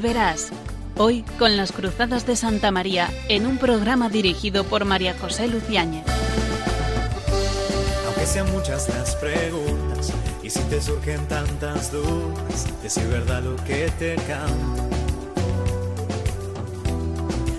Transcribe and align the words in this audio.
y 0.00 0.02
verás. 0.02 0.50
Hoy 0.96 1.24
con 1.38 1.56
las 1.56 1.72
Cruzadas 1.72 2.26
de 2.26 2.36
Santa 2.36 2.70
María 2.70 3.10
en 3.28 3.46
un 3.46 3.58
programa 3.58 4.08
dirigido 4.08 4.64
por 4.64 4.84
María 4.84 5.14
José 5.18 5.48
Luciáñez. 5.48 6.04
Aunque 8.06 8.26
sean 8.26 8.50
muchas 8.52 8.88
las 8.88 9.14
preguntas 9.16 10.12
y 10.42 10.50
si 10.50 10.60
te 10.64 10.80
surgen 10.80 11.26
tantas 11.28 11.92
dudas, 11.92 12.82
decir 12.82 13.06
verdad 13.08 13.42
lo 13.42 13.56
que 13.64 13.90
te 13.98 14.16
canto. 14.16 14.88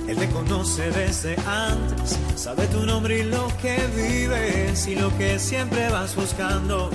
Él 0.07 0.17
te 0.17 0.27
conoce 0.29 0.91
desde 0.91 1.35
antes, 1.47 2.19
sabe 2.35 2.67
tu 2.67 2.85
nombre 2.85 3.19
y 3.19 3.23
lo 3.23 3.47
que 3.61 3.77
vives 3.95 4.87
y 4.87 4.95
lo 4.95 5.15
que 5.17 5.39
siempre 5.39 5.89
vas 5.89 6.15
buscando. 6.15 6.89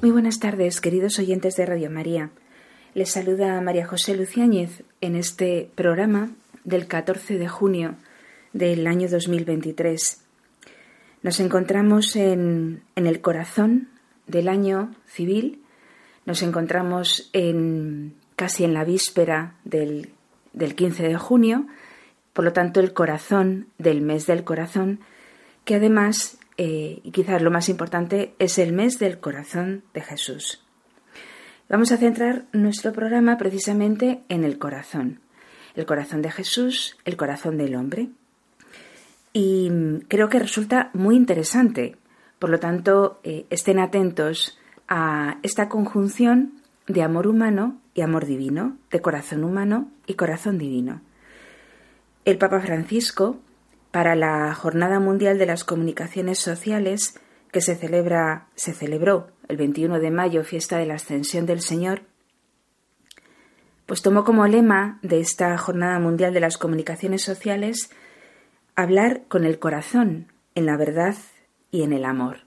Muy 0.00 0.12
buenas 0.12 0.38
tardes, 0.38 0.80
queridos 0.80 1.18
oyentes 1.18 1.56
de 1.56 1.66
Radio 1.66 1.90
María. 1.90 2.30
Les 2.98 3.12
saluda 3.12 3.60
María 3.60 3.86
José 3.86 4.16
Luciáñez 4.16 4.82
en 5.00 5.14
este 5.14 5.70
programa 5.76 6.32
del 6.64 6.88
14 6.88 7.38
de 7.38 7.46
junio 7.46 7.94
del 8.52 8.88
año 8.88 9.08
2023. 9.08 10.24
Nos 11.22 11.38
encontramos 11.38 12.16
en, 12.16 12.82
el 12.96 13.20
corazón 13.20 13.88
del 14.26 14.48
año 14.48 14.96
civil, 15.06 15.62
nos 16.26 16.42
encontramos 16.42 17.30
en, 17.32 18.16
casi 18.34 18.64
en 18.64 18.74
la 18.74 18.82
víspera 18.82 19.54
del 19.62 20.10
del 20.52 20.74
15 20.74 21.04
de 21.04 21.16
junio, 21.16 21.68
por 22.32 22.44
lo 22.44 22.52
tanto 22.52 22.80
el 22.80 22.92
corazón 22.94 23.68
del 23.78 24.00
mes 24.00 24.26
del 24.26 24.42
corazón, 24.42 24.98
que 25.64 25.76
además, 25.76 26.38
eh, 26.56 26.98
y 27.04 27.12
quizás 27.12 27.42
lo 27.42 27.52
más 27.52 27.68
importante, 27.68 28.34
es 28.40 28.58
el 28.58 28.72
mes 28.72 28.98
del 28.98 29.20
corazón 29.20 29.84
de 29.94 30.00
Jesús. 30.00 30.64
Vamos 31.68 31.92
a 31.92 31.98
centrar 31.98 32.46
nuestro 32.52 32.94
programa 32.94 33.36
precisamente 33.36 34.22
en 34.30 34.42
el 34.42 34.58
corazón, 34.58 35.20
el 35.74 35.84
corazón 35.84 36.22
de 36.22 36.30
Jesús, 36.30 36.96
el 37.04 37.18
corazón 37.18 37.58
del 37.58 37.74
hombre. 37.74 38.08
Y 39.34 39.70
creo 40.08 40.30
que 40.30 40.38
resulta 40.38 40.88
muy 40.94 41.14
interesante, 41.14 41.96
por 42.38 42.48
lo 42.48 42.58
tanto, 42.58 43.20
eh, 43.22 43.44
estén 43.50 43.80
atentos 43.80 44.58
a 44.88 45.36
esta 45.42 45.68
conjunción 45.68 46.54
de 46.86 47.02
amor 47.02 47.26
humano 47.26 47.78
y 47.92 48.00
amor 48.00 48.24
divino, 48.24 48.78
de 48.90 49.02
corazón 49.02 49.44
humano 49.44 49.90
y 50.06 50.14
corazón 50.14 50.56
divino. 50.56 51.02
El 52.24 52.38
Papa 52.38 52.60
Francisco, 52.60 53.40
para 53.90 54.14
la 54.14 54.54
Jornada 54.54 55.00
Mundial 55.00 55.36
de 55.36 55.44
las 55.44 55.64
Comunicaciones 55.64 56.38
Sociales, 56.38 57.20
que 57.52 57.60
se, 57.60 57.74
celebra, 57.74 58.48
se 58.54 58.72
celebró 58.72 59.28
el 59.48 59.56
21 59.56 60.00
de 60.00 60.10
mayo, 60.10 60.44
fiesta 60.44 60.78
de 60.78 60.86
la 60.86 60.94
Ascensión 60.94 61.46
del 61.46 61.60
Señor, 61.60 62.02
pues 63.86 64.02
tomó 64.02 64.22
como 64.22 64.46
lema 64.46 64.98
de 65.02 65.20
esta 65.20 65.56
Jornada 65.56 65.98
Mundial 65.98 66.34
de 66.34 66.40
las 66.40 66.58
Comunicaciones 66.58 67.22
Sociales 67.22 67.90
hablar 68.76 69.22
con 69.28 69.44
el 69.44 69.58
corazón, 69.58 70.30
en 70.54 70.66
la 70.66 70.76
verdad 70.76 71.16
y 71.70 71.82
en 71.82 71.92
el 71.92 72.04
amor. 72.04 72.40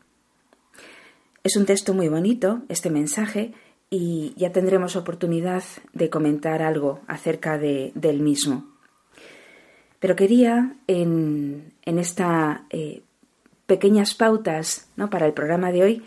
Es 1.43 1.55
un 1.55 1.65
texto 1.65 1.95
muy 1.95 2.07
bonito, 2.07 2.61
este 2.69 2.91
mensaje, 2.91 3.53
y 3.89 4.33
ya 4.37 4.51
tendremos 4.51 4.95
oportunidad 4.95 5.63
de 5.93 6.09
comentar 6.09 6.61
algo 6.61 7.01
acerca 7.07 7.57
de, 7.57 7.91
del 7.95 8.19
mismo. 8.19 8.67
Pero 9.99 10.15
quería 10.15 10.75
en, 10.87 11.73
en 11.83 11.97
estas 11.99 12.61
eh, 12.69 13.01
pequeñas 13.71 14.15
pautas 14.15 14.89
¿no? 14.97 15.09
para 15.09 15.25
el 15.25 15.31
programa 15.31 15.71
de 15.71 15.81
hoy 15.81 16.03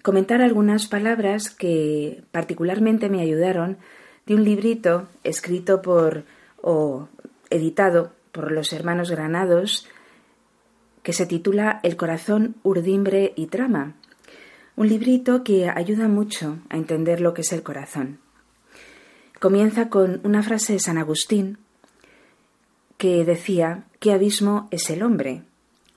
comentar 0.00 0.42
algunas 0.42 0.86
palabras 0.86 1.50
que 1.50 2.22
particularmente 2.30 3.08
me 3.08 3.20
ayudaron 3.20 3.78
de 4.26 4.36
un 4.36 4.44
librito 4.44 5.08
escrito 5.24 5.82
por 5.82 6.22
o 6.62 7.08
editado 7.50 8.12
por 8.30 8.52
los 8.52 8.72
hermanos 8.72 9.10
Granados 9.10 9.88
que 11.02 11.12
se 11.12 11.26
titula 11.26 11.80
El 11.82 11.96
corazón, 11.96 12.54
urdimbre 12.62 13.32
y 13.34 13.46
trama 13.46 13.96
un 14.76 14.88
librito 14.88 15.42
que 15.42 15.68
ayuda 15.68 16.06
mucho 16.06 16.60
a 16.68 16.76
entender 16.76 17.20
lo 17.20 17.34
que 17.34 17.40
es 17.40 17.52
el 17.52 17.64
corazón. 17.64 18.20
Comienza 19.40 19.88
con 19.88 20.20
una 20.22 20.44
frase 20.44 20.74
de 20.74 20.78
San 20.78 20.96
Agustín 20.96 21.58
que 22.98 23.24
decía, 23.24 23.82
¿qué 23.98 24.12
abismo 24.12 24.68
es 24.70 24.90
el 24.90 25.02
hombre? 25.02 25.42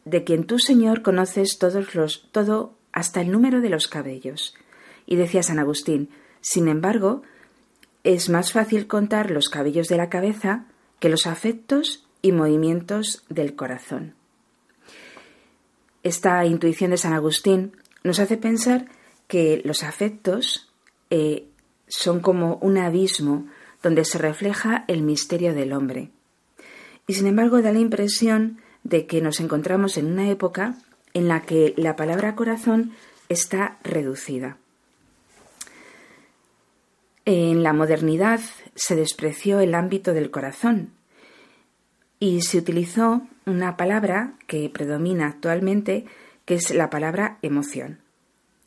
De 0.05 0.23
quien 0.23 0.45
tú, 0.45 0.59
Señor, 0.59 1.01
conoces 1.01 1.57
todos 1.57 1.95
los, 1.95 2.27
todo 2.31 2.73
hasta 2.91 3.21
el 3.21 3.31
número 3.31 3.61
de 3.61 3.69
los 3.69 3.87
cabellos. 3.87 4.55
Y 5.05 5.15
decía 5.15 5.43
San 5.43 5.59
Agustín, 5.59 6.09
sin 6.41 6.67
embargo, 6.67 7.21
es 8.03 8.29
más 8.29 8.51
fácil 8.51 8.87
contar 8.87 9.31
los 9.31 9.49
cabellos 9.49 9.87
de 9.87 9.97
la 9.97 10.09
cabeza 10.09 10.65
que 10.99 11.09
los 11.09 11.27
afectos 11.27 12.07
y 12.21 12.31
movimientos 12.31 13.23
del 13.29 13.55
corazón. 13.55 14.15
Esta 16.03 16.45
intuición 16.45 16.91
de 16.91 16.97
San 16.97 17.13
Agustín 17.13 17.73
nos 18.03 18.19
hace 18.19 18.37
pensar 18.37 18.87
que 19.27 19.61
los 19.63 19.83
afectos 19.83 20.71
eh, 21.09 21.47
son 21.87 22.21
como 22.21 22.55
un 22.57 22.77
abismo 22.77 23.47
donde 23.83 24.05
se 24.05 24.17
refleja 24.17 24.85
el 24.87 25.03
misterio 25.03 25.53
del 25.53 25.73
hombre. 25.73 26.09
Y 27.07 27.13
sin 27.13 27.27
embargo 27.27 27.61
da 27.61 27.71
la 27.71 27.79
impresión 27.79 28.61
de 28.83 29.05
que 29.05 29.21
nos 29.21 29.39
encontramos 29.39 29.97
en 29.97 30.07
una 30.07 30.29
época 30.29 30.75
en 31.13 31.27
la 31.27 31.41
que 31.41 31.73
la 31.77 31.95
palabra 31.95 32.35
corazón 32.35 32.93
está 33.29 33.77
reducida. 33.83 34.57
En 37.25 37.63
la 37.63 37.73
modernidad 37.73 38.39
se 38.75 38.95
despreció 38.95 39.59
el 39.59 39.75
ámbito 39.75 40.13
del 40.13 40.31
corazón 40.31 40.91
y 42.19 42.41
se 42.41 42.57
utilizó 42.57 43.21
una 43.45 43.77
palabra 43.77 44.33
que 44.47 44.69
predomina 44.69 45.27
actualmente 45.27 46.05
que 46.45 46.55
es 46.55 46.73
la 46.73 46.89
palabra 46.89 47.37
emoción. 47.41 47.99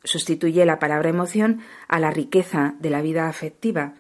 Sustituye 0.05 0.65
la 0.67 0.79
palabra 0.79 1.09
emoción 1.09 1.61
a 1.89 1.99
la 1.99 2.11
riqueza 2.11 2.75
de 2.79 2.91
la 2.91 3.03
vida 3.03 3.29
afectiva. 3.29 3.95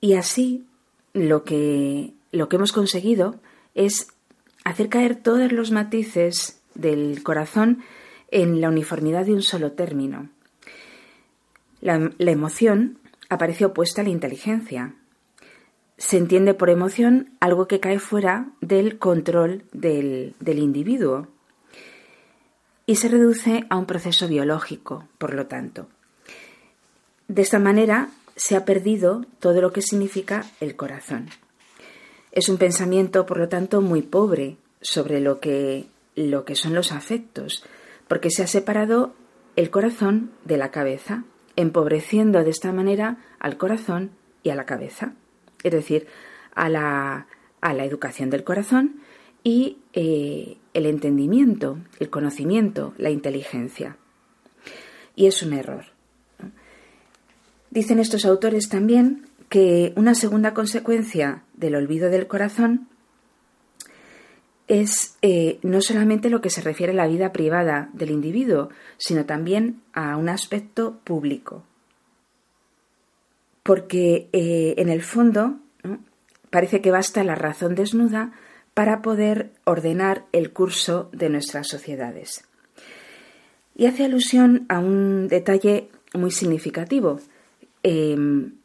Y 0.00 0.14
así 0.14 0.66
lo 1.12 1.44
que, 1.44 2.14
lo 2.32 2.48
que 2.48 2.56
hemos 2.56 2.72
conseguido 2.72 3.40
es 3.80 4.08
hacer 4.64 4.90
caer 4.90 5.16
todos 5.16 5.52
los 5.52 5.70
matices 5.70 6.60
del 6.74 7.22
corazón 7.22 7.82
en 8.30 8.60
la 8.60 8.68
uniformidad 8.68 9.24
de 9.24 9.32
un 9.32 9.42
solo 9.42 9.72
término. 9.72 10.28
La, 11.80 12.10
emoción 12.18 12.98
aparece 13.30 13.64
opuesta 13.64 14.02
a 14.02 14.04
la 14.04 14.10
inteligencia. 14.10 14.94
Se 15.96 16.18
entiende 16.18 16.52
por 16.52 16.68
emoción 16.68 17.32
algo 17.40 17.68
que 17.68 17.80
cae 17.80 17.98
fuera 17.98 18.50
del 18.60 18.98
control 18.98 19.64
del, 19.72 20.34
del 20.40 20.58
individuo 20.58 21.28
y 22.84 22.96
se 22.96 23.08
reduce 23.08 23.64
a 23.70 23.76
un 23.76 23.86
proceso 23.86 24.28
biológico, 24.28 25.08
por 25.16 25.32
lo 25.32 25.46
tanto. 25.46 25.88
De 27.28 27.40
esta 27.40 27.58
manera 27.58 28.10
se 28.36 28.56
ha 28.56 28.66
perdido 28.66 29.24
todo 29.38 29.62
lo 29.62 29.72
que 29.72 29.80
significa 29.80 30.44
el 30.60 30.76
corazón. 30.76 31.30
Es 32.32 32.48
un 32.48 32.58
pensamiento, 32.58 33.26
por 33.26 33.38
lo 33.38 33.48
tanto, 33.48 33.80
muy 33.80 34.02
pobre 34.02 34.56
sobre 34.80 35.20
lo 35.20 35.40
que, 35.40 35.86
lo 36.14 36.44
que 36.44 36.54
son 36.54 36.74
los 36.74 36.92
afectos, 36.92 37.64
porque 38.08 38.30
se 38.30 38.42
ha 38.42 38.46
separado 38.46 39.14
el 39.56 39.70
corazón 39.70 40.30
de 40.44 40.56
la 40.56 40.70
cabeza, 40.70 41.24
empobreciendo 41.56 42.42
de 42.44 42.50
esta 42.50 42.72
manera 42.72 43.18
al 43.38 43.56
corazón 43.56 44.12
y 44.42 44.50
a 44.50 44.54
la 44.54 44.64
cabeza, 44.64 45.14
es 45.62 45.72
decir, 45.72 46.06
a 46.54 46.68
la, 46.68 47.26
a 47.60 47.74
la 47.74 47.84
educación 47.84 48.30
del 48.30 48.44
corazón 48.44 49.00
y 49.42 49.78
eh, 49.92 50.56
el 50.74 50.86
entendimiento, 50.86 51.78
el 51.98 52.10
conocimiento, 52.10 52.94
la 52.96 53.10
inteligencia. 53.10 53.96
Y 55.16 55.26
es 55.26 55.42
un 55.42 55.52
error. 55.52 55.86
Dicen 57.70 57.98
estos 57.98 58.24
autores 58.24 58.68
también 58.68 59.26
que 59.48 59.92
una 59.96 60.14
segunda 60.14 60.54
consecuencia 60.54 61.42
del 61.60 61.76
olvido 61.76 62.10
del 62.10 62.26
corazón 62.26 62.88
es 64.66 65.16
eh, 65.20 65.58
no 65.62 65.80
solamente 65.80 66.30
lo 66.30 66.40
que 66.40 66.50
se 66.50 66.60
refiere 66.60 66.92
a 66.92 66.96
la 66.96 67.08
vida 67.08 67.32
privada 67.32 67.90
del 67.92 68.10
individuo, 68.10 68.70
sino 68.98 69.26
también 69.26 69.82
a 69.92 70.16
un 70.16 70.28
aspecto 70.28 71.00
público. 71.04 71.64
Porque 73.62 74.28
eh, 74.32 74.74
en 74.78 74.88
el 74.88 75.02
fondo 75.02 75.58
parece 76.50 76.80
que 76.80 76.90
basta 76.90 77.24
la 77.24 77.34
razón 77.34 77.74
desnuda 77.74 78.32
para 78.74 79.02
poder 79.02 79.50
ordenar 79.64 80.26
el 80.32 80.52
curso 80.52 81.10
de 81.12 81.28
nuestras 81.28 81.68
sociedades. 81.68 82.44
Y 83.74 83.86
hace 83.86 84.04
alusión 84.04 84.66
a 84.68 84.78
un 84.78 85.26
detalle 85.28 85.88
muy 86.14 86.30
significativo, 86.30 87.18
em, 87.82 88.59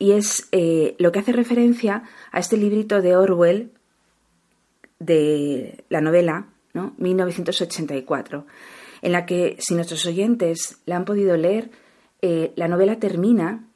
y 0.00 0.12
es 0.12 0.48
eh, 0.50 0.96
lo 0.98 1.12
que 1.12 1.18
hace 1.18 1.30
referencia 1.30 2.04
a 2.32 2.40
este 2.40 2.56
librito 2.56 3.02
de 3.02 3.16
Orwell, 3.16 3.70
de 4.98 5.84
la 5.90 6.00
novela 6.00 6.46
¿no? 6.72 6.94
1984, 6.96 8.46
en 9.02 9.12
la 9.12 9.26
que, 9.26 9.56
si 9.60 9.74
nuestros 9.74 10.06
oyentes 10.06 10.78
la 10.86 10.96
han 10.96 11.04
podido 11.04 11.36
leer, 11.36 11.70
eh, 12.22 12.52
la 12.56 12.66
novela 12.66 12.98
termina, 12.98 13.68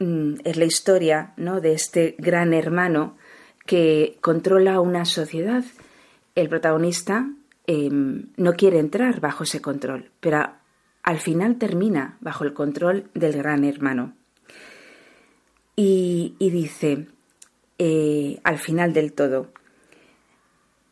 mm, 0.00 0.34
es 0.44 0.56
la 0.56 0.64
historia 0.64 1.32
¿no? 1.36 1.60
de 1.60 1.74
este 1.74 2.16
gran 2.18 2.54
hermano 2.54 3.16
que 3.64 4.18
controla 4.20 4.80
una 4.80 5.04
sociedad. 5.04 5.62
El 6.34 6.48
protagonista 6.48 7.30
em, 7.68 8.30
no 8.36 8.54
quiere 8.54 8.80
entrar 8.80 9.20
bajo 9.20 9.44
ese 9.44 9.62
control, 9.62 10.10
pero 10.18 10.44
al 11.04 11.18
final 11.18 11.56
termina 11.56 12.16
bajo 12.20 12.42
el 12.42 12.52
control 12.52 13.04
del 13.14 13.34
gran 13.34 13.64
hermano. 13.64 14.14
Y, 15.74 16.34
dice, 16.38 17.06
eh, 17.78 18.40
al 18.44 18.58
final 18.58 18.92
del 18.92 19.12
todo, 19.12 19.52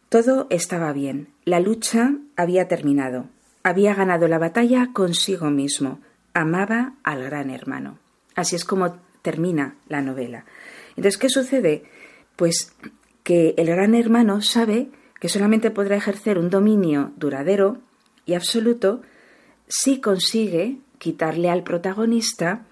todo 0.09 0.47
estaba 0.51 0.93
bien, 0.93 1.29
la 1.45 1.61
lucha 1.61 2.15
había 2.37 2.67
terminado, 2.67 3.27
había 3.63 3.95
ganado 3.95 4.27
la 4.27 4.39
batalla 4.39 4.91
consigo 4.93 5.51
mismo, 5.51 6.01
amaba 6.33 6.95
al 7.03 7.23
gran 7.23 7.51
hermano. 7.51 7.99
Así 8.35 8.57
es 8.57 8.65
como 8.65 8.97
termina 9.23 9.77
la 9.89 10.01
novela. 10.01 10.47
Entonces, 10.97 11.19
¿qué 11.19 11.29
sucede? 11.29 11.85
Pues 12.37 12.75
que 13.23 13.55
el 13.59 13.67
gran 13.67 13.95
hermano 13.95 14.41
sabe 14.41 14.89
que 15.21 15.29
solamente 15.29 15.71
podrá 15.71 15.97
ejercer 15.97 16.39
un 16.39 16.49
dominio 16.51 17.13
duradero 17.17 17.79
y 18.25 18.35
absoluto 18.35 19.03
si 19.69 20.01
consigue 20.01 20.79
quitarle 20.99 21.51
al 21.51 21.63
protagonista 21.63 22.67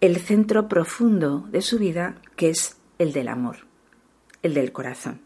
el 0.00 0.16
centro 0.16 0.68
profundo 0.68 1.46
de 1.50 1.62
su 1.62 1.78
vida, 1.78 2.16
que 2.36 2.50
es 2.50 2.76
el 2.98 3.12
del 3.12 3.28
amor, 3.28 3.66
el 4.42 4.54
del 4.54 4.72
corazón. 4.72 5.20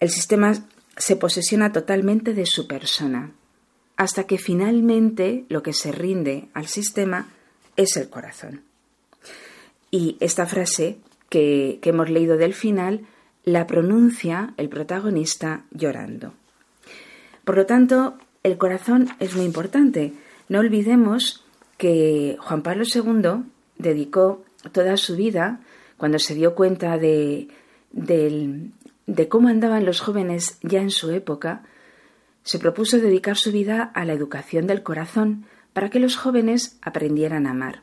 El 0.00 0.10
sistema 0.10 0.52
se 0.96 1.16
posesiona 1.16 1.72
totalmente 1.72 2.34
de 2.34 2.46
su 2.46 2.66
persona, 2.66 3.32
hasta 3.96 4.24
que 4.24 4.38
finalmente 4.38 5.44
lo 5.48 5.62
que 5.62 5.72
se 5.72 5.92
rinde 5.92 6.48
al 6.54 6.66
sistema 6.66 7.28
es 7.76 7.96
el 7.96 8.08
corazón. 8.08 8.62
Y 9.90 10.16
esta 10.20 10.46
frase 10.46 10.98
que, 11.28 11.80
hemos 11.82 12.10
leído 12.10 12.36
del 12.36 12.54
final 12.54 13.06
la 13.44 13.66
pronuncia 13.66 14.54
el 14.56 14.68
protagonista 14.68 15.64
llorando. 15.70 16.34
Por 17.44 17.56
lo 17.56 17.66
tanto, 17.66 18.18
el 18.42 18.58
corazón 18.58 19.08
es 19.20 19.34
muy 19.34 19.46
importante. 19.46 20.12
No 20.48 20.58
olvidemos 20.58 21.44
que 21.78 22.36
Juan 22.40 22.62
Pablo 22.62 22.84
II 22.84 23.44
dedicó 23.78 24.44
toda 24.72 24.98
su 24.98 25.16
vida, 25.16 25.60
cuando 25.96 26.18
se 26.18 26.34
dio 26.34 26.54
cuenta 26.54 26.98
de, 26.98 27.48
de 27.90 29.28
cómo 29.28 29.48
andaban 29.48 29.86
los 29.86 30.00
jóvenes 30.00 30.58
ya 30.62 30.80
en 30.80 30.90
su 30.90 31.10
época, 31.10 31.62
se 32.42 32.58
propuso 32.58 32.98
dedicar 32.98 33.36
su 33.36 33.52
vida 33.52 33.82
a 33.94 34.04
la 34.04 34.12
educación 34.12 34.66
del 34.66 34.82
corazón 34.82 35.46
para 35.72 35.90
que 35.90 36.00
los 36.00 36.16
jóvenes 36.16 36.78
aprendieran 36.82 37.46
a 37.46 37.50
amar. 37.50 37.82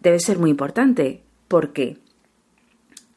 Debe 0.00 0.18
ser 0.20 0.38
muy 0.38 0.50
importante 0.50 1.22
porque 1.46 1.98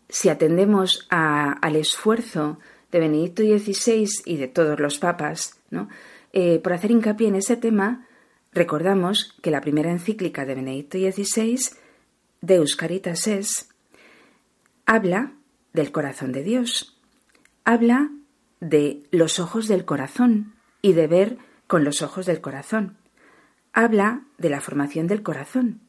si 0.10 0.30
atendemos 0.30 1.08
al 1.10 1.76
esfuerzo 1.76 2.60
de 2.92 3.00
Benedicto 3.00 3.44
XVI 3.44 4.08
y 4.26 4.38
de 4.38 4.48
todos 4.48 4.80
los 4.80 5.00
papas 5.00 5.60
¿no? 5.70 5.90
Eh, 6.34 6.60
por 6.60 6.74
hacer 6.74 6.92
hincapié 6.92 7.28
en 7.30 7.36
ese 7.36 7.58
tema, 7.58 8.06
recordamos 8.51 9.36
que 9.42 9.51
la 9.51 9.62
primera 9.62 9.92
encíclica 9.92 10.45
de 10.45 10.56
Benedicto 10.56 10.98
XVI, 10.98 11.59
Deus 12.42 12.75
Caritas 12.75 13.27
Es, 13.27 13.69
habla 14.86 15.33
del 15.74 15.92
corazón 15.92 16.31
de 16.31 16.44
Dios, 16.44 16.98
habla 17.63 18.12
de 18.59 19.03
los 19.12 19.39
ojos 19.39 19.68
del 19.68 19.86
corazón 19.86 20.53
y 20.81 20.94
de 20.94 21.07
ver 21.07 21.38
con 21.68 21.83
los 21.83 22.01
ojos 22.01 22.25
del 22.25 22.42
corazón, 22.42 22.98
habla 23.74 24.24
de 24.38 24.50
la 24.50 24.62
formación 24.62 25.07
del 25.07 25.24
corazón, 25.24 25.80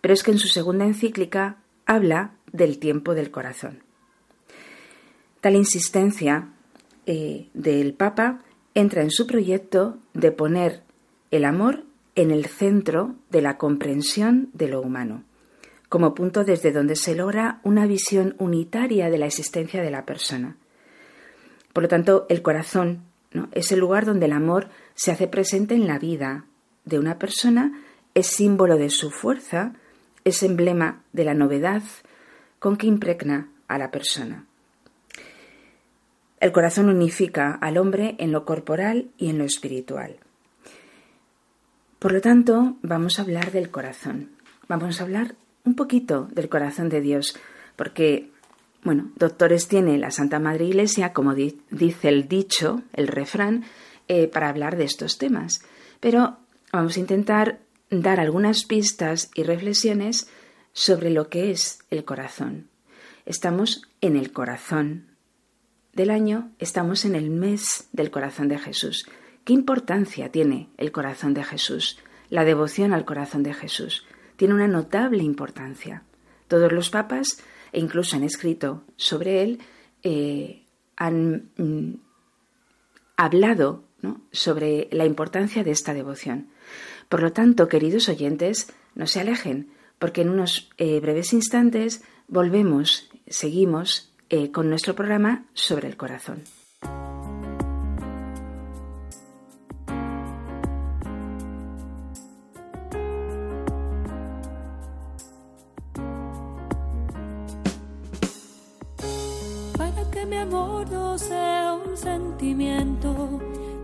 pero 0.00 0.14
es 0.14 0.22
que 0.22 0.30
en 0.30 0.38
su 0.38 0.48
segunda 0.48 0.84
encíclica 0.84 1.56
habla 1.86 2.32
del 2.52 2.78
tiempo 2.78 3.14
del 3.14 3.30
corazón. 3.30 3.82
Tal 5.40 5.56
insistencia 5.56 6.50
eh, 7.06 7.48
del 7.54 7.94
Papa 7.94 8.40
entra 8.74 9.02
en 9.02 9.10
su 9.10 9.26
proyecto 9.26 9.98
de 10.14 10.30
poner 10.32 10.82
el 11.30 11.44
amor 11.44 11.84
en 12.14 12.30
el 12.30 12.46
centro 12.46 13.14
de 13.30 13.40
la 13.40 13.56
comprensión 13.56 14.50
de 14.52 14.68
lo 14.68 14.80
humano, 14.80 15.22
como 15.88 16.14
punto 16.14 16.44
desde 16.44 16.72
donde 16.72 16.96
se 16.96 17.14
logra 17.14 17.60
una 17.62 17.86
visión 17.86 18.34
unitaria 18.38 19.10
de 19.10 19.18
la 19.18 19.26
existencia 19.26 19.82
de 19.82 19.90
la 19.90 20.04
persona. 20.04 20.56
Por 21.72 21.84
lo 21.84 21.88
tanto, 21.88 22.26
el 22.28 22.42
corazón 22.42 23.02
es 23.52 23.70
el 23.72 23.78
lugar 23.78 24.04
donde 24.04 24.26
el 24.26 24.32
amor 24.32 24.68
se 24.94 25.12
hace 25.12 25.28
presente 25.28 25.74
en 25.74 25.86
la 25.86 25.98
vida 25.98 26.46
de 26.84 26.98
una 26.98 27.18
persona, 27.18 27.80
es 28.14 28.26
símbolo 28.26 28.76
de 28.76 28.90
su 28.90 29.10
fuerza, 29.10 29.74
es 30.24 30.42
emblema 30.42 31.02
de 31.12 31.24
la 31.24 31.34
novedad 31.34 31.82
con 32.58 32.76
que 32.76 32.86
impregna 32.86 33.48
a 33.68 33.78
la 33.78 33.90
persona. 33.90 34.46
El 36.40 36.52
corazón 36.52 36.88
unifica 36.88 37.52
al 37.60 37.76
hombre 37.76 38.16
en 38.18 38.32
lo 38.32 38.44
corporal 38.44 39.10
y 39.16 39.28
en 39.28 39.38
lo 39.38 39.44
espiritual. 39.44 40.16
Por 42.00 42.12
lo 42.12 42.22
tanto, 42.22 42.78
vamos 42.80 43.18
a 43.18 43.22
hablar 43.22 43.52
del 43.52 43.70
corazón. 43.70 44.30
Vamos 44.68 44.98
a 44.98 45.04
hablar 45.04 45.34
un 45.64 45.74
poquito 45.74 46.28
del 46.32 46.48
corazón 46.48 46.88
de 46.88 47.02
Dios, 47.02 47.38
porque, 47.76 48.30
bueno, 48.82 49.12
doctores 49.16 49.68
tiene 49.68 49.98
la 49.98 50.10
Santa 50.10 50.38
Madre 50.38 50.64
Iglesia, 50.64 51.12
como 51.12 51.34
dice 51.34 52.08
el 52.08 52.26
dicho, 52.26 52.82
el 52.94 53.06
refrán, 53.06 53.64
eh, 54.08 54.28
para 54.28 54.48
hablar 54.48 54.78
de 54.78 54.84
estos 54.84 55.18
temas. 55.18 55.62
Pero 56.00 56.38
vamos 56.72 56.96
a 56.96 57.00
intentar 57.00 57.60
dar 57.90 58.18
algunas 58.18 58.64
pistas 58.64 59.30
y 59.34 59.42
reflexiones 59.42 60.26
sobre 60.72 61.10
lo 61.10 61.28
que 61.28 61.50
es 61.50 61.80
el 61.90 62.06
corazón. 62.06 62.68
Estamos 63.26 63.82
en 64.00 64.16
el 64.16 64.32
corazón 64.32 65.08
del 65.92 66.08
año, 66.08 66.50
estamos 66.60 67.04
en 67.04 67.14
el 67.14 67.28
mes 67.28 67.88
del 67.92 68.10
corazón 68.10 68.48
de 68.48 68.58
Jesús. 68.58 69.04
¿Qué 69.50 69.54
importancia 69.54 70.30
tiene 70.30 70.68
el 70.76 70.92
corazón 70.92 71.34
de 71.34 71.42
Jesús? 71.42 71.98
La 72.28 72.44
devoción 72.44 72.92
al 72.92 73.04
corazón 73.04 73.42
de 73.42 73.52
Jesús 73.52 74.06
tiene 74.36 74.54
una 74.54 74.68
notable 74.68 75.24
importancia. 75.24 76.04
Todos 76.46 76.70
los 76.70 76.88
papas, 76.88 77.42
e 77.72 77.80
incluso 77.80 78.14
han 78.14 78.22
escrito 78.22 78.84
sobre 78.94 79.42
él, 79.42 79.58
eh, 80.04 80.62
han 80.94 81.50
mm, 81.56 81.94
hablado 83.16 83.82
sobre 84.30 84.86
la 84.92 85.04
importancia 85.04 85.64
de 85.64 85.72
esta 85.72 85.94
devoción. 85.94 86.50
Por 87.08 87.20
lo 87.20 87.32
tanto, 87.32 87.66
queridos 87.66 88.08
oyentes, 88.08 88.72
no 88.94 89.08
se 89.08 89.18
alejen, 89.18 89.72
porque 89.98 90.20
en 90.20 90.28
unos 90.28 90.70
eh, 90.78 91.00
breves 91.00 91.32
instantes 91.32 92.04
volvemos, 92.28 93.10
seguimos 93.26 94.12
eh, 94.28 94.52
con 94.52 94.70
nuestro 94.70 94.94
programa 94.94 95.46
sobre 95.54 95.88
el 95.88 95.96
corazón. 95.96 96.44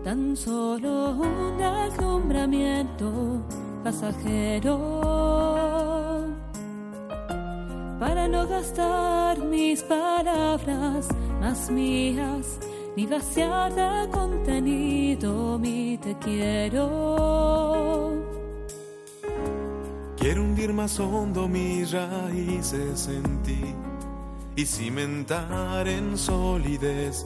Tan 0.07 0.37
solo 0.37 1.17
un 1.19 1.61
alumbramiento 1.61 3.43
pasajero 3.83 4.77
para 7.99 8.25
no 8.29 8.47
gastar 8.47 9.37
mis 9.39 9.83
palabras 9.83 11.09
más 11.41 11.69
mías, 11.69 12.57
ni 12.95 13.05
vaciar 13.05 13.75
de 13.75 14.09
contenido 14.09 15.59
mi 15.59 15.97
te 15.97 16.15
quiero. 16.19 18.13
Quiero 20.15 20.41
hundir 20.41 20.71
más 20.71 20.97
hondo 21.01 21.49
mis 21.49 21.91
raíces 21.91 23.09
en 23.09 23.43
ti 23.43 23.75
y 24.55 24.65
cimentar 24.65 25.85
en 25.85 26.17
solidez 26.17 27.25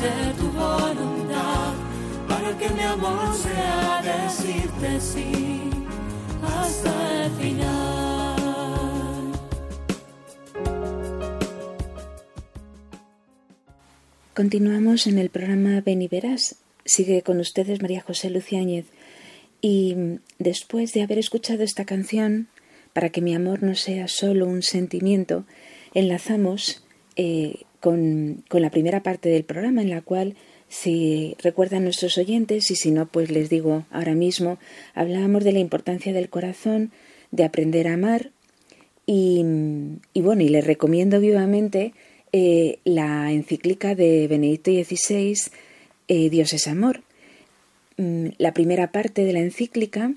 respuesta. 0.00 0.06
Aquí 0.06 0.38
estoy 0.38 0.50
para 2.28 2.52
tu 2.52 2.58
que 2.58 2.68
mi 2.74 2.82
amor 2.82 3.34
sea 3.34 4.02
decirte 4.02 5.00
sí 5.00 5.70
hasta 6.42 7.24
el 7.24 7.30
final. 7.32 8.36
Continuamos 14.34 15.06
en 15.06 15.18
el 15.18 15.30
programa 15.30 15.80
Ven 15.80 16.02
y 16.02 16.08
Verás. 16.08 16.56
Sigue 16.84 17.22
con 17.22 17.40
ustedes 17.40 17.82
María 17.82 18.02
José 18.02 18.30
Luciáñez. 18.30 18.86
Y 19.60 19.96
después 20.38 20.92
de 20.92 21.02
haber 21.02 21.18
escuchado 21.18 21.64
esta 21.64 21.84
canción, 21.84 22.46
para 22.92 23.10
que 23.10 23.20
mi 23.20 23.34
amor 23.34 23.64
no 23.64 23.74
sea 23.74 24.06
solo 24.06 24.46
un 24.46 24.62
sentimiento, 24.62 25.44
enlazamos 25.94 26.84
eh, 27.16 27.64
con, 27.80 28.44
con 28.48 28.62
la 28.62 28.70
primera 28.70 29.02
parte 29.02 29.28
del 29.28 29.44
programa 29.44 29.82
en 29.82 29.90
la 29.90 30.00
cual 30.00 30.34
si 30.68 31.34
recuerdan 31.42 31.84
nuestros 31.84 32.18
oyentes 32.18 32.70
y 32.70 32.76
si 32.76 32.90
no, 32.90 33.06
pues 33.06 33.30
les 33.30 33.48
digo 33.48 33.86
ahora 33.90 34.14
mismo, 34.14 34.58
hablábamos 34.94 35.44
de 35.44 35.52
la 35.52 35.58
importancia 35.58 36.12
del 36.12 36.28
corazón, 36.28 36.92
de 37.30 37.44
aprender 37.44 37.88
a 37.88 37.94
amar 37.94 38.30
y, 39.06 39.42
bueno, 40.14 40.42
y 40.42 40.48
les 40.48 40.66
recomiendo 40.66 41.18
vivamente 41.18 41.94
eh, 42.32 42.78
la 42.84 43.32
encíclica 43.32 43.94
de 43.94 44.28
Benedicto 44.28 44.70
XVI, 44.70 45.34
eh, 46.08 46.28
Dios 46.28 46.52
es 46.52 46.68
amor. 46.68 47.00
Mm, 47.96 48.28
la 48.36 48.52
primera 48.52 48.92
parte 48.92 49.24
de 49.24 49.32
la 49.32 49.40
encíclica 49.40 50.12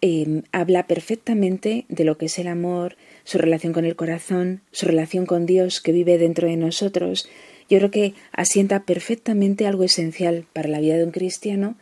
em, 0.00 0.42
habla 0.52 0.86
perfectamente 0.86 1.84
de 1.88 2.04
lo 2.04 2.18
que 2.18 2.26
es 2.26 2.38
el 2.38 2.48
amor, 2.48 2.96
su 3.24 3.38
relación 3.38 3.72
con 3.72 3.84
el 3.84 3.96
corazón, 3.96 4.60
su 4.72 4.86
relación 4.86 5.26
con 5.26 5.46
Dios 5.46 5.80
que 5.80 5.92
vive 5.92 6.18
dentro 6.18 6.48
de 6.48 6.56
nosotros, 6.56 7.28
yo 7.70 7.78
creo 7.78 7.90
que 7.92 8.14
asienta 8.32 8.82
perfectamente 8.82 9.66
algo 9.66 9.84
esencial 9.84 10.44
para 10.52 10.68
la 10.68 10.80
vida 10.80 10.96
de 10.96 11.04
un 11.04 11.12
cristiano, 11.12 11.76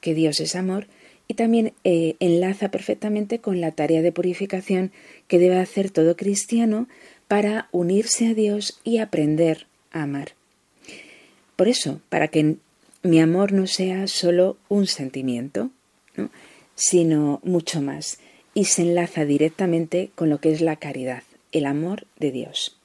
que 0.00 0.14
Dios 0.14 0.38
es 0.38 0.54
amor, 0.54 0.86
y 1.26 1.34
también 1.34 1.72
eh, 1.82 2.14
enlaza 2.20 2.70
perfectamente 2.70 3.40
con 3.40 3.60
la 3.60 3.72
tarea 3.72 4.02
de 4.02 4.12
purificación 4.12 4.92
que 5.26 5.40
debe 5.40 5.58
hacer 5.58 5.90
todo 5.90 6.16
cristiano 6.16 6.88
para 7.26 7.68
unirse 7.72 8.28
a 8.28 8.34
Dios 8.34 8.80
y 8.84 8.98
aprender 8.98 9.66
a 9.90 10.02
amar. 10.02 10.32
Por 11.56 11.68
eso, 11.68 12.00
para 12.08 12.28
que 12.28 12.56
mi 13.02 13.20
amor 13.20 13.52
no 13.52 13.66
sea 13.66 14.06
solo 14.06 14.56
un 14.68 14.86
sentimiento, 14.86 15.70
sino 16.74 17.40
mucho 17.44 17.80
más, 17.80 18.18
y 18.54 18.64
se 18.66 18.82
enlaza 18.82 19.24
directamente 19.24 20.10
con 20.14 20.30
lo 20.30 20.38
que 20.38 20.52
es 20.52 20.60
la 20.60 20.76
caridad, 20.76 21.22
el 21.52 21.66
amor 21.66 22.06
de 22.18 22.32
Dios. 22.32 22.76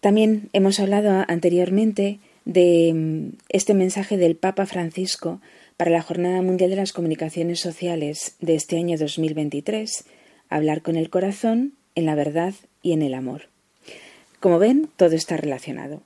También 0.00 0.48
hemos 0.52 0.78
hablado 0.80 1.24
anteriormente 1.28 2.20
de 2.44 2.92
mm, 2.94 3.36
este 3.48 3.74
mensaje 3.74 4.16
del 4.16 4.36
Papa 4.36 4.66
Francisco 4.66 5.40
para 5.76 5.90
la 5.90 6.02
Jornada 6.02 6.42
Mundial 6.42 6.70
de 6.70 6.76
las 6.76 6.92
Comunicaciones 6.92 7.60
Sociales 7.60 8.34
de 8.40 8.54
este 8.54 8.78
año 8.78 8.96
2023, 8.98 10.04
hablar 10.48 10.82
con 10.82 10.96
el 10.96 11.10
corazón, 11.10 11.74
en 11.94 12.06
la 12.06 12.14
verdad 12.14 12.54
y 12.82 12.92
en 12.92 13.02
el 13.02 13.14
amor. 13.14 13.48
Como 14.40 14.58
ven, 14.58 14.88
todo 14.96 15.14
está 15.16 15.36
relacionado. 15.36 16.02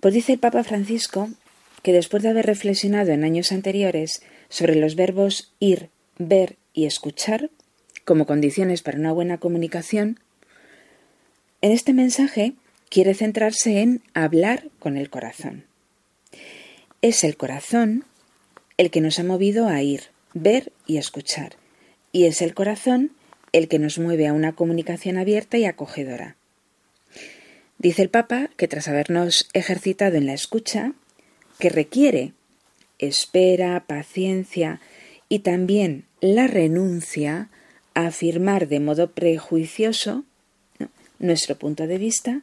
Pues 0.00 0.14
dice 0.14 0.32
el 0.32 0.38
Papa 0.38 0.64
Francisco 0.64 1.28
que 1.82 1.92
después 1.92 2.22
de 2.22 2.30
haber 2.30 2.46
reflexionado 2.46 3.12
en 3.12 3.24
años 3.24 3.52
anteriores 3.52 4.22
sobre 4.52 4.74
los 4.74 4.96
verbos 4.96 5.50
ir, 5.60 5.88
ver 6.18 6.56
y 6.74 6.84
escuchar 6.84 7.48
como 8.04 8.26
condiciones 8.26 8.82
para 8.82 8.98
una 8.98 9.10
buena 9.10 9.38
comunicación, 9.38 10.20
en 11.62 11.72
este 11.72 11.94
mensaje 11.94 12.52
quiere 12.90 13.14
centrarse 13.14 13.80
en 13.80 14.02
hablar 14.12 14.68
con 14.78 14.98
el 14.98 15.08
corazón. 15.08 15.64
Es 17.00 17.24
el 17.24 17.38
corazón 17.38 18.04
el 18.76 18.90
que 18.90 19.00
nos 19.00 19.18
ha 19.18 19.24
movido 19.24 19.68
a 19.68 19.80
ir, 19.80 20.02
ver 20.34 20.70
y 20.86 20.98
escuchar, 20.98 21.56
y 22.12 22.24
es 22.24 22.42
el 22.42 22.52
corazón 22.52 23.12
el 23.52 23.68
que 23.68 23.78
nos 23.78 23.98
mueve 23.98 24.26
a 24.26 24.34
una 24.34 24.52
comunicación 24.52 25.16
abierta 25.16 25.56
y 25.56 25.64
acogedora. 25.64 26.36
Dice 27.78 28.02
el 28.02 28.10
Papa 28.10 28.50
que 28.58 28.68
tras 28.68 28.86
habernos 28.86 29.48
ejercitado 29.54 30.16
en 30.18 30.26
la 30.26 30.34
escucha, 30.34 30.92
que 31.58 31.70
requiere 31.70 32.34
espera, 33.02 33.84
paciencia 33.86 34.80
y 35.28 35.40
también 35.40 36.04
la 36.20 36.46
renuncia 36.46 37.48
a 37.94 38.06
afirmar 38.06 38.68
de 38.68 38.80
modo 38.80 39.10
prejuicioso 39.10 40.24
nuestro 41.18 41.56
punto 41.56 41.86
de 41.86 41.98
vista, 41.98 42.42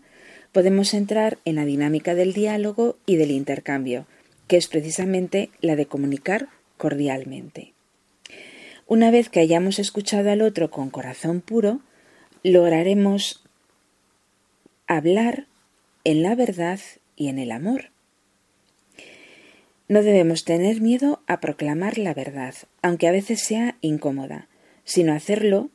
podemos 0.51 0.93
entrar 0.93 1.37
en 1.45 1.55
la 1.55 1.65
dinámica 1.65 2.15
del 2.15 2.33
diálogo 2.33 2.97
y 3.05 3.17
del 3.17 3.31
intercambio, 3.31 4.05
que 4.47 4.57
es 4.57 4.67
precisamente 4.67 5.49
la 5.61 5.75
de 5.75 5.85
comunicar 5.85 6.47
cordialmente. 6.77 7.73
Una 8.87 9.11
vez 9.11 9.29
que 9.29 9.41
hayamos 9.41 9.77
escuchado 9.77 10.31
al 10.31 10.41
otro 10.41 10.71
con 10.71 10.89
corazón 10.89 11.41
puro, 11.41 11.81
lograremos 12.41 13.43
hablar 14.87 15.45
en 16.03 16.23
la 16.23 16.33
verdad 16.33 16.79
y 17.15 17.27
en 17.27 17.37
el 17.37 17.51
amor. 17.51 17.91
No 19.89 20.03
debemos 20.03 20.45
tener 20.45 20.81
miedo 20.81 21.23
a 21.25 21.39
proclamar 21.39 21.97
la 21.97 22.13
verdad, 22.13 22.53
aunque 22.83 23.07
a 23.07 23.11
veces 23.11 23.41
sea 23.41 23.75
incómoda, 23.81 24.47
sino 24.85 25.13
hacerlo 25.13 25.71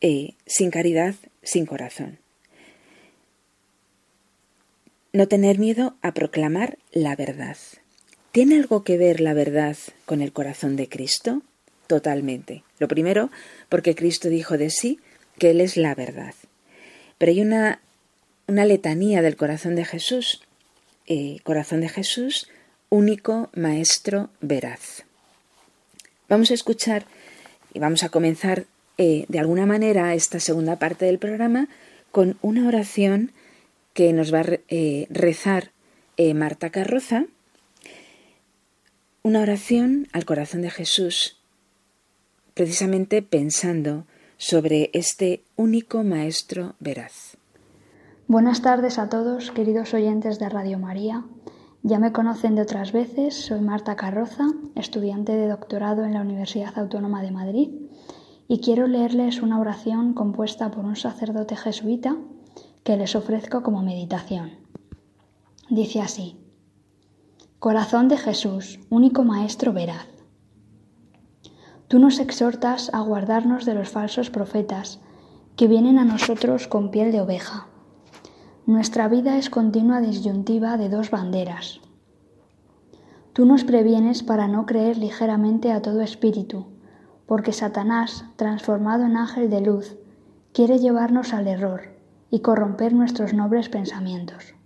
eh, 0.00 0.34
sin 0.46 0.70
caridad, 0.70 1.16
sin 1.42 1.66
corazón. 1.66 2.18
No 5.12 5.26
tener 5.26 5.58
miedo 5.58 5.96
a 6.02 6.14
proclamar 6.14 6.78
la 6.92 7.16
verdad. 7.16 7.56
¿Tiene 8.30 8.56
algo 8.56 8.84
que 8.84 8.96
ver 8.96 9.20
la 9.20 9.34
verdad 9.34 9.76
con 10.04 10.20
el 10.20 10.32
corazón 10.32 10.76
de 10.76 10.88
Cristo? 10.88 11.42
Totalmente. 11.88 12.62
Lo 12.78 12.86
primero, 12.86 13.30
porque 13.68 13.96
Cristo 13.96 14.28
dijo 14.28 14.56
de 14.56 14.70
sí 14.70 15.00
que 15.38 15.50
Él 15.50 15.60
es 15.60 15.76
la 15.76 15.96
verdad. 15.96 16.34
Pero 17.18 17.32
hay 17.32 17.40
una, 17.40 17.80
una 18.46 18.64
letanía 18.64 19.20
del 19.20 19.34
corazón 19.34 19.74
de 19.74 19.84
Jesús. 19.84 20.42
Eh, 21.08 21.38
corazón 21.44 21.80
de 21.80 21.88
Jesús, 21.88 22.48
único 22.96 23.50
Maestro 23.54 24.30
veraz. 24.40 25.04
Vamos 26.30 26.50
a 26.50 26.54
escuchar 26.54 27.04
y 27.74 27.78
vamos 27.78 28.02
a 28.02 28.08
comenzar 28.08 28.64
eh, 28.96 29.26
de 29.28 29.38
alguna 29.38 29.66
manera 29.66 30.14
esta 30.14 30.40
segunda 30.40 30.78
parte 30.78 31.04
del 31.04 31.18
programa 31.18 31.68
con 32.10 32.38
una 32.40 32.66
oración 32.66 33.32
que 33.92 34.14
nos 34.14 34.32
va 34.32 34.40
a 34.40 34.58
eh, 34.68 35.06
rezar 35.10 35.72
eh, 36.16 36.32
Marta 36.32 36.70
Carroza, 36.70 37.26
una 39.22 39.40
oración 39.40 40.08
al 40.14 40.24
corazón 40.24 40.62
de 40.62 40.70
Jesús, 40.70 41.38
precisamente 42.54 43.20
pensando 43.20 44.06
sobre 44.38 44.88
este 44.94 45.42
único 45.56 46.02
Maestro 46.02 46.76
veraz. 46.80 47.36
Buenas 48.26 48.62
tardes 48.62 48.98
a 48.98 49.10
todos, 49.10 49.50
queridos 49.50 49.92
oyentes 49.92 50.38
de 50.38 50.48
Radio 50.48 50.78
María. 50.78 51.24
Ya 51.88 52.00
me 52.00 52.10
conocen 52.10 52.56
de 52.56 52.62
otras 52.62 52.90
veces, 52.90 53.46
soy 53.46 53.60
Marta 53.60 53.94
Carroza, 53.94 54.48
estudiante 54.74 55.36
de 55.36 55.46
doctorado 55.46 56.04
en 56.04 56.14
la 56.14 56.20
Universidad 56.20 56.76
Autónoma 56.76 57.22
de 57.22 57.30
Madrid, 57.30 57.70
y 58.48 58.58
quiero 58.58 58.88
leerles 58.88 59.40
una 59.40 59.60
oración 59.60 60.12
compuesta 60.12 60.72
por 60.72 60.84
un 60.84 60.96
sacerdote 60.96 61.54
jesuita 61.54 62.16
que 62.82 62.96
les 62.96 63.14
ofrezco 63.14 63.62
como 63.62 63.82
meditación. 63.82 64.50
Dice 65.70 66.00
así, 66.00 66.36
Corazón 67.60 68.08
de 68.08 68.16
Jesús, 68.16 68.80
único 68.90 69.22
Maestro 69.22 69.72
veraz. 69.72 70.08
Tú 71.86 72.00
nos 72.00 72.18
exhortas 72.18 72.90
a 72.92 72.98
guardarnos 72.98 73.64
de 73.64 73.74
los 73.74 73.90
falsos 73.90 74.28
profetas 74.28 74.98
que 75.54 75.68
vienen 75.68 76.00
a 76.00 76.04
nosotros 76.04 76.66
con 76.66 76.90
piel 76.90 77.12
de 77.12 77.20
oveja. 77.20 77.68
Nuestra 78.66 79.06
vida 79.06 79.38
es 79.38 79.48
continua 79.48 80.00
disyuntiva 80.00 80.76
de 80.76 80.88
dos 80.88 81.12
banderas. 81.12 81.80
Tú 83.32 83.46
nos 83.46 83.62
previenes 83.62 84.24
para 84.24 84.48
no 84.48 84.66
creer 84.66 84.98
ligeramente 84.98 85.70
a 85.70 85.82
todo 85.82 86.00
espíritu, 86.00 86.66
porque 87.26 87.52
Satanás, 87.52 88.24
transformado 88.34 89.04
en 89.04 89.16
ángel 89.16 89.50
de 89.50 89.60
luz, 89.60 89.96
quiere 90.52 90.80
llevarnos 90.80 91.32
al 91.32 91.46
error 91.46 91.94
y 92.28 92.40
corromper 92.40 92.92
nuestros 92.92 93.34
nobles 93.34 93.68
pensamientos. 93.68 94.56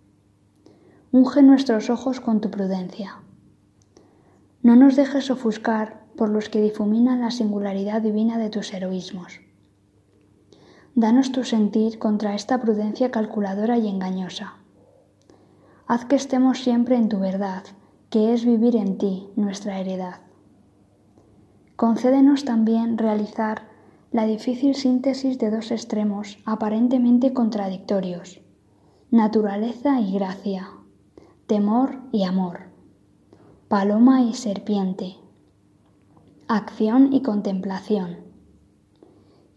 Unge 1.13 1.43
nuestros 1.43 1.91
ojos 1.91 2.21
con 2.21 2.41
tu 2.41 2.51
prudencia. 2.51 3.19
No 4.63 4.77
nos 4.77 4.97
dejes 4.97 5.31
ofuscar 5.31 6.07
por 6.17 6.31
los 6.31 6.49
que 6.49 6.63
difuminan 6.63 7.21
la 7.21 7.31
singularidad 7.31 8.01
divina 8.01 8.39
de 8.39 8.49
tus 8.49 8.73
heroísmos. 8.73 9.41
Danos 10.95 11.33
tu 11.33 11.45
sentir 11.45 11.99
contra 11.99 12.35
esta 12.35 12.61
prudencia 12.61 13.11
calculadora 13.11 13.79
y 13.79 13.89
engañosa. 13.89 14.55
Haz 15.87 16.05
que 16.05 16.17
estemos 16.17 16.63
siempre 16.63 16.97
en 16.97 17.09
tu 17.09 17.19
verdad, 17.19 17.65
que 18.11 18.33
es 18.33 18.45
vivir 18.45 18.77
en 18.77 18.99
ti, 18.99 19.29
nuestra 19.37 19.79
heredad. 19.79 20.21
Concédenos 21.77 22.45
también 22.45 22.99
realizar 22.99 23.69
la 24.13 24.27
difícil 24.27 24.75
síntesis 24.75 25.39
de 25.39 25.51
dos 25.51 25.71
extremos 25.71 26.39
aparentemente 26.45 27.33
contradictorios, 27.33 28.41
naturaleza 29.11 30.01
y 30.01 30.13
gracia, 30.13 30.69
temor 31.47 32.01
y 32.13 32.25
amor. 32.25 32.71
paloma 33.69 34.23
y 34.23 34.35
serpiente, 34.35 35.17
acción 36.49 37.13
y 37.13 37.23
contemplación, 37.23 38.17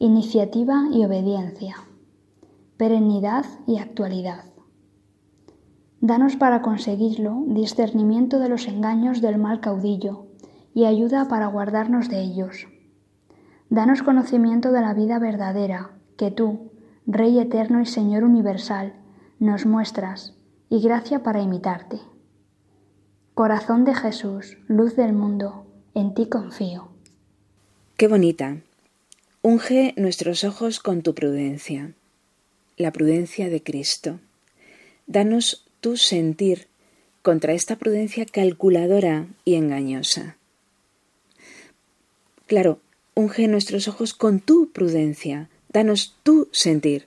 iniciativa 0.03 0.89
y 0.91 1.05
obediencia, 1.05 1.77
perennidad 2.75 3.45
y 3.65 3.77
actualidad. 3.77 4.43
Danos 6.01 6.36
para 6.36 6.62
conseguirlo 6.62 7.45
discernimiento 7.48 8.39
de 8.39 8.50
los 8.50 8.67
engaños 8.67 9.22
del 9.22 9.38
mal 9.38 9.62
caudillo 9.62 10.25
y 10.74 10.83
ayuda 10.83 11.29
para 11.29 11.48
guardarnos 11.48 12.10
de 12.10 12.19
ellos. 12.19 12.67
Danos 13.69 14.03
conocimiento 14.03 14.74
de 14.74 14.81
la 14.81 14.93
vida 14.93 15.19
verdadera 15.19 15.91
que 16.17 16.31
tú, 16.31 16.72
Rey 17.07 17.39
eterno 17.39 17.79
y 17.79 17.86
Señor 17.86 18.25
universal, 18.25 18.95
nos 19.39 19.65
muestras, 19.65 20.36
y 20.69 20.81
gracia 20.81 21.24
para 21.24 21.41
imitarte. 21.41 22.01
Corazón 23.36 23.86
de 23.86 23.95
Jesús, 23.95 24.57
luz 24.67 24.98
del 24.98 25.13
mundo, 25.13 25.65
en 25.93 26.13
ti 26.13 26.25
confío. 26.25 26.89
Qué 27.95 28.10
bonita. 28.10 28.57
Unge 29.45 29.93
nuestros 29.97 30.45
ojos 30.45 30.79
con 30.79 31.01
tu 31.01 31.13
prudencia, 31.13 31.91
la 32.77 32.93
prudencia 32.93 33.50
de 33.50 33.62
Cristo. 33.62 34.21
Danos 35.05 35.65
tu 35.81 35.97
sentir 35.97 36.67
contra 37.21 37.51
esta 37.51 37.75
prudencia 37.75 38.25
calculadora 38.25 39.27
y 39.43 39.55
engañosa. 39.55 40.38
Claro, 42.47 42.79
unge 43.15 43.50
nuestros 43.50 43.89
ojos 43.89 44.13
con 44.13 44.39
tu 44.39 44.71
prudencia, 44.71 45.50
danos 45.67 46.15
tu 46.23 46.47
sentir. 46.53 47.05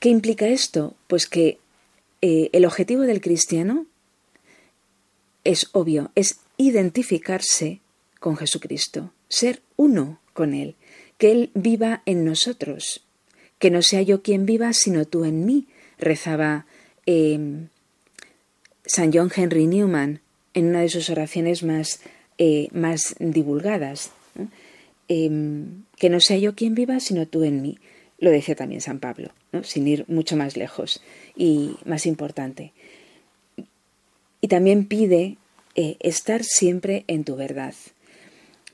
¿Qué 0.00 0.08
implica 0.08 0.48
esto? 0.48 0.96
Pues 1.06 1.28
que 1.28 1.60
eh, 2.22 2.50
el 2.52 2.64
objetivo 2.64 3.02
del 3.02 3.20
cristiano 3.20 3.86
es 5.44 5.68
obvio, 5.74 6.10
es 6.16 6.40
identificarse 6.56 7.78
con 8.18 8.36
Jesucristo, 8.36 9.12
ser 9.28 9.62
uno 9.76 10.18
con 10.32 10.54
Él, 10.54 10.74
que 11.20 11.30
Él 11.30 11.50
viva 11.52 12.02
en 12.06 12.24
nosotros, 12.24 13.04
que 13.58 13.70
no 13.70 13.82
sea 13.82 14.00
yo 14.00 14.22
quien 14.22 14.46
viva, 14.46 14.72
sino 14.72 15.04
tú 15.04 15.26
en 15.26 15.44
mí, 15.44 15.66
rezaba 15.98 16.64
em, 17.04 17.68
San 18.86 19.12
John 19.12 19.30
Henry 19.34 19.66
Newman 19.66 20.22
en 20.54 20.68
una 20.70 20.80
de 20.80 20.88
sus 20.88 21.10
oraciones 21.10 21.62
más, 21.62 22.00
eh, 22.38 22.68
más 22.72 23.14
divulgadas. 23.18 24.12
Em, 25.08 25.82
que 25.98 26.08
no 26.08 26.20
sea 26.20 26.38
yo 26.38 26.54
quien 26.54 26.74
viva, 26.74 27.00
sino 27.00 27.26
tú 27.26 27.44
en 27.44 27.60
mí. 27.60 27.78
Lo 28.18 28.30
decía 28.30 28.54
también 28.54 28.80
San 28.80 28.98
Pablo, 28.98 29.28
sin 29.62 29.86
ir 29.88 30.06
mucho 30.08 30.36
más 30.36 30.56
lejos 30.56 31.02
y 31.36 31.76
más 31.84 32.06
importante. 32.06 32.72
Y 34.40 34.48
también 34.48 34.86
pide 34.86 35.36
eh, 35.74 35.96
estar 36.00 36.44
siempre 36.44 37.04
en 37.08 37.24
tu 37.24 37.36
verdad. 37.36 37.74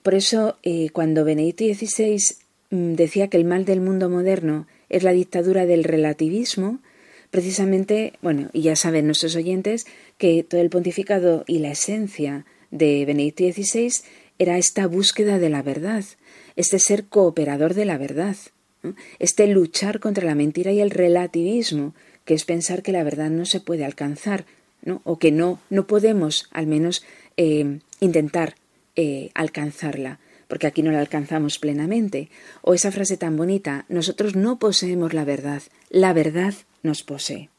Por 0.06 0.14
eso, 0.14 0.56
eh, 0.62 0.90
cuando 0.92 1.25
Benedicto 1.25 1.64
XVI 1.64 2.22
mm, 2.70 2.92
decía 2.92 3.26
que 3.26 3.38
el 3.38 3.44
mal 3.44 3.64
del 3.64 3.80
mundo 3.80 4.08
moderno 4.08 4.68
es 4.88 5.02
la 5.02 5.10
dictadura 5.10 5.66
del 5.66 5.82
relativismo, 5.82 6.78
precisamente, 7.32 8.12
bueno, 8.22 8.48
y 8.52 8.62
ya 8.62 8.76
saben 8.76 9.06
nuestros 9.06 9.34
oyentes 9.34 9.84
que 10.16 10.44
todo 10.44 10.60
el 10.60 10.70
pontificado 10.70 11.42
y 11.48 11.58
la 11.58 11.72
esencia 11.72 12.46
de 12.70 13.04
Benedicto 13.04 13.42
XVI 13.52 13.90
era 14.38 14.58
esta 14.58 14.86
búsqueda 14.86 15.40
de 15.40 15.50
la 15.50 15.62
verdad, 15.62 16.04
este 16.54 16.78
ser 16.78 17.06
cooperador 17.06 17.75
de 17.75 17.86
la 17.86 17.99
verdad, 17.99 18.36
este 19.19 19.49
luchar 19.49 19.99
contra 19.99 20.25
la 20.25 20.36
mentira 20.36 20.71
y 20.71 20.78
el 20.78 20.92
relativismo, 20.92 21.95
que 22.25 22.34
es 22.34 22.45
pensar 22.45 22.84
que 22.84 22.92
la 22.92 23.02
verdad 23.02 23.30
no 23.30 23.45
se 23.45 23.58
puede 23.58 23.84
alcanzar, 23.84 24.45
¿no? 24.84 25.00
o 25.02 25.19
que 25.19 25.32
no, 25.32 25.58
no 25.69 25.88
podemos 25.88 26.49
al 26.52 26.69
menos 26.69 27.04
eh, 27.36 27.80
intentar 27.99 28.54
eh, 28.97 29.30
alcanzarla, 29.35 30.19
porque 30.49 30.67
aquí 30.67 30.82
no 30.82 30.91
la 30.91 31.00
alcanzamos 31.00 31.59
plenamente. 31.59 32.30
O 32.63 32.75
esa 32.75 32.91
frase 32.91 33.17
tan 33.17 33.37
bonita, 33.37 33.85
nosotros 33.89 34.35
no 34.35 34.59
poseemos 34.59 35.13
la 35.15 35.25
verdad, 35.25 35.63
la 35.91 36.13
verdad 36.13 36.54
nos 36.82 37.02
posee. 37.02 37.50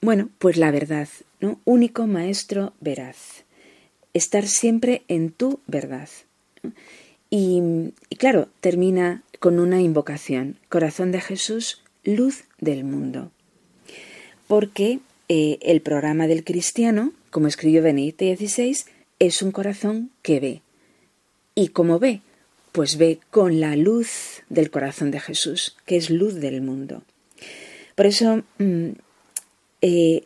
Bueno, 0.00 0.30
pues 0.38 0.56
la 0.56 0.70
verdad, 0.70 1.08
¿no? 1.40 1.60
Único 1.64 2.06
maestro 2.06 2.72
veraz 2.80 3.44
estar 4.14 4.46
siempre 4.46 5.02
en 5.08 5.30
tu 5.30 5.60
verdad. 5.66 6.08
Y, 7.30 7.92
claro, 8.18 8.48
termina 8.60 9.22
con 9.38 9.58
una 9.60 9.80
invocación, 9.80 10.56
corazón 10.68 11.12
de 11.12 11.20
Jesús, 11.20 11.82
luz 12.04 12.44
del 12.58 12.84
mundo. 12.84 13.30
Porque 14.48 15.00
eh, 15.28 15.58
el 15.62 15.80
programa 15.80 16.26
del 16.26 16.44
cristiano, 16.44 17.12
como 17.30 17.46
escribió 17.46 17.82
Benedicto 17.82 18.24
XVI, 18.24 18.76
es 19.18 19.42
un 19.42 19.52
corazón 19.52 20.10
que 20.22 20.40
ve. 20.40 20.62
¿Y 21.54 21.68
cómo 21.68 21.98
ve? 21.98 22.20
Pues 22.72 22.96
ve 22.96 23.18
con 23.30 23.60
la 23.60 23.76
luz 23.76 24.42
del 24.48 24.70
corazón 24.70 25.10
de 25.10 25.20
Jesús, 25.20 25.76
que 25.86 25.96
es 25.96 26.10
luz 26.10 26.34
del 26.36 26.62
mundo. 26.62 27.02
Por 27.94 28.06
eso, 28.06 28.42
mm, 28.58 28.90
eh, 29.82 30.24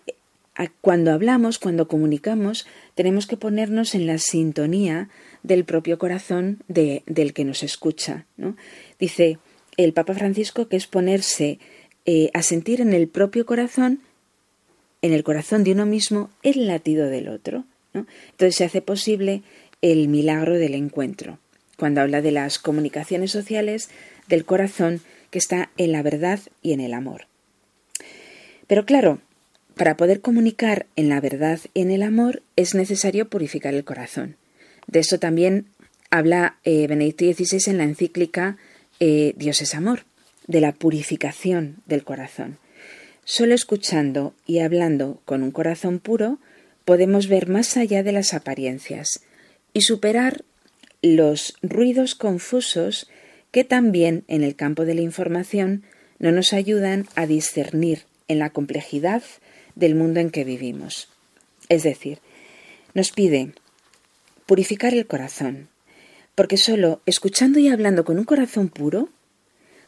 cuando 0.80 1.12
hablamos, 1.12 1.58
cuando 1.58 1.88
comunicamos, 1.88 2.66
tenemos 2.94 3.26
que 3.26 3.36
ponernos 3.36 3.94
en 3.94 4.06
la 4.06 4.18
sintonía 4.18 5.08
del 5.42 5.64
propio 5.64 5.98
corazón 5.98 6.58
del 6.68 7.32
que 7.32 7.44
nos 7.44 7.62
escucha. 7.62 8.26
Dice 9.00 9.38
el 9.76 9.92
Papa 9.92 10.14
Francisco 10.14 10.68
que 10.68 10.76
es 10.76 10.86
ponerse 10.86 11.58
eh, 12.06 12.30
a 12.34 12.42
sentir 12.42 12.80
en 12.80 12.92
el 12.92 13.08
propio 13.08 13.46
corazón, 13.46 14.00
en 15.04 15.12
el 15.12 15.22
corazón 15.22 15.64
de 15.64 15.72
uno 15.72 15.84
mismo, 15.84 16.30
el 16.42 16.66
latido 16.66 17.10
del 17.10 17.28
otro. 17.28 17.64
Entonces 17.92 18.56
se 18.56 18.64
hace 18.64 18.80
posible 18.80 19.42
el 19.82 20.08
milagro 20.08 20.54
del 20.54 20.72
encuentro, 20.72 21.38
cuando 21.76 22.00
habla 22.00 22.22
de 22.22 22.30
las 22.30 22.58
comunicaciones 22.58 23.30
sociales 23.30 23.90
del 24.28 24.46
corazón 24.46 25.02
que 25.30 25.38
está 25.38 25.68
en 25.76 25.92
la 25.92 26.00
verdad 26.00 26.40
y 26.62 26.72
en 26.72 26.80
el 26.80 26.94
amor. 26.94 27.26
Pero 28.66 28.86
claro, 28.86 29.18
para 29.76 29.98
poder 29.98 30.22
comunicar 30.22 30.86
en 30.96 31.10
la 31.10 31.20
verdad 31.20 31.60
y 31.74 31.82
en 31.82 31.90
el 31.90 32.02
amor 32.02 32.42
es 32.56 32.74
necesario 32.74 33.28
purificar 33.28 33.74
el 33.74 33.84
corazón. 33.84 34.36
De 34.86 35.00
eso 35.00 35.18
también 35.18 35.66
habla 36.08 36.56
eh, 36.64 36.86
Benedicto 36.86 37.26
XVI 37.26 37.70
en 37.70 37.76
la 37.76 37.84
encíclica 37.84 38.56
eh, 39.00 39.34
Dios 39.36 39.60
es 39.60 39.74
amor, 39.74 40.06
de 40.46 40.62
la 40.62 40.72
purificación 40.72 41.82
del 41.84 42.04
corazón. 42.04 42.56
Solo 43.24 43.54
escuchando 43.54 44.34
y 44.46 44.58
hablando 44.58 45.20
con 45.24 45.42
un 45.42 45.50
corazón 45.50 45.98
puro 45.98 46.38
podemos 46.84 47.26
ver 47.26 47.48
más 47.48 47.76
allá 47.76 48.02
de 48.02 48.12
las 48.12 48.34
apariencias 48.34 49.22
y 49.72 49.80
superar 49.80 50.44
los 51.00 51.56
ruidos 51.62 52.14
confusos 52.14 53.08
que 53.50 53.64
también 53.64 54.24
en 54.28 54.44
el 54.44 54.56
campo 54.56 54.84
de 54.84 54.94
la 54.94 55.00
información 55.00 55.84
no 56.18 56.32
nos 56.32 56.52
ayudan 56.52 57.06
a 57.14 57.26
discernir 57.26 58.02
en 58.28 58.38
la 58.38 58.50
complejidad 58.50 59.22
del 59.74 59.94
mundo 59.94 60.20
en 60.20 60.30
que 60.30 60.44
vivimos. 60.44 61.08
Es 61.68 61.82
decir, 61.82 62.18
nos 62.92 63.10
pide 63.10 63.52
purificar 64.46 64.92
el 64.92 65.06
corazón, 65.06 65.68
porque 66.34 66.56
solo 66.56 67.00
escuchando 67.06 67.58
y 67.58 67.68
hablando 67.68 68.04
con 68.04 68.18
un 68.18 68.24
corazón 68.24 68.68
puro 68.68 69.08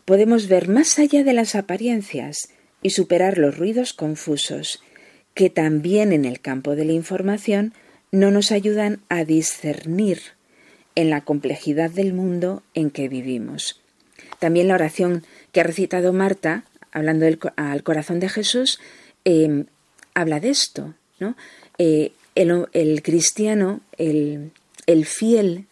podemos 0.05 0.49
ver 0.49 0.69
más 0.69 0.99
allá 0.99 1.23
de 1.23 1.33
las 1.33 1.55
apariencias 1.55 2.49
y 2.87 2.91
superar 2.91 3.37
los 3.37 3.59
ruidos 3.59 3.93
confusos 3.93 4.81
que 5.35 5.51
también 5.51 6.13
en 6.13 6.25
el 6.25 6.41
campo 6.41 6.77
de 6.77 6.85
la 6.85 6.93
información 6.93 7.75
no 8.13 8.31
nos 8.31 8.53
ayudan 8.53 9.01
a 9.09 9.25
discernir 9.25 10.21
en 10.95 11.11
la 11.11 11.23
complejidad 11.23 11.91
del 11.91 12.15
mundo 12.15 12.63
en 12.75 12.93
que 12.93 13.09
vivimos. 13.09 13.83
También 14.39 14.69
la 14.69 14.75
oración 14.75 15.25
que 15.51 15.59
ha 15.59 15.65
recitado 15.65 16.13
Marta, 16.13 16.63
hablando 16.93 17.27
al 17.57 17.83
corazón 17.83 18.21
de 18.21 18.29
Jesús, 18.29 18.79
em, 19.25 19.67
habla 20.15 20.39
de 20.39 20.51
esto, 20.51 20.95
¿no? 21.19 21.37
Eh, 21.79 22.13
el, 22.37 23.03
cristiano, 23.03 23.81
el, 23.99 24.53
fiel, 25.07 25.67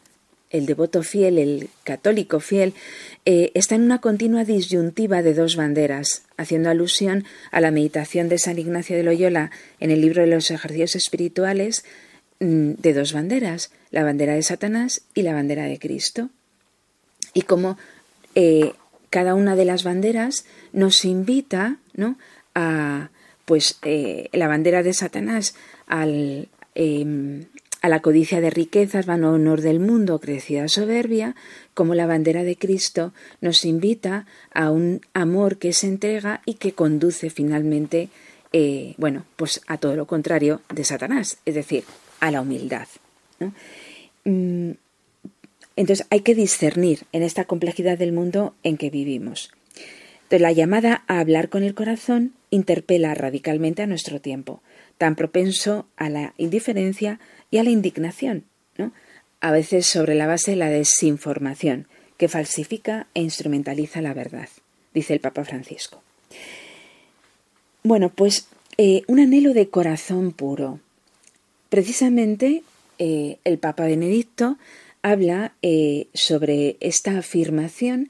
el 0.55 0.67
devoto 0.67 1.03
fiel, 1.03 1.39
el 1.39 1.69
católico 1.83 2.39
fiel, 2.39 2.75
eh, 3.25 3.51
está 3.55 3.75
en 3.75 3.83
una 3.83 4.01
continua 4.01 4.45
disyuntiva 4.45 5.21
de 5.21 5.35
dos 5.35 5.57
banderas, 5.57 6.23
haciendo 6.37 6.71
alusión 6.71 7.25
a 7.51 7.61
la 7.61 7.73
meditación 7.73 8.29
de 8.29 8.39
San 8.39 8.57
Ignacio 8.57 8.97
de 8.97 9.03
Loyola 9.03 9.51
en 9.81 9.91
el 9.91 10.01
libro 10.01 10.23
de 10.23 10.29
los 10.29 10.53
ejercicios 10.53 10.95
espirituales 10.95 11.85
mm, 12.39 12.75
de 12.79 12.93
dos 12.93 13.13
banderas, 13.13 13.73
la 13.91 14.05
bandera 14.05 14.35
de 14.35 14.45
Satanás 14.45 15.03
y 15.13 15.23
la 15.23 15.35
bandera 15.35 15.65
de 15.65 15.81
Cristo. 15.81 16.31
Y 17.33 17.43
como 17.43 17.77
eh, 18.37 18.75
cada 19.11 19.35
una 19.35 19.57
de 19.57 19.65
las 19.65 19.83
banderas 19.83 20.45
nos 20.73 21.05
invita 21.05 21.79
¿no? 21.95 22.17
a, 22.55 23.11
pues 23.45 23.79
eh, 23.83 24.29
la 24.33 24.47
bandera 24.47 24.85
de 24.85 24.95
Satanás 24.95 25.57
al, 25.89 26.49
em, 26.77 27.47
a 27.85 27.91
la 27.91 28.01
codicia 28.01 28.41
de 28.41 28.49
riquezas, 28.49 29.05
van 29.05 29.25
a 29.25 29.31
honor 29.31 29.61
del 29.61 29.79
mundo, 29.79 30.19
crecida 30.19 30.69
soberbia, 30.69 31.37
como 31.75 31.95
la 31.95 32.07
bandera 32.07 32.43
de 32.43 32.57
Cristo 32.57 33.13
nos 33.43 33.67
invita 33.67 34.25
a 34.55 34.71
un 34.71 35.03
amor 35.13 35.59
que 35.59 35.75
se 35.75 35.89
entrega 35.89 36.41
y 36.47 36.55
que 36.55 36.73
conduce 36.73 37.29
finalmente 37.29 38.09
eh, 38.55 38.95
bueno, 38.97 39.27
pues 39.37 39.61
a 39.67 39.77
todo 39.77 39.97
lo 39.97 40.07
contrario 40.07 40.63
de 40.73 40.83
Satanás, 40.83 41.37
es 41.45 41.55
decir, 41.55 41.85
a 42.21 42.31
la 42.31 42.41
humildad. 42.41 42.89
Mm, 44.25 44.71
entonces 45.77 46.07
hay 46.09 46.21
que 46.21 46.35
discernir 46.35 47.01
en 47.13 47.23
esta 47.23 47.45
complejidad 47.45 47.99
del 47.99 48.13
mundo 48.13 48.55
en 48.63 48.79
que 48.79 48.89
vivimos. 48.89 49.53
Entonces, 50.23 50.41
la 50.41 50.53
llamada 50.53 51.05
a 51.07 51.21
hablar 51.21 51.51
con 51.51 51.63
el 51.63 51.75
corazón 51.75 52.33
interpela 52.49 53.13
radicalmente 53.13 53.83
a 53.83 53.87
nuestro 53.87 54.23
tiempo, 54.23 54.63
tan 54.97 55.17
propenso 55.17 55.87
a 55.99 56.09
la 56.09 56.33
indiferencia 56.39 57.21
y 57.55 57.59
a 57.59 57.63
la 57.63 57.71
indignación, 57.71 58.43
a 59.41 59.53
veces 59.53 59.87
sobre 59.87 60.17
la 60.17 60.27
base 60.27 60.51
de 60.51 60.57
la 60.57 60.71
desinformación, 60.71 61.87
que 62.17 62.27
falsifica 62.27 63.07
e 63.15 63.23
instrumentaliza 63.23 64.03
la 64.03 64.13
verdad, 64.13 64.49
dice 64.93 65.15
el 65.15 65.21
Papa 65.21 65.45
Francisco. 65.45 66.03
Bueno, 67.85 68.09
pues 68.09 68.49
eh, 68.77 69.03
un 69.07 69.21
anhelo 69.21 69.55
de 69.55 69.69
corazón 69.69 70.33
puro. 70.33 70.81
Precisamente 71.69 72.65
eh, 72.99 73.39
el 73.45 73.59
Papa 73.59 73.85
Benedicto 73.85 74.59
habla 75.03 75.53
eh, 75.63 76.09
sobre 76.13 76.77
esta 76.81 77.19
afirmación 77.19 78.09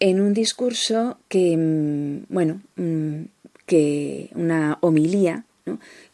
en 0.00 0.20
un 0.20 0.34
discurso 0.34 1.16
que, 1.30 1.56
mm, 1.56 2.26
bueno, 2.28 2.60
mm, 2.76 3.22
que 3.64 4.28
una 4.34 4.76
homilía 4.82 5.46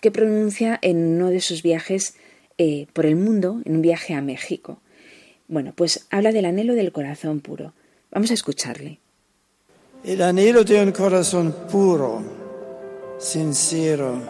que 0.01 0.13
pronuncia 0.13 0.79
en 0.81 0.99
uno 0.99 1.31
de 1.31 1.41
sus 1.41 1.65
viajes 1.65 2.15
por 2.93 3.07
el 3.07 3.17
mundo, 3.17 3.61
en 3.65 3.77
un 3.77 3.83
viaje 3.83 4.15
a 4.15 4.21
México. 4.21 4.81
Bueno, 5.47 5.73
pues 5.75 6.07
habla 6.11 6.33
del 6.33 6.45
anhelo 6.45 6.75
del 6.75 6.93
corazón 6.93 7.41
puro. 7.41 7.73
Vamos 8.11 8.31
a 8.31 8.35
escucharle. 8.35 8.99
El 10.05 10.23
anhelo 10.23 10.65
de 10.65 10.83
un 10.83 10.93
corazón 10.93 11.55
puro, 11.71 12.23
sincero, 13.19 14.21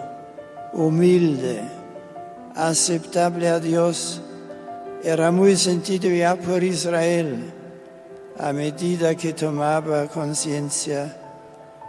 humilde, 0.72 1.60
aceptable 2.54 3.48
a 3.48 3.60
Dios, 3.60 4.20
era 5.02 5.30
muy 5.30 5.56
sentido 5.56 6.10
ya 6.10 6.36
por 6.36 6.62
Israel 6.62 7.52
a 8.38 8.52
medida 8.52 9.14
que 9.16 9.32
tomaba 9.32 10.06
conciencia 10.06 11.16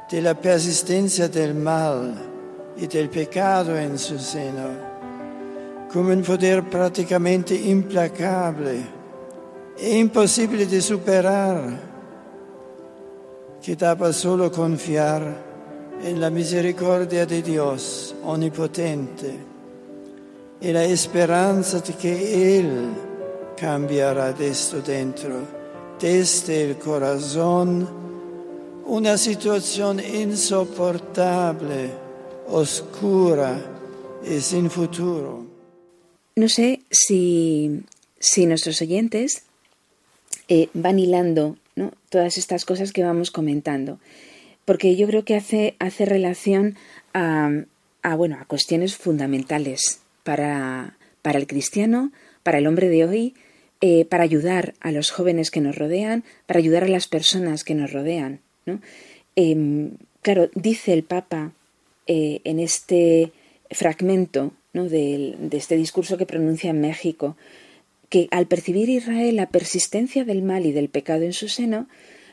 de 0.09 0.21
la 0.21 0.33
persistencia 0.33 1.27
del 1.27 1.53
mal 1.53 2.13
y 2.75 2.87
del 2.87 3.09
pecado 3.09 3.77
en 3.77 3.99
su 3.99 4.17
seno, 4.17 4.88
como 5.91 6.09
un 6.09 6.21
poder 6.21 6.63
prácticamente 6.63 7.55
implacable 7.55 8.97
è 9.75 9.87
impossibile 9.87 10.65
di 10.65 10.81
superare, 10.81 11.87
che 13.61 13.75
dava 13.75 14.11
solo 14.11 14.49
confiar 14.49 15.47
en 16.01 16.19
la 16.19 16.29
misericordia 16.29 17.25
de 17.25 17.41
Dios 17.41 18.13
omnipotente 18.23 19.47
e 20.59 20.71
la 20.71 20.83
esperanza 20.83 21.79
de 21.79 21.93
que 21.93 22.57
Él 22.57 22.89
cambiará 23.55 24.33
esto 24.37 24.81
dentro, 24.81 25.47
desde 25.97 26.69
el 26.69 26.77
corazón, 26.77 27.87
una 28.85 29.17
situación 29.17 29.99
insoportable, 29.99 31.89
oscura 32.47 33.55
y 34.23 34.39
sin 34.41 34.69
futuro. 34.69 35.48
No 36.39 36.47
sé 36.47 36.79
si, 36.89 37.81
si 38.17 38.45
nuestros 38.45 38.81
oyentes 38.81 39.43
eh, 40.47 40.69
van 40.73 40.97
hilando 40.97 41.57
¿no? 41.75 41.91
todas 42.07 42.37
estas 42.37 42.63
cosas 42.63 42.93
que 42.93 43.03
vamos 43.03 43.29
comentando. 43.29 43.99
Porque 44.63 44.95
yo 44.95 45.05
creo 45.05 45.25
que 45.25 45.35
hace, 45.35 45.75
hace 45.79 46.05
relación 46.05 46.77
a, 47.13 47.65
bueno, 48.15 48.37
a 48.39 48.45
cuestiones 48.45 48.95
fundamentales 48.95 49.99
para, 50.23 50.95
para 51.23 51.39
el 51.39 51.45
cristiano, 51.45 52.13
para 52.41 52.59
el 52.59 52.67
hombre 52.67 52.87
de 52.87 53.03
hoy, 53.03 53.33
eh, 53.81 54.05
para 54.05 54.23
ayudar 54.23 54.75
a 54.79 54.93
los 54.93 55.11
jóvenes 55.11 55.51
que 55.51 55.59
nos 55.59 55.75
rodean, 55.75 56.23
para 56.45 56.59
ayudar 56.59 56.85
a 56.85 56.87
las 56.87 57.07
personas 57.09 57.65
que 57.65 57.75
nos 57.75 57.91
rodean. 57.91 58.39
Em, 59.35 59.97
claro, 60.21 60.49
dice 60.55 60.93
el 60.93 61.03
Papa 61.03 61.51
eh, 62.07 62.39
en 62.45 62.61
este 62.61 63.33
fragmento 63.71 64.53
de, 64.87 65.35
este 65.51 65.75
discurso 65.75 66.17
que 66.17 66.25
pronuncia 66.25 66.69
en 66.69 66.81
México, 66.81 67.35
que 68.09 68.27
al 68.31 68.47
percibir 68.47 68.89
Israel 68.89 69.35
la 69.35 69.49
persistencia 69.49 70.23
del 70.23 70.41
mal 70.41 70.65
y 70.65 70.71
del 70.71 70.89
pecado 70.89 71.23
en 71.23 71.33
su 71.33 71.47
seno, 71.47 71.87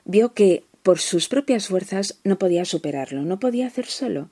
vio 0.04 0.32
que 0.34 0.62
por 0.82 0.98
sus 0.98 1.28
propias 1.28 1.66
fuerzas 1.66 2.18
no 2.22 2.38
podía 2.38 2.64
superarlo, 2.64 3.22
no 3.22 3.40
podía 3.40 3.66
hacer 3.66 3.86
solo. 3.86 4.30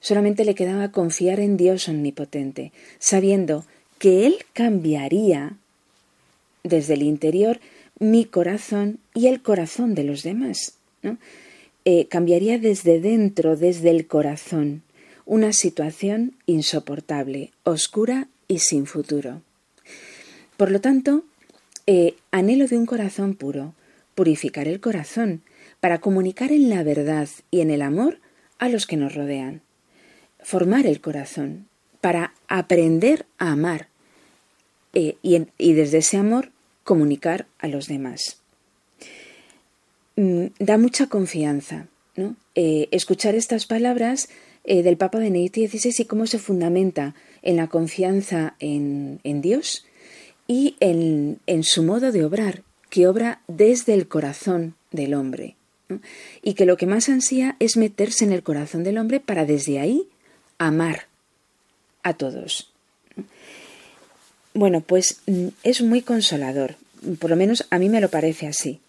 Solamente 0.00 0.44
le 0.44 0.56
quedaba 0.56 0.90
confiar 0.90 1.38
en 1.38 1.56
Dios 1.56 1.88
omnipotente, 1.88 2.72
sabiendo 2.98 3.64
que 3.98 4.26
Él 4.26 4.38
cambiaría 4.52 5.56
desde 6.64 6.94
el 6.94 7.02
interior 7.02 7.60
mi 7.98 8.24
corazón 8.24 8.98
y 9.14 9.28
el 9.28 9.42
corazón 9.42 9.94
de 9.94 10.04
los 10.04 10.24
demás. 10.24 10.74
¿no? 11.02 11.18
Eh, 11.84 12.06
cambiaría 12.06 12.58
desde 12.58 13.00
dentro, 13.00 13.56
desde 13.56 13.90
el 13.90 14.06
corazón, 14.06 14.82
una 15.24 15.52
situación 15.52 16.36
insoportable, 16.46 17.52
oscura 17.64 18.28
y 18.48 18.60
sin 18.60 18.86
futuro. 18.86 19.42
Por 20.56 20.70
lo 20.70 20.80
tanto, 20.80 21.24
eh, 21.86 22.16
anhelo 22.30 22.66
de 22.66 22.76
un 22.76 22.86
corazón 22.86 23.34
puro, 23.34 23.74
purificar 24.14 24.68
el 24.68 24.80
corazón, 24.80 25.42
para 25.80 25.98
comunicar 25.98 26.52
en 26.52 26.70
la 26.70 26.84
verdad 26.84 27.28
y 27.50 27.60
en 27.60 27.70
el 27.70 27.82
amor 27.82 28.18
a 28.58 28.68
los 28.68 28.86
que 28.86 28.96
nos 28.96 29.14
rodean. 29.14 29.62
Formar 30.40 30.86
el 30.86 31.00
corazón, 31.00 31.66
para 32.00 32.34
aprender 32.48 33.26
a 33.38 33.52
amar 33.52 33.88
eh, 34.92 35.16
y, 35.22 35.72
desde 35.72 35.98
ese 35.98 36.18
amor 36.18 36.50
comunicar 36.84 37.46
a 37.58 37.68
los 37.68 37.86
demás. 37.86 38.38
Mm, 40.16 40.46
da 40.58 40.78
mucha 40.78 41.06
confianza 41.06 41.86
¿no? 42.16 42.36
Eh, 42.54 42.88
escuchar 42.90 43.34
estas 43.34 43.66
palabras 43.66 44.28
del 44.64 44.96
Papa 44.96 45.18
Benedicto 45.18 45.60
XVI 45.60 45.94
y 45.98 46.04
cómo 46.04 46.26
se 46.26 46.38
fundamenta 46.38 47.14
en 47.42 47.56
la 47.56 47.66
confianza 47.68 48.54
en 48.60 49.20
Dios 49.22 49.84
y 50.46 50.76
en, 50.80 51.64
su 51.64 51.82
modo 51.82 52.12
de 52.12 52.24
obrar, 52.24 52.62
que 52.90 53.06
obra 53.06 53.40
desde 53.48 53.94
el 53.94 54.08
corazón 54.08 54.74
del 54.90 55.14
hombre, 55.14 55.56
y 56.42 56.54
que 56.54 56.66
lo 56.66 56.76
que 56.76 56.86
más 56.86 57.08
ansía 57.08 57.56
es 57.58 57.76
meterse 57.76 58.24
en 58.24 58.32
el 58.32 58.42
corazón 58.42 58.84
del 58.84 58.98
hombre 58.98 59.20
para 59.20 59.44
desde 59.44 59.80
ahí 59.80 60.08
amar 60.58 61.06
a 62.02 62.14
todos. 62.14 62.70
Bueno, 64.54 64.80
pues 64.82 65.20
mm, 65.26 65.48
es 65.62 65.80
muy 65.80 66.02
consolador, 66.02 66.76
por 67.18 67.30
lo 67.30 67.36
menos 67.36 67.66
a 67.70 67.78
mí 67.78 67.88
me 67.88 68.00
lo 68.00 68.10
parece 68.10 68.46
así. 68.46 68.80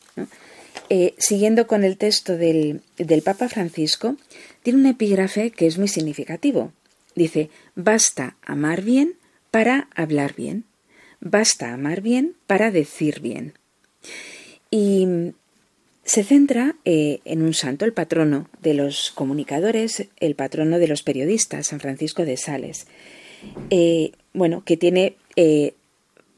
Eh, 0.89 1.13
siguiendo 1.17 1.65
con 1.65 1.83
el 1.83 1.97
texto 1.97 2.35
del, 2.37 2.81
del 2.97 3.21
Papa 3.21 3.47
Francisco, 3.47 4.17
tiene 4.63 4.79
un 4.79 4.85
epígrafe 4.85 5.51
que 5.51 5.67
es 5.67 5.77
muy 5.77 5.87
significativo. 5.87 6.71
Dice, 7.15 7.49
basta 7.75 8.37
amar 8.41 8.81
bien 8.81 9.15
para 9.51 9.87
hablar 9.95 10.33
bien. 10.35 10.63
Basta 11.19 11.73
amar 11.73 12.01
bien 12.01 12.35
para 12.47 12.71
decir 12.71 13.19
bien. 13.19 13.53
Y 14.71 15.07
se 16.03 16.23
centra 16.23 16.75
eh, 16.83 17.19
en 17.23 17.41
un 17.41 17.53
santo, 17.53 17.85
el 17.85 17.93
patrono 17.93 18.49
de 18.61 18.73
los 18.73 19.11
comunicadores, 19.11 20.07
el 20.19 20.35
patrono 20.35 20.79
de 20.79 20.87
los 20.87 21.03
periodistas, 21.03 21.67
San 21.67 21.79
Francisco 21.79 22.25
de 22.25 22.37
Sales. 22.37 22.87
Eh, 23.69 24.11
bueno, 24.33 24.63
que 24.65 24.75
tiene 24.75 25.15
eh, 25.35 25.75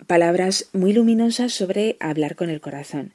palabras 0.08 0.70
muy 0.74 0.94
luminosas 0.94 1.54
sobre 1.54 1.98
hablar 2.00 2.36
con 2.36 2.50
el 2.50 2.62
corazón. 2.62 3.14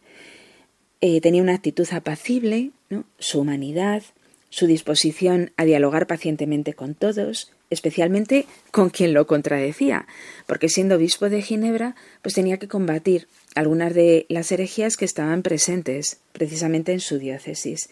tenía 1.01 1.43
una 1.43 1.55
actitud 1.55 1.87
apacible, 1.93 2.71
su 3.19 3.41
humanidad, 3.41 4.03
su 4.51 4.67
disposición 4.67 5.53
a 5.57 5.65
dialogar 5.65 6.07
pacientemente 6.07 6.75
con 6.75 6.95
todos, 6.95 7.53
especialmente 7.71 8.47
con 8.73 8.91
quien 8.91 9.15
lo 9.15 9.27
contradecía, 9.27 10.07
porque 10.47 10.69
siendo 10.69 10.97
obispo 10.97 11.31
de 11.31 11.41
Ginebra, 11.41 11.95
pues 12.21 12.35
tenía 12.35 12.59
que 12.59 12.69
combatir 12.69 13.29
algunas 13.55 13.95
de 13.95 14.27
las 14.29 14.51
herejías 14.53 14.97
que 14.97 15.05
estaban 15.05 15.43
presentes 15.43 16.19
precisamente 16.33 16.93
en 16.93 17.01
su 17.01 17.19
diócesis. 17.19 17.89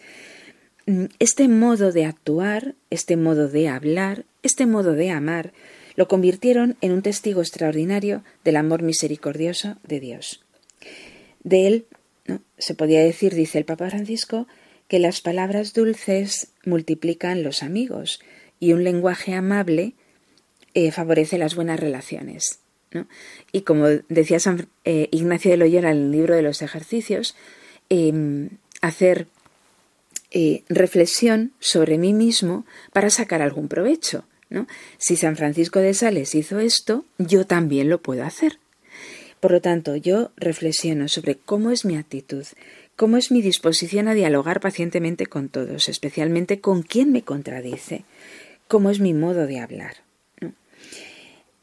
Mm, 0.85 1.05
este 1.19 1.47
modo 1.47 1.91
de 1.91 2.05
actuar, 2.05 2.75
este 2.89 3.15
modo 3.15 3.47
de 3.47 3.69
hablar, 3.69 4.25
este 4.43 4.65
modo 4.65 4.93
de 4.93 5.09
amar, 5.11 5.53
lo 5.95 6.07
convirtieron 6.07 6.77
en 6.81 6.91
un 6.91 7.01
testigo 7.01 7.41
extraordinario 7.41 8.23
del 8.43 8.57
amor 8.57 8.83
misericordioso 8.83 9.77
de 9.83 9.99
Dios. 9.99 10.43
De 11.43 11.67
él 11.67 11.85
se 12.57 12.75
podía 12.75 13.01
decir, 13.01 13.33
dice 13.33 13.57
el 13.57 13.65
Papa 13.65 13.89
Francisco, 13.89 14.47
que 14.89 14.99
las 14.99 15.21
palabras 15.21 15.73
dulces 15.73 16.49
multiplican 16.65 17.43
los 17.43 17.63
amigos, 17.63 18.19
y 18.59 18.73
un 18.73 18.83
lenguaje 18.83 19.33
amable 19.33 19.93
eh, 20.73 20.91
favorece 20.91 21.37
las 21.37 21.55
buenas 21.55 21.79
relaciones. 21.79 22.59
Y 23.51 23.61
como 23.61 23.85
decía 24.09 24.39
San, 24.39 24.67
eh, 24.83 25.07
Ignacio 25.11 25.51
de 25.51 25.57
Loyola 25.57 25.91
en 25.91 25.97
el 25.97 26.11
libro 26.11 26.35
de 26.35 26.41
los 26.41 26.61
ejercicios, 26.61 27.35
em, 27.89 28.49
hacer 28.81 29.27
eh, 30.31 30.63
reflexión 30.69 31.53
sobre 31.59 31.97
mí 31.97 32.13
mismo 32.13 32.65
para 32.91 33.09
sacar 33.09 33.41
algún 33.41 33.67
provecho. 33.67 34.25
¿no? 34.49 34.67
Si 34.97 35.15
San 35.15 35.35
Francisco 35.37 35.79
de 35.79 35.93
Sales 35.93 36.33
hizo 36.35 36.59
esto, 36.59 37.05
yo 37.17 37.45
también 37.45 37.89
lo 37.89 38.01
puedo 38.01 38.23
hacer. 38.23 38.59
Por 39.39 39.51
lo 39.51 39.61
tanto, 39.61 39.95
yo 39.95 40.31
reflexiono 40.35 41.07
sobre 41.07 41.35
cómo 41.35 41.71
es 41.71 41.85
mi 41.85 41.95
actitud, 41.95 42.45
cómo 42.99 43.15
es 43.15 43.31
mi 43.31 43.41
disposición 43.41 44.09
a 44.09 44.13
dialogar 44.13 44.59
pacientemente 44.59 45.25
con 45.25 45.47
todos, 45.47 45.87
especialmente 45.87 46.59
con 46.59 46.83
quien 46.83 47.13
me 47.13 47.21
contradice, 47.21 48.03
cómo 48.67 48.89
es 48.89 48.99
mi 48.99 49.13
modo 49.13 49.47
de 49.47 49.61
hablar. 49.61 49.95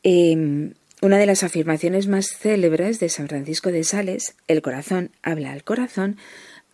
Em, 0.03 0.73
una 1.03 1.19
de 1.19 1.27
las 1.27 1.43
afirmaciones 1.43 2.07
más 2.07 2.29
célebres 2.29 3.01
de 3.01 3.11
San 3.11 3.29
Francisco 3.29 3.71
de 3.71 3.85
Sales, 3.85 4.35
el 4.49 4.63
corazón 4.63 5.11
habla 5.21 5.53
al 5.53 5.63
corazón, 5.63 6.17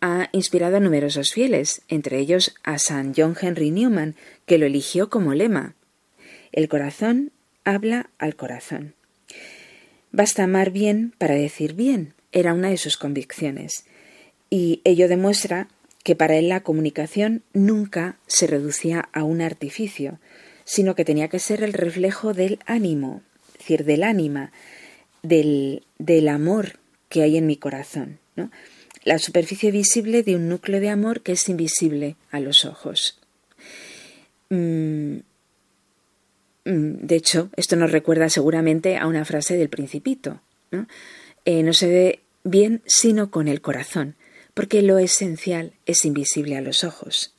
ha 0.01 0.29
inspirado 0.31 0.77
a 0.77 0.81
numerosos 0.81 1.33
fieles, 1.33 1.83
entre 1.88 2.20
ellos 2.20 2.55
a 2.62 2.79
San 2.79 3.14
John 3.16 3.37
Henry 3.40 3.72
Newman, 3.72 4.14
que 4.46 4.59
lo 4.59 4.66
eligió 4.66 5.11
como 5.11 5.35
lema. 5.35 5.75
El 6.53 6.68
corazón 6.68 7.33
habla 7.64 8.11
al 8.18 8.37
corazón. 8.37 8.94
Basta 10.12 10.44
amar 10.44 10.70
bien 10.70 11.14
para 11.18 11.35
decir 11.35 11.75
bien, 11.75 12.14
era 12.31 12.55
una 12.55 12.70
de 12.70 12.77
sus 12.77 12.96
convicciones. 12.96 13.87
Y 14.52 14.82
ello 14.84 15.08
demuestra 15.08 15.68
que 16.04 16.14
para 16.14 16.36
él 16.36 16.50
la 16.50 16.62
comunicación 16.62 17.42
nunca 17.54 18.18
se 18.26 18.46
reducía 18.46 19.08
a 19.14 19.24
un 19.24 19.40
artificio, 19.40 20.18
sino 20.66 20.94
que 20.94 21.06
tenía 21.06 21.28
que 21.28 21.38
ser 21.38 21.62
el 21.62 21.72
reflejo 21.72 22.34
del 22.34 22.58
ánimo, 22.66 23.22
es 23.52 23.60
decir, 23.60 23.84
del 23.86 24.02
ánima, 24.02 24.52
del, 25.22 25.84
del 25.98 26.28
amor 26.28 26.78
que 27.08 27.22
hay 27.22 27.38
en 27.38 27.46
mi 27.46 27.56
corazón. 27.56 28.18
¿no? 28.36 28.50
la 29.04 29.18
superficie 29.18 29.70
visible 29.70 30.22
de 30.22 30.36
un 30.36 30.50
núcleo 30.50 30.80
de 30.80 30.90
amor 30.90 31.22
que 31.22 31.32
es 31.32 31.48
invisible 31.48 32.16
a 32.30 32.38
los 32.38 32.66
ojos. 32.66 33.18
Mm, 34.50 35.20
mm, 36.66 37.06
de 37.06 37.16
hecho, 37.16 37.48
esto 37.56 37.76
nos 37.76 37.90
recuerda 37.90 38.28
seguramente 38.28 38.98
a 38.98 39.06
una 39.06 39.24
frase 39.24 39.56
del 39.56 39.70
principito. 39.70 40.42
¿no? 40.70 40.86
Eh, 41.46 41.62
no 41.62 41.72
se 41.72 41.88
ve 41.88 42.20
bien 42.44 42.82
sino 42.84 43.30
con 43.30 43.48
el 43.48 43.62
corazón, 43.62 44.14
porque 44.54 44.82
lo 44.82 44.98
esencial 44.98 45.72
es 45.86 46.04
invisible 46.04 46.56
a 46.56 46.60
los 46.60 46.84
ojos. 46.84 47.34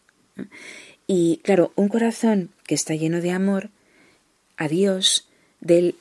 Y 1.08 1.42
claro, 1.44 1.72
un 1.76 1.90
corazón 1.90 2.50
que 2.66 2.76
está 2.76 2.96
lleno 2.96 3.22
de 3.22 3.32
amor 3.32 3.70
a 4.58 4.68
Dios, 4.68 5.28
del, 5.60 5.96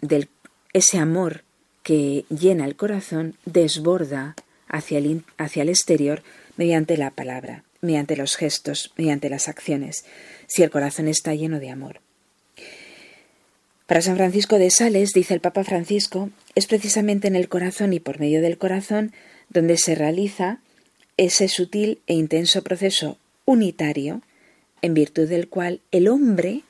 del, 0.00 0.28
ese 0.72 0.98
amor 0.98 1.44
que 1.82 2.24
llena 2.28 2.64
el 2.64 2.76
corazón, 2.76 3.36
desborda 3.44 4.34
hacia 4.68 4.98
el, 4.98 5.24
hacia 5.38 5.62
el 5.62 5.68
exterior 5.68 6.22
mediante 6.56 6.96
la 6.96 7.10
palabra, 7.10 7.64
mediante 7.80 8.16
los 8.16 8.36
gestos, 8.36 8.92
mediante 8.96 9.30
las 9.30 9.48
acciones, 9.48 10.04
si 10.46 10.62
el 10.62 10.70
corazón 10.70 11.08
está 11.08 11.34
lleno 11.34 11.60
de 11.60 11.70
amor. 11.70 12.00
Para 13.86 14.00
San 14.00 14.16
Francisco 14.16 14.58
de 14.58 14.70
Sales, 14.70 15.12
dice 15.12 15.34
el 15.34 15.40
Papa 15.40 15.64
Francisco, 15.64 16.30
es 16.54 16.66
precisamente 16.66 17.28
en 17.28 17.36
el 17.36 17.48
corazón 17.48 17.92
y 17.92 18.00
por 18.00 18.20
medio 18.20 18.40
del 18.40 18.58
corazón 18.58 19.12
donde 19.52 19.76
se 19.76 19.94
realiza 19.94 20.60
ese 21.16 21.48
sutil 21.48 22.00
e 22.06 22.14
intenso 22.14 22.62
proceso 22.62 23.18
unitario 23.44 24.22
en 24.80 24.94
virtud 24.94 25.28
del 25.28 25.48
cual 25.48 25.80
el 25.90 26.08
hombre 26.08 26.62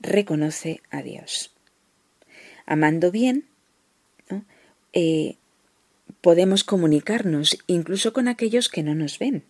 reconoce 0.00 0.80
a 0.90 1.02
Dios. 1.02 1.50
Amando 2.66 3.10
bien, 3.10 3.44
eh, 4.92 5.36
podemos 6.20 6.62
comunicarnos 6.62 7.58
incluso 7.66 8.12
con 8.12 8.28
aquellos 8.28 8.68
que 8.68 8.82
no 8.82 8.94
nos 8.94 9.18
ven. 9.18 9.42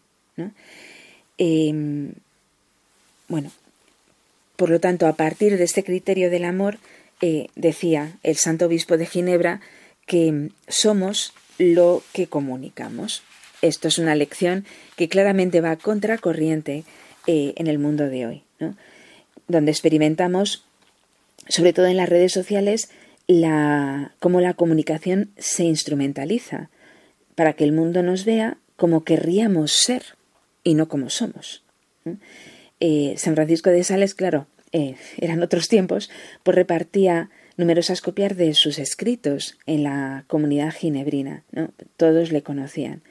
Em, 1.38 2.12
bueno, 3.26 3.50
por 4.56 4.70
lo 4.70 4.80
tanto, 4.80 5.06
a 5.06 5.14
partir 5.14 5.58
de 5.58 5.64
este 5.64 5.82
criterio 5.82 6.30
del 6.30 6.44
amor, 6.44 6.78
eh, 7.20 7.48
decía 7.56 8.16
el 8.22 8.36
Santo 8.36 8.66
Obispo 8.66 8.96
de 8.96 9.06
Ginebra 9.06 9.60
que 10.06 10.50
somos 10.68 11.32
lo 11.58 12.02
que 12.12 12.26
comunicamos. 12.26 13.22
Esto 13.60 13.88
es 13.88 13.98
una 13.98 14.14
lección 14.14 14.64
que 14.96 15.08
claramente 15.08 15.60
va 15.60 15.76
contracorriente 15.76 16.84
eh, 17.26 17.52
en 17.56 17.66
el 17.66 17.78
mundo 17.78 18.08
de 18.08 18.26
hoy, 18.26 18.42
donde 19.48 19.70
experimentamos, 19.70 20.64
sobre 21.48 21.72
todo 21.72 21.86
en 21.86 21.96
las 21.96 22.08
redes 22.08 22.32
sociales, 22.32 22.90
la, 23.26 24.12
cómo 24.20 24.40
la 24.40 24.54
comunicación 24.54 25.30
se 25.36 25.64
instrumentaliza 25.64 26.70
para 27.34 27.52
que 27.52 27.64
el 27.64 27.72
mundo 27.72 28.02
nos 28.02 28.24
vea 28.24 28.56
como 28.76 29.04
querríamos 29.04 29.72
ser 29.72 30.02
y 30.64 30.74
no 30.74 30.88
como 30.88 31.10
somos. 31.10 31.62
Eh, 32.80 33.14
San 33.18 33.34
Francisco 33.34 33.70
de 33.70 33.84
Sales, 33.84 34.14
claro, 34.14 34.46
eh, 34.72 34.96
eran 35.18 35.42
otros 35.42 35.68
tiempos, 35.68 36.10
pues 36.42 36.54
repartía 36.54 37.30
numerosas 37.58 38.00
copias 38.00 38.36
de 38.36 38.54
sus 38.54 38.78
escritos 38.78 39.58
en 39.66 39.82
la 39.82 40.24
comunidad 40.28 40.72
ginebrina. 40.72 41.44
Todos 41.98 42.32
le 42.32 42.42
conocían. 42.42 43.02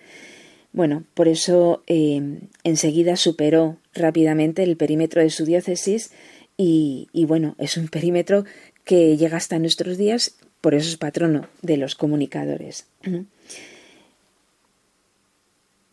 Bueno, 0.72 1.04
por 1.14 1.28
eso 1.28 1.84
eh, 1.86 2.40
enseguida 2.64 3.18
superó 3.18 3.78
rápidamente 3.94 4.64
el 4.64 4.78
perímetro 4.78 5.22
de 5.22 5.30
su 5.30 5.46
diócesis 5.46 6.12
y, 6.56 7.10
y, 7.14 7.26
bueno, 7.26 7.56
es 7.60 7.78
un 7.78 7.90
perímetro 7.90 8.46
que 8.84 9.18
llega 9.18 9.38
hasta 9.38 9.60
nuestros 9.60 9.98
días, 9.98 10.38
por 10.62 10.74
eso 10.74 10.90
es 10.90 10.98
patrono 10.98 11.48
de 11.62 11.78
los 11.78 11.96
comunicadores. 11.96 12.88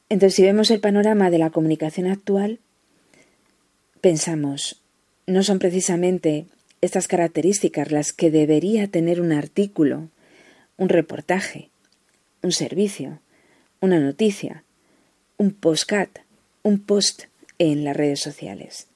Entonces, 0.09 0.35
si 0.35 0.43
vemos 0.43 0.71
el 0.71 0.81
panorama 0.81 1.29
de 1.31 1.39
la 1.39 1.51
comunicación 1.51 2.07
actual, 2.07 2.61
pensamos, 4.01 4.81
no 5.27 5.43
son 5.43 5.59
precisamente 5.59 6.47
estas 6.85 7.09
características 7.09 7.91
las 7.91 8.13
que 8.13 8.31
debería 8.31 8.89
tener 8.89 9.21
un 9.21 9.33
artículo, 9.33 10.09
un 10.77 10.89
reportaje, 10.89 11.71
un 12.43 12.53
servicio, 12.53 13.21
una 13.81 14.01
noticia, 14.01 14.65
un 15.37 15.53
postcat, 15.53 16.19
un 16.63 16.79
post 16.81 17.25
en 17.59 17.85
las 17.85 17.97
redes 17.97 18.21
sociales. 18.21 18.89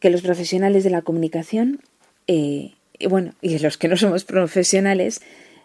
Que 0.00 0.10
los 0.10 0.22
profesionales 0.22 0.84
de 0.84 0.90
la 0.90 1.02
comunicación 1.02 1.80
eh, 2.26 2.72
y 2.98 3.06
bueno, 3.06 3.34
y 3.40 3.58
los 3.58 3.78
que 3.78 3.88
no 3.88 3.96
somos 3.96 4.24
profesionales, 4.24 5.20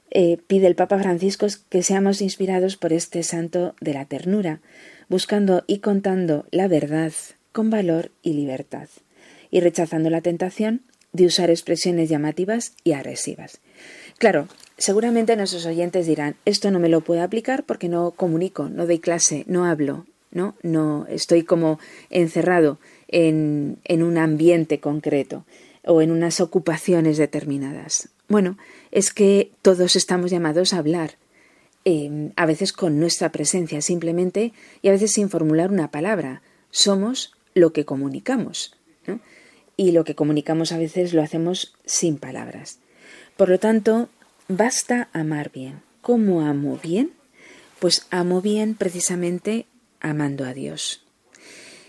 eh, 0.09 0.37
pide 0.47 0.67
el 0.67 0.75
Papa 0.75 0.99
Francisco 0.99 1.47
que 1.69 1.83
seamos 1.83 2.21
inspirados 2.21 2.77
por 2.77 2.93
este 2.93 3.23
santo 3.23 3.75
de 3.79 3.93
la 3.93 4.05
ternura, 4.05 4.59
buscando 5.09 5.63
y 5.67 5.79
contando 5.79 6.45
la 6.51 6.67
verdad 6.67 7.13
con 7.51 7.69
valor 7.69 8.11
y 8.21 8.33
libertad, 8.33 8.89
y 9.49 9.61
rechazando 9.61 10.09
la 10.09 10.21
tentación 10.21 10.81
de 11.13 11.25
usar 11.25 11.49
expresiones 11.49 12.09
llamativas 12.09 12.73
y 12.83 12.93
agresivas. 12.93 13.59
Claro, 14.17 14.47
seguramente 14.77 15.35
nuestros 15.35 15.65
oyentes 15.65 16.07
dirán, 16.07 16.35
esto 16.45 16.71
no 16.71 16.79
me 16.79 16.89
lo 16.89 17.01
puedo 17.01 17.23
aplicar 17.23 17.63
porque 17.63 17.89
no 17.89 18.11
comunico, 18.11 18.69
no 18.69 18.85
doy 18.85 18.99
clase, 18.99 19.43
no 19.47 19.65
hablo, 19.65 20.05
no, 20.31 20.55
no 20.63 21.05
estoy 21.09 21.43
como 21.43 21.79
encerrado 22.09 22.79
en, 23.07 23.77
en 23.83 24.03
un 24.03 24.17
ambiente 24.17 24.79
concreto 24.79 25.45
o 25.83 26.01
en 26.01 26.11
unas 26.11 26.39
ocupaciones 26.39 27.17
determinadas. 27.17 28.09
Bueno, 28.27 28.57
es 28.91 29.11
que 29.11 29.51
todos 29.61 29.95
estamos 29.95 30.31
llamados 30.31 30.73
a 30.73 30.77
hablar, 30.77 31.17
em, 31.83 32.31
a 32.35 32.45
veces 32.45 32.71
con 32.71 32.99
nuestra 32.99 33.31
presencia 33.31 33.81
simplemente 33.81 34.53
y 34.81 34.87
a 34.87 34.91
veces 34.91 35.11
sin 35.11 35.29
formular 35.29 35.71
una 35.71 35.91
palabra. 35.91 36.41
Somos 36.69 37.33
lo 37.53 37.73
que 37.73 37.83
comunicamos. 37.83 38.77
Y 39.81 39.93
lo 39.93 40.03
que 40.03 40.13
comunicamos 40.13 40.73
a 40.73 40.77
veces 40.77 41.11
lo 41.11 41.23
hacemos 41.23 41.73
sin 41.87 42.19
palabras. 42.19 42.77
Por 43.35 43.49
lo 43.49 43.57
tanto, 43.57 44.09
basta 44.47 45.09
amar 45.11 45.51
bien. 45.51 45.81
¿Cómo 46.01 46.41
amo 46.41 46.79
bien? 46.83 47.13
Pues 47.79 48.05
amo 48.11 48.43
bien 48.43 48.75
precisamente 48.75 49.65
amando 49.99 50.45
a 50.45 50.53
Dios. 50.53 51.03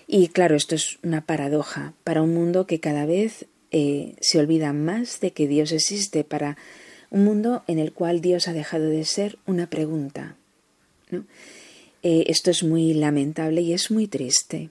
Y 0.06 0.28
claro, 0.28 0.56
esto 0.56 0.74
es 0.74 1.00
una 1.02 1.26
paradoja 1.26 1.92
para 2.02 2.22
un 2.22 2.32
mundo 2.32 2.66
que 2.66 2.80
cada 2.80 3.04
vez 3.04 3.44
eh, 3.72 4.14
se 4.22 4.38
olvida 4.38 4.72
más 4.72 5.20
de 5.20 5.32
que 5.32 5.46
Dios 5.46 5.70
existe 5.70 6.24
para 6.24 6.56
un 7.10 7.26
mundo 7.26 7.62
en 7.66 7.78
el 7.78 7.92
cual 7.92 8.22
Dios 8.22 8.48
ha 8.48 8.54
dejado 8.54 8.86
de 8.86 9.04
ser 9.04 9.36
una 9.44 9.68
pregunta. 9.68 10.36
Eh, 12.02 12.24
esto 12.28 12.50
es 12.50 12.62
muy 12.62 12.94
lamentable 12.94 13.60
y 13.60 13.74
es 13.74 13.90
muy 13.90 14.06
triste. 14.06 14.70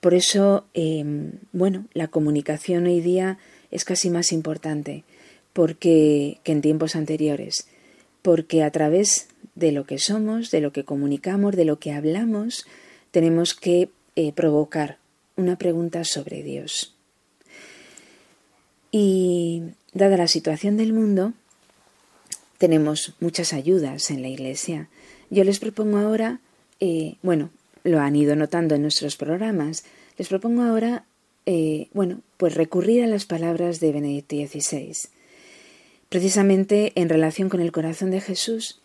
Por 0.00 0.14
eso, 0.14 0.66
em, 0.74 1.32
bueno, 1.52 1.86
la 1.92 2.08
comunicación 2.08 2.86
hoy 2.86 3.00
día 3.00 3.38
es 3.70 3.84
casi 3.84 4.10
más 4.10 4.32
importante 4.32 5.04
porque, 5.52 6.38
que 6.44 6.52
en 6.52 6.60
tiempos 6.60 6.96
anteriores, 6.96 7.66
porque 8.22 8.62
a 8.62 8.70
través 8.70 9.28
de 9.54 9.72
lo 9.72 9.84
que 9.84 9.98
somos, 9.98 10.50
de 10.50 10.60
lo 10.60 10.72
que 10.72 10.84
comunicamos, 10.84 11.56
de 11.56 11.64
lo 11.64 11.78
que 11.78 11.92
hablamos, 11.92 12.66
tenemos 13.10 13.54
que 13.54 13.88
eh, 14.16 14.32
provocar 14.32 14.98
una 15.36 15.56
pregunta 15.56 16.04
sobre 16.04 16.42
Dios. 16.42 16.94
Y 18.90 19.62
dada 19.92 20.16
la 20.16 20.28
situación 20.28 20.76
del 20.76 20.92
mundo, 20.92 21.32
tenemos 22.58 23.14
muchas 23.20 23.52
ayudas 23.52 24.10
en 24.10 24.22
la 24.22 24.28
Iglesia. 24.28 24.88
Yo 25.30 25.44
les 25.44 25.58
propongo 25.58 25.98
ahora, 25.98 26.40
eh, 26.80 27.16
bueno, 27.22 27.50
lo 27.86 28.00
han 28.00 28.16
ido 28.16 28.36
notando 28.36 28.74
en 28.74 28.82
nuestros 28.82 29.16
programas, 29.16 29.84
les 30.18 30.28
propongo 30.28 30.62
ahora, 30.62 31.04
eh, 31.46 31.88
bueno, 31.92 32.20
pues 32.36 32.54
recurrir 32.54 33.04
a 33.04 33.06
las 33.06 33.26
palabras 33.26 33.80
de 33.80 33.92
Benedicto 33.92 34.36
XVI. 34.36 35.08
Precisamente 36.08 36.92
en 36.96 37.08
relación 37.08 37.48
con 37.48 37.60
el 37.60 37.72
corazón 37.72 38.10
de 38.10 38.20
Jesús, 38.20 38.80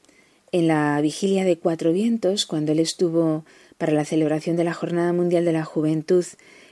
en 0.51 0.67
la 0.67 0.99
vigilia 1.01 1.45
de 1.45 1.57
Cuatro 1.57 1.91
Vientos, 1.93 2.45
cuando 2.45 2.73
él 2.73 2.79
estuvo 2.79 3.43
para 3.77 3.93
la 3.93 4.05
celebración 4.05 4.55
de 4.55 4.65
la 4.65 4.73
Jornada 4.73 5.13
Mundial 5.13 5.45
de 5.45 5.53
la 5.53 5.63
Juventud 5.63 6.25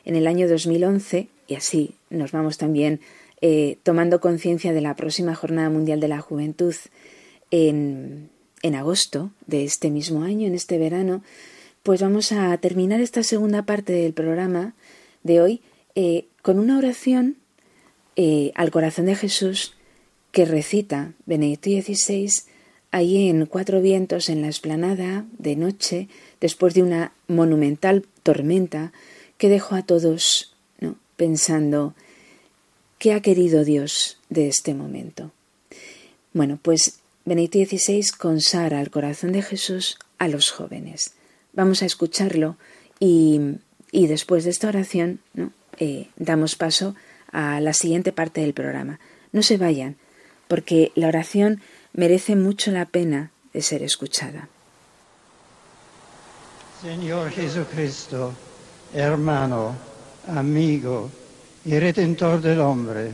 en 0.05 0.15
el 0.15 0.27
año 0.27 0.47
2011, 0.47 1.27
y 1.47 1.55
así 1.55 1.95
nos 2.11 2.31
vamos 2.31 2.57
también 2.57 2.99
eh, 3.41 3.77
tomando 3.83 4.21
conciencia 4.21 4.73
de 4.73 4.81
la 4.81 4.95
próxima 4.95 5.33
Jornada 5.33 5.69
Mundial 5.69 5.99
de 5.99 6.09
la 6.09 6.19
Juventud 6.19 6.75
en, 7.49 8.29
en 8.61 8.75
agosto 8.75 9.31
de 9.47 9.63
este 9.63 9.89
mismo 9.89 10.23
año, 10.23 10.45
en 10.45 10.53
este 10.53 10.77
verano, 10.77 11.23
pues 11.83 12.01
vamos 12.01 12.31
a 12.31 12.57
terminar 12.57 13.01
esta 13.01 13.23
segunda 13.23 13.63
parte 13.63 13.93
del 13.93 14.13
programa 14.13 14.73
de 15.23 15.41
hoy 15.41 15.61
eh, 15.95 16.25
con 16.41 16.59
una 16.59 16.77
oración 16.77 17.37
eh, 18.15 18.51
al 18.55 18.71
corazón 18.71 19.05
de 19.05 19.15
Jesús 19.15 19.73
que 20.31 20.45
recita 20.45 21.13
Benedicto 21.25 21.69
XVI 21.69 22.29
ahí 22.91 23.29
en 23.29 23.45
Cuatro 23.45 23.81
Vientos 23.81 24.29
en 24.29 24.41
la 24.41 24.49
esplanada 24.49 25.25
de 25.37 25.55
noche, 25.55 26.07
después 26.39 26.73
de 26.73 26.83
una 26.83 27.13
monumental 27.27 28.05
tormenta 28.23 28.91
que 29.37 29.49
dejó 29.49 29.75
a 29.75 29.83
todos 29.83 30.55
pensando 31.15 31.93
qué 32.97 33.13
ha 33.13 33.21
querido 33.21 33.63
Dios 33.63 34.17
de 34.29 34.47
este 34.47 34.73
momento. 34.73 35.31
Bueno, 36.33 36.59
pues 36.61 36.99
Benedicto 37.25 37.59
XVI 37.59 38.09
consagra 38.17 38.79
al 38.79 38.89
corazón 38.89 39.33
de 39.33 39.41
Jesús 39.41 39.97
a 40.17 40.27
los 40.27 40.49
jóvenes. 40.49 41.13
Vamos 41.53 41.81
a 41.81 41.85
escucharlo 41.85 42.57
y, 42.99 43.57
después 43.91 44.43
de 44.43 44.51
esta 44.51 44.67
oración 44.67 45.19
¿no? 45.33 45.51
Eh, 45.77 46.09
damos 46.17 46.55
paso 46.55 46.95
a 47.31 47.61
la 47.61 47.73
siguiente 47.73 48.11
parte 48.11 48.41
del 48.41 48.53
programa. 48.53 48.99
No 49.31 49.41
se 49.43 49.57
vayan, 49.57 49.95
porque 50.47 50.91
la 50.95 51.07
oración 51.07 51.61
merece 51.93 52.35
mucho 52.35 52.71
la 52.71 52.85
pena 52.85 53.31
de 53.53 53.61
ser 53.61 53.83
escuchada. 53.83 54.49
Señor 56.81 57.31
Jesucristo, 57.31 58.33
hermano, 58.93 59.75
amigo 60.27 61.09
y 61.65 61.77
redentor 61.77 62.41
del 62.41 62.61
hombre, 62.61 63.11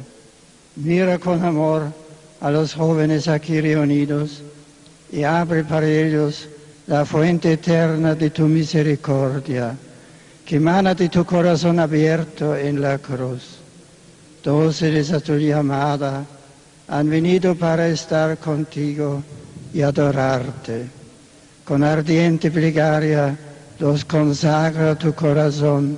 mira 0.75 1.19
con 1.19 1.43
amor 1.43 1.91
a 2.41 2.51
los 2.51 2.73
jóvenes 2.73 3.27
aquí 3.27 3.59
reunidos 3.61 4.43
y 5.11 5.23
abre 5.23 5.63
para 5.63 5.87
ellos 5.87 6.47
la 6.87 7.05
fuente 7.05 7.53
eterna 7.53 8.15
de 8.15 8.29
tu 8.29 8.47
misericordia, 8.47 9.75
que 10.45 10.57
emana 10.57 10.93
de 10.93 11.09
tu 11.09 11.25
corazón 11.25 11.79
abierto 11.79 12.55
en 12.55 12.81
la 12.81 12.97
cruz. 12.99 13.57
Dóciles 14.43 15.11
a 15.11 15.19
tu 15.19 15.35
llamada, 15.37 16.23
han 16.87 17.09
venido 17.09 17.55
para 17.55 17.87
estar 17.87 18.37
contigo 18.37 19.23
y 19.73 19.81
adorarte. 19.81 20.85
Con 21.63 21.83
ardiente 21.83 22.51
plegaria 22.51 23.35
los 23.79 24.05
consagra 24.05 24.95
tu 24.95 25.13
corazón 25.13 25.97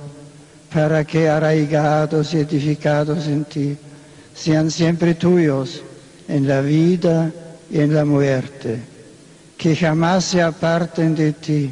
para 0.72 1.04
que 1.04 1.28
arraigados 1.28 2.32
y 2.32 2.38
edificados 2.38 3.26
en 3.26 3.44
ti 3.44 3.76
sean 4.34 4.70
siempre 4.70 5.14
tuyos 5.14 5.82
en 6.28 6.48
la 6.48 6.60
vida 6.60 7.30
y 7.70 7.80
en 7.80 7.94
la 7.94 8.04
muerte, 8.04 8.80
que 9.58 9.74
jamás 9.74 10.24
se 10.24 10.40
aparten 10.40 11.14
de 11.16 11.32
ti. 11.32 11.70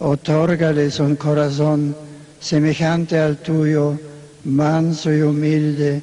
Otórgales 0.00 0.98
un 0.98 1.14
corazón 1.16 1.96
semejante 2.40 3.18
al 3.18 3.38
tuyo, 3.38 3.98
manso 4.44 5.12
y 5.12 5.22
humilde, 5.22 6.02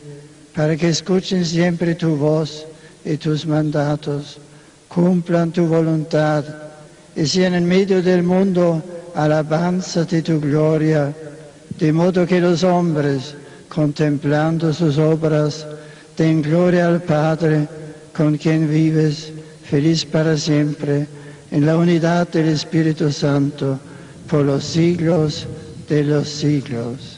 para 0.55 0.75
que 0.77 0.89
escuchen 0.89 1.45
siempre 1.45 1.95
tu 1.95 2.15
voz 2.15 2.65
y 3.03 3.17
tus 3.17 3.45
mandatos, 3.45 4.38
cumplan 4.88 5.51
tu 5.51 5.67
voluntad 5.67 6.45
y 7.15 7.25
sean 7.25 7.53
en 7.53 7.65
medio 7.65 8.01
del 8.01 8.23
mundo 8.23 8.81
alabanza 9.15 10.05
de 10.05 10.21
tu 10.21 10.39
gloria, 10.39 11.13
de 11.77 11.91
modo 11.91 12.25
que 12.25 12.39
los 12.39 12.63
hombres, 12.63 13.36
contemplando 13.67 14.73
sus 14.73 14.97
obras, 14.97 15.67
den 16.17 16.41
gloria 16.41 16.88
al 16.88 17.01
Padre 17.01 17.67
con 18.15 18.38
quien 18.38 18.69
vives, 18.69 19.31
feliz 19.69 20.06
para 20.06 20.38
siempre, 20.38 21.08
en 21.51 21.65
la 21.65 21.78
unidad 21.78 22.28
del 22.30 22.49
Espíritu 22.49 23.12
Santo, 23.12 23.80
por 24.30 24.45
los 24.45 24.63
siglos 24.63 25.47
de 25.88 26.04
los 26.04 26.28
siglos. 26.28 27.14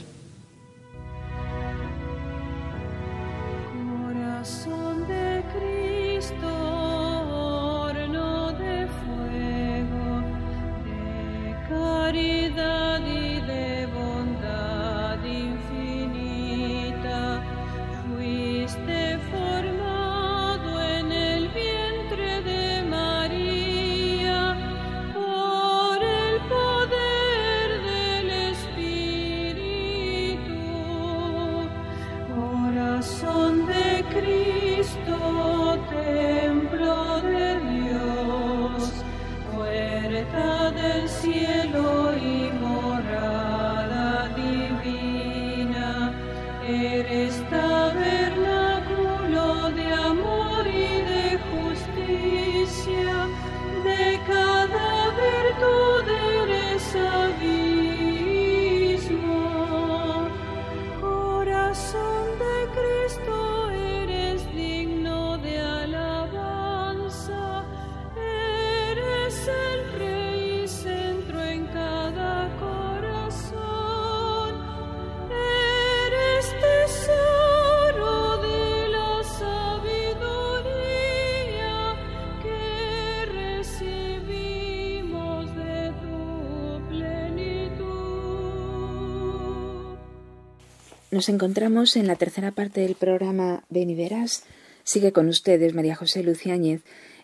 Nos 91.18 91.30
encontramos 91.30 91.96
en 91.96 92.06
la 92.06 92.16
tercera 92.16 92.52
parte 92.52 92.82
del 92.82 92.94
programa 92.94 93.64
Ven 93.72 93.90
y 93.90 93.96
Verás. 93.96 94.44
Sigue 94.84 95.12
con 95.14 95.30
ustedes 95.30 95.74
María 95.74 95.96
José 95.96 96.22
Luciáñez 96.22 96.84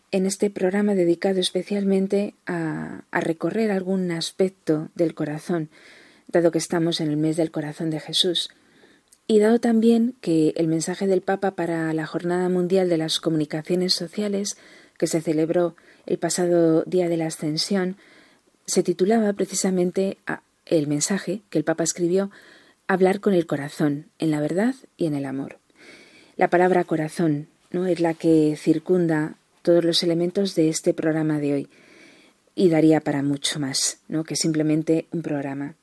en 0.10 0.26
este 0.26 0.50
programa 0.50 0.96
dedicado 0.96 1.40
especialmente 1.40 2.34
a, 2.48 3.04
a, 3.12 3.20
recorrer 3.20 3.70
algún 3.70 4.10
aspecto 4.10 4.90
del 4.96 5.14
corazón, 5.14 5.70
dado 6.28 6.50
que 6.50 6.58
estamos 6.58 7.02
en 7.02 7.12
el 7.12 7.18
mes 7.18 7.38
del 7.38 7.52
corazón 7.52 7.92
de 7.92 8.00
Jesús. 8.00 8.50
Y 9.28 9.38
dado 9.38 9.60
también 9.60 10.16
que 10.22 10.56
el 10.58 10.68
mensaje 10.68 11.06
del 11.06 11.22
Papa 11.22 11.52
para 11.52 11.94
la 11.94 12.08
Jornada 12.08 12.50
Mundial 12.50 12.90
de 12.90 12.98
las 12.98 13.20
Comunicaciones 13.20 13.94
Sociales, 13.94 14.58
que 14.98 15.06
se 15.06 15.22
celebró 15.22 15.76
el 16.08 16.18
pasado 16.18 16.82
día 16.88 17.10
de 17.10 17.18
la 17.18 17.28
Ascensión, 17.28 17.98
se 18.66 18.82
titulaba 18.82 19.34
precisamente 19.34 20.18
el 20.66 20.88
mensaje 20.88 21.44
que 21.52 21.60
el 21.60 21.64
Papa 21.64 21.84
escribió 21.84 22.32
hablar 22.88 23.20
con 23.20 23.34
el 23.34 23.46
corazón, 23.46 24.08
en 24.20 24.32
la 24.32 24.40
verdad 24.40 24.76
y 24.98 25.06
en 25.06 25.16
el 25.16 25.26
amor. 25.26 25.60
La 26.36 26.50
palabra 26.50 26.84
corazón 26.84 27.48
¿no? 27.72 27.86
es 27.86 28.00
la 28.00 28.14
que 28.14 28.56
circunda 28.58 29.36
todos 29.62 29.84
los 29.84 30.04
elementos 30.04 30.56
de 30.56 30.70
este 30.70 30.94
programa 30.94 31.40
de 31.40 31.54
hoy 31.54 31.70
y 32.56 32.70
daría 32.70 33.02
para 33.02 33.24
mucho 33.24 33.60
más 33.60 34.00
¿no? 34.08 34.24
que 34.24 34.36
simplemente 34.36 35.08
un 35.12 35.22
programa. 35.22 35.76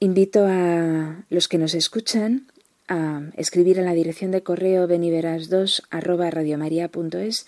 Invito 0.00 0.46
a 0.48 1.24
los 1.30 1.48
que 1.48 1.58
nos 1.58 1.74
escuchan 1.74 2.46
a 2.88 3.22
escribir 3.36 3.78
a 3.78 3.82
la 3.82 3.94
dirección 3.94 4.32
de 4.32 4.42
correo 4.42 4.88
beniveras2 4.88 5.82
arroba 5.90 6.30
radiomaria.es 6.30 7.46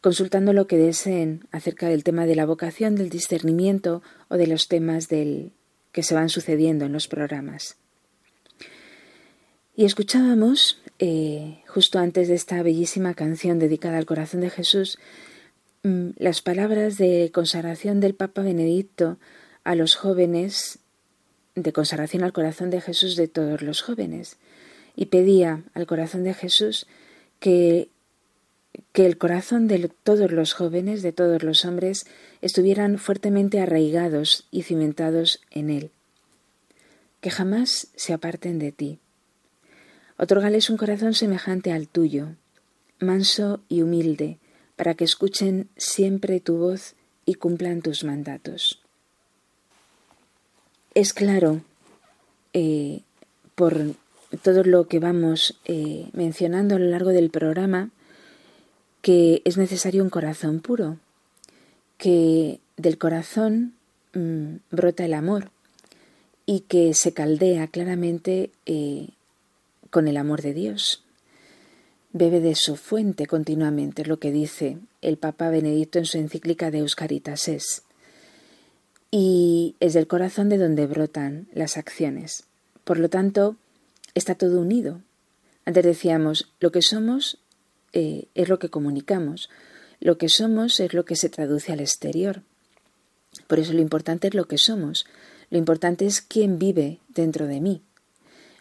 consultando 0.00 0.52
lo 0.52 0.68
que 0.68 0.76
deseen 0.76 1.48
acerca 1.50 1.88
del 1.88 2.04
tema 2.04 2.26
de 2.26 2.36
la 2.36 2.46
vocación, 2.46 2.94
del 2.94 3.10
discernimiento 3.10 4.02
o 4.28 4.36
de 4.36 4.46
los 4.46 4.68
temas 4.68 5.08
del, 5.08 5.50
que 5.92 6.02
se 6.02 6.14
van 6.14 6.28
sucediendo 6.28 6.84
en 6.84 6.92
los 6.92 7.08
programas. 7.08 7.76
Y 9.76 9.84
escuchábamos, 9.84 10.80
eh, 10.98 11.62
justo 11.68 12.00
antes 12.00 12.26
de 12.26 12.34
esta 12.34 12.62
bellísima 12.62 13.14
canción 13.14 13.58
dedicada 13.58 13.98
al 13.98 14.06
corazón 14.06 14.40
de 14.40 14.50
Jesús, 14.50 14.98
mm, 15.84 16.10
las 16.16 16.42
palabras 16.42 16.98
de 16.98 17.30
consagración 17.32 18.00
del 18.00 18.14
Papa 18.14 18.42
Benedicto 18.42 19.18
a 19.62 19.76
los 19.76 19.94
jóvenes, 19.94 20.80
de 21.54 21.72
consagración 21.72 22.24
al 22.24 22.32
corazón 22.32 22.70
de 22.70 22.80
Jesús 22.80 23.14
de 23.14 23.28
todos 23.28 23.62
los 23.62 23.82
jóvenes, 23.82 24.38
y 24.96 25.06
pedía 25.06 25.62
al 25.74 25.86
corazón 25.86 26.24
de 26.24 26.34
Jesús 26.34 26.86
que 27.38 27.88
que 28.92 29.06
el 29.06 29.18
corazón 29.18 29.68
de 29.68 29.90
todos 30.02 30.32
los 30.32 30.52
jóvenes, 30.52 31.02
de 31.02 31.12
todos 31.12 31.42
los 31.42 31.64
hombres, 31.64 32.06
estuvieran 32.40 32.98
fuertemente 32.98 33.60
arraigados 33.60 34.46
y 34.50 34.62
cimentados 34.62 35.40
en 35.50 35.70
Él, 35.70 35.90
que 37.20 37.30
jamás 37.30 37.88
se 37.94 38.12
aparten 38.12 38.58
de 38.58 38.72
ti. 38.72 38.98
Otorgales 40.16 40.70
un 40.70 40.76
corazón 40.76 41.14
semejante 41.14 41.72
al 41.72 41.88
tuyo, 41.88 42.34
manso 42.98 43.60
y 43.68 43.82
humilde, 43.82 44.38
para 44.76 44.94
que 44.94 45.04
escuchen 45.04 45.68
siempre 45.76 46.40
tu 46.40 46.56
voz 46.56 46.94
y 47.24 47.34
cumplan 47.34 47.82
tus 47.82 48.04
mandatos. 48.04 48.80
Es 50.94 51.12
claro, 51.12 51.60
eh, 52.52 53.02
por 53.54 53.94
todo 54.42 54.64
lo 54.64 54.88
que 54.88 54.98
vamos 54.98 55.58
eh, 55.64 56.08
mencionando 56.12 56.76
a 56.76 56.78
lo 56.78 56.86
largo 56.86 57.10
del 57.10 57.30
programa, 57.30 57.90
que 59.02 59.42
es 59.44 59.56
necesario 59.56 60.02
un 60.02 60.10
corazón 60.10 60.60
puro, 60.60 60.98
que 61.96 62.60
del 62.76 62.98
corazón 62.98 63.74
mm, 64.14 64.56
brota 64.70 65.04
el 65.04 65.14
amor 65.14 65.50
y 66.46 66.60
que 66.60 66.94
se 66.94 67.12
caldea 67.12 67.66
claramente 67.68 68.50
eh, 68.66 69.08
con 69.90 70.08
el 70.08 70.16
amor 70.16 70.42
de 70.42 70.54
Dios. 70.54 71.04
Bebe 72.12 72.40
de 72.40 72.54
su 72.54 72.76
fuente 72.76 73.26
continuamente, 73.26 74.04
lo 74.04 74.18
que 74.18 74.32
dice 74.32 74.78
el 75.02 75.18
Papa 75.18 75.50
Benedicto 75.50 75.98
en 75.98 76.06
su 76.06 76.18
encíclica 76.18 76.70
de 76.70 76.78
Euscaritas 76.78 77.48
es. 77.48 77.82
Y 79.10 79.76
es 79.80 79.94
del 79.94 80.06
corazón 80.06 80.48
de 80.48 80.58
donde 80.58 80.86
brotan 80.86 81.48
las 81.52 81.76
acciones. 81.76 82.44
Por 82.84 82.98
lo 82.98 83.08
tanto, 83.08 83.56
está 84.14 84.34
todo 84.34 84.60
unido. 84.60 85.00
Antes 85.66 85.84
decíamos, 85.84 86.50
lo 86.60 86.72
que 86.72 86.80
somos 86.80 87.38
eh, 87.92 88.26
es 88.34 88.48
lo 88.48 88.58
que 88.58 88.68
comunicamos. 88.68 89.50
Lo 90.00 90.18
que 90.18 90.28
somos 90.28 90.80
es 90.80 90.94
lo 90.94 91.04
que 91.04 91.16
se 91.16 91.28
traduce 91.28 91.72
al 91.72 91.80
exterior. 91.80 92.42
Por 93.46 93.58
eso 93.58 93.72
lo 93.72 93.80
importante 93.80 94.28
es 94.28 94.34
lo 94.34 94.46
que 94.46 94.58
somos. 94.58 95.06
Lo 95.50 95.58
importante 95.58 96.06
es 96.06 96.20
quién 96.20 96.58
vive 96.58 96.98
dentro 97.08 97.46
de 97.46 97.60
mí. 97.60 97.82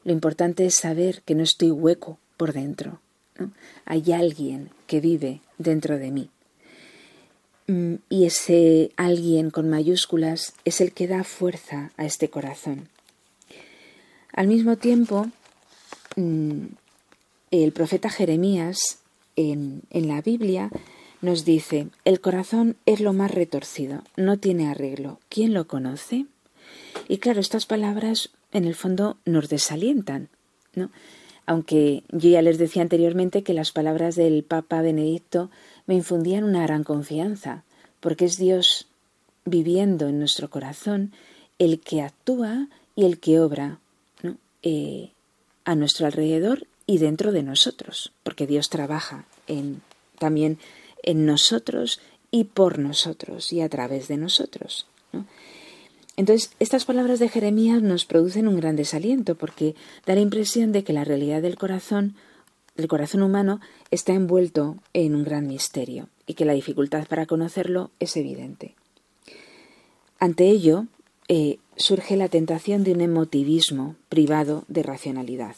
Lo 0.03 0.13
importante 0.13 0.65
es 0.65 0.75
saber 0.75 1.21
que 1.23 1.35
no 1.35 1.43
estoy 1.43 1.71
hueco 1.71 2.17
por 2.37 2.53
dentro. 2.53 3.01
Hay 3.85 4.11
alguien 4.11 4.69
que 4.87 4.99
vive 4.99 5.41
dentro 5.57 5.97
de 5.97 6.11
mí. 6.11 6.29
Mm, 7.67 7.95
y 8.09 8.25
ese 8.25 8.91
alguien 8.95 9.51
con 9.51 9.69
mayúsculas 9.69 10.53
es 10.63 10.79
el 10.79 10.93
que 10.93 11.07
da 11.07 11.23
fuerza 11.23 11.91
a 11.97 12.05
este 12.05 12.29
corazón. 12.29 12.87
Al 14.31 14.47
mismo 14.47 14.77
tiempo, 14.77 15.27
mm, 16.15 16.67
el 17.51 17.71
profeta 17.73 18.09
Jeremías 18.09 18.99
en, 19.37 19.83
la 19.91 20.21
Biblia 20.21 20.69
nos 21.21 21.45
dice, 21.45 21.87
el 22.03 22.19
corazón 22.19 22.75
es 22.85 22.99
lo 22.99 23.13
más 23.13 23.31
retorcido, 23.31 24.03
no 24.17 24.37
tiene 24.37 24.67
arreglo. 24.67 25.19
¿Quién 25.29 25.53
lo 25.53 25.67
conoce? 25.67 26.25
Y 27.07 27.19
claro, 27.19 27.39
estas 27.39 27.65
palabras 27.65 28.31
en 28.51 28.65
el 28.65 28.75
fondo 28.75 29.17
nos 29.25 29.47
desalientan, 29.47 30.29
¿no? 30.75 30.91
Aunque 31.45 32.03
yo 32.09 32.29
ya 32.29 32.41
les 32.41 32.57
decía 32.57 32.81
anteriormente 32.81 33.41
que 33.41 33.53
las 33.53 33.71
palabras 33.71 34.15
del 34.15 34.43
Papa 34.43 34.81
Benedicto 34.81 35.49
me 35.85 35.95
infundían 35.95 36.43
una 36.43 36.63
gran 36.63 36.83
confianza, 36.83 37.63
porque 38.01 38.25
es 38.25 38.37
Dios 38.37 38.87
viviendo 39.45 40.09
en 40.09 40.19
nuestro 40.19 40.49
corazón 40.49 41.13
el 41.57 41.79
que 41.79 42.01
actúa 42.01 42.67
y 42.95 43.05
el 43.05 43.19
que 43.19 43.39
obra 43.39 43.79
eh, 44.61 45.11
a 45.63 45.75
nuestro 45.75 46.05
alrededor 46.05 46.67
y 46.87 46.97
dentro 46.97 47.33
de 47.33 47.43
nosotros, 47.43 48.13
porque 48.23 48.47
Dios 48.47 48.69
trabaja 48.69 49.25
en, 49.45 49.81
también 50.17 50.57
en 51.03 51.25
nosotros 51.25 51.99
y 52.31 52.45
por 52.45 52.79
nosotros 52.79 53.51
y 53.53 53.61
a 53.61 53.69
través 53.69 54.07
de 54.07 54.17
nosotros. 54.17 54.87
Entonces, 56.15 56.51
estas 56.59 56.85
palabras 56.85 57.19
de 57.19 57.29
Jeremías 57.29 57.81
nos 57.81 58.05
producen 58.05 58.47
un 58.47 58.55
gran 58.55 58.75
desaliento 58.75 59.35
porque 59.35 59.75
da 60.05 60.15
la 60.15 60.21
impresión 60.21 60.71
de 60.71 60.83
que 60.83 60.93
la 60.93 61.03
realidad 61.03 61.41
del 61.41 61.57
corazón, 61.57 62.15
del 62.75 62.87
corazón 62.87 63.21
humano, 63.21 63.59
está 63.91 64.13
envuelto 64.13 64.77
en 64.93 65.13
un 65.13 65.23
gran 65.23 65.45
misterio 65.45 66.07
y 66.25 66.33
que 66.33 66.45
la 66.45 66.53
dificultad 66.53 67.05
para 67.07 67.25
conocerlo 67.25 67.91
es 67.99 68.15
evidente. 68.17 68.75
Ante 70.19 70.49
ello, 70.49 70.85
eh, 71.27 71.59
surge 71.75 72.15
la 72.15 72.29
tentación 72.29 72.83
de 72.83 72.93
un 72.93 73.01
emotivismo 73.01 73.95
privado 74.09 74.63
de 74.67 74.83
racionalidad 74.83 75.55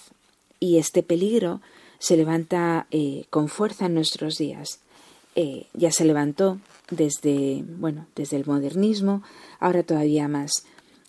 y 0.60 0.78
este 0.78 1.03
peligro 1.03 1.62
se 1.99 2.18
levanta 2.18 2.88
eh, 2.91 3.26
con 3.30 3.49
fuerza 3.49 3.86
en 3.86 3.93
nuestros 3.93 4.38
días. 4.38 4.80
Eh, 5.36 5.68
ya 5.74 5.91
se 5.91 6.05
levantó 6.05 6.60
desde, 6.89 7.64
bueno, 7.78 8.07
desde 8.16 8.38
el 8.38 8.45
modernismo, 8.45 9.22
ahora 9.60 9.84
todavía 9.84 10.28
más, 10.28 10.66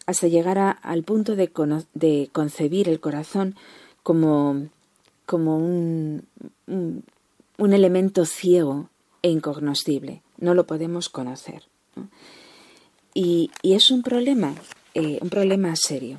hasta 0.07 0.29
llegar 0.29 0.59
al 0.83 1.03
punto 1.05 1.37
de, 1.37 1.51
de, 1.95 2.29
concebir 2.33 2.89
el 2.89 3.01
corazón 3.01 3.55
como, 4.03 4.69
como 5.27 5.57
un, 5.57 6.27
un, 6.67 7.73
elemento 7.73 8.25
ciego 8.25 8.89
e 9.23 9.31
incognoscible. 9.31 10.23
No 10.39 10.55
lo 10.55 10.67
podemos 10.67 11.09
conocer. 11.09 11.63
Y, 13.15 13.51
y, 13.63 13.75
es 13.75 13.91
un 13.91 14.03
problema, 14.03 14.55
eh, 14.95 15.19
un 15.23 15.31
problema 15.31 15.75
serio. 15.77 16.19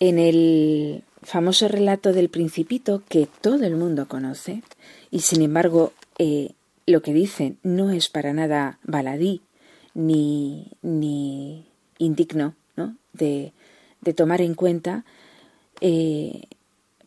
En 0.00 0.18
el 0.18 1.04
famoso 1.22 1.68
relato 1.68 2.12
del 2.12 2.28
principito 2.28 3.02
que 3.08 3.28
todo 3.40 3.64
el 3.64 3.76
mundo 3.76 4.08
conoce 4.08 4.62
y 5.10 5.20
sin 5.20 5.42
embargo 5.42 5.92
eh, 6.18 6.52
lo 6.86 7.02
que 7.02 7.12
dice 7.12 7.54
no 7.62 7.90
es 7.90 8.08
para 8.08 8.32
nada 8.32 8.78
baladí 8.82 9.40
ni, 9.94 10.72
ni 10.82 11.66
indigno 11.98 12.54
¿no? 12.76 12.96
de, 13.12 13.52
de, 14.00 14.14
tomar 14.14 14.40
en 14.40 14.54
cuenta, 14.54 15.04
eh, 15.80 16.44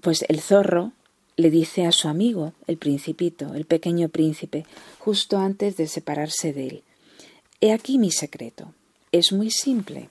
pues 0.02 0.24
el 0.30 0.40
zorro 0.40 0.94
le 1.36 1.50
dice 1.50 1.86
a 1.86 1.92
su 1.92 2.08
amigo, 2.08 2.54
el 2.68 2.78
principito, 2.78 3.56
el 3.56 3.66
pequeño 3.66 4.08
príncipe, 4.10 4.66
justo 5.00 5.38
antes 5.38 5.76
de 5.76 5.88
separarse 5.88 6.54
de 6.54 6.68
él, 6.68 6.84
He 7.62 7.72
aquí 7.72 7.98
mi 7.98 8.12
secreto. 8.12 8.74
Es 9.12 9.32
muy 9.32 9.50
simple. 9.50 10.10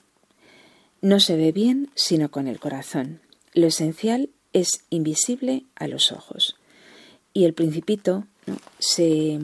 No 1.01 1.19
se 1.19 1.37
ve 1.37 1.51
bien 1.51 1.89
sino 1.95 2.29
con 2.29 2.47
el 2.47 2.59
corazón. 2.59 3.21
Lo 3.55 3.67
esencial 3.67 4.29
es 4.51 4.81
invisible 4.89 5.63
a 5.75 5.87
los 5.87 6.11
ojos. 6.11 6.57
Y 7.33 7.45
el 7.45 7.53
principito 7.53 8.25
se, 8.79 9.39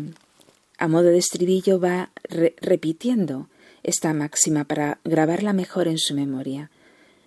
a 0.78 0.88
modo 0.89 1.05
de 1.05 1.18
estribillo, 1.18 1.80
va 1.80 2.12
repitiendo 2.28 3.47
esta 3.84 4.14
máxima 4.14 4.66
para 4.66 4.99
grabarla 5.05 5.53
mejor 5.53 5.88
en 5.88 5.97
su 5.97 6.14
memoria. 6.14 6.70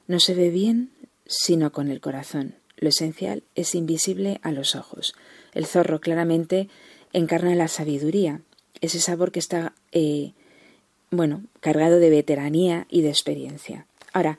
No 0.09 0.21
se 0.21 0.35
ve 0.35 0.51
bien 0.51 0.91
sino 1.27 1.73
con 1.73 1.89
el 1.89 2.03
corazón. 2.03 2.55
Lo 2.77 2.91
esencial 2.91 3.43
es 3.55 3.75
invisible 3.75 4.39
a 4.43 4.53
los 4.53 4.75
ojos. 4.75 5.15
El 5.55 5.65
zorro 5.65 6.03
claramente 6.03 6.69
encarna 7.15 7.55
la 7.55 7.69
sabiduría, 7.69 8.43
ese 8.83 9.01
sabor 9.01 9.33
que 9.33 9.39
está, 9.39 9.73
eh, 9.93 10.33
bueno, 11.11 11.45
cargado 11.61 11.99
de 11.99 12.11
veteranía 12.11 12.87
y 12.91 13.01
de 13.01 13.09
experiencia. 13.09 13.87
Ahora, 14.13 14.39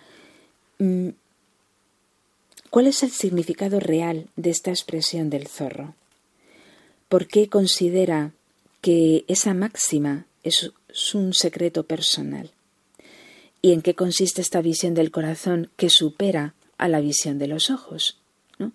mm, 0.77 1.09
¿Cuál 2.75 2.87
es 2.87 3.03
el 3.03 3.11
significado 3.11 3.79
real 3.79 4.27
de 4.35 4.49
esta 4.49 4.69
expresión 4.69 5.29
del 5.29 5.47
zorro? 5.47 5.95
¿Por 7.07 7.25
qué 7.25 7.47
considera 7.47 8.33
que 8.81 9.23
esa 9.29 9.53
máxima 9.53 10.25
es, 10.43 10.73
un 11.13 11.33
secreto 11.33 11.83
personal? 11.83 12.51
¿Y 13.61 13.71
en 13.71 13.81
qué 13.81 13.95
consiste 13.95 14.41
esta 14.41 14.61
visión 14.61 14.93
del 14.93 15.09
corazón 15.09 15.69
que 15.77 15.89
supera 15.89 16.53
a 16.77 16.89
la 16.89 16.99
visión 16.99 17.39
de 17.39 17.47
los 17.47 17.69
ojos? 17.69 18.19
¿no? 18.59 18.73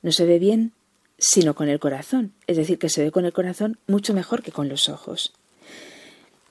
no 0.00 0.10
se 0.10 0.24
ve 0.24 0.38
bien 0.38 0.72
sino 1.18 1.54
con 1.54 1.68
el 1.68 1.80
corazón, 1.80 2.32
es 2.46 2.56
decir, 2.56 2.78
que 2.78 2.88
se 2.88 3.04
ve 3.04 3.10
con 3.10 3.26
el 3.26 3.34
corazón 3.34 3.78
mucho 3.86 4.14
mejor 4.14 4.42
que 4.42 4.52
con 4.52 4.70
los 4.70 4.88
ojos. 4.88 5.34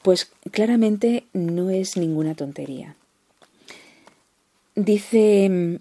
Pues 0.03 0.31
claramente 0.51 1.25
no 1.33 1.71
es 1.71 1.97
ninguna 1.97 2.35
tontería. 2.35 2.95
Dice 4.75 5.79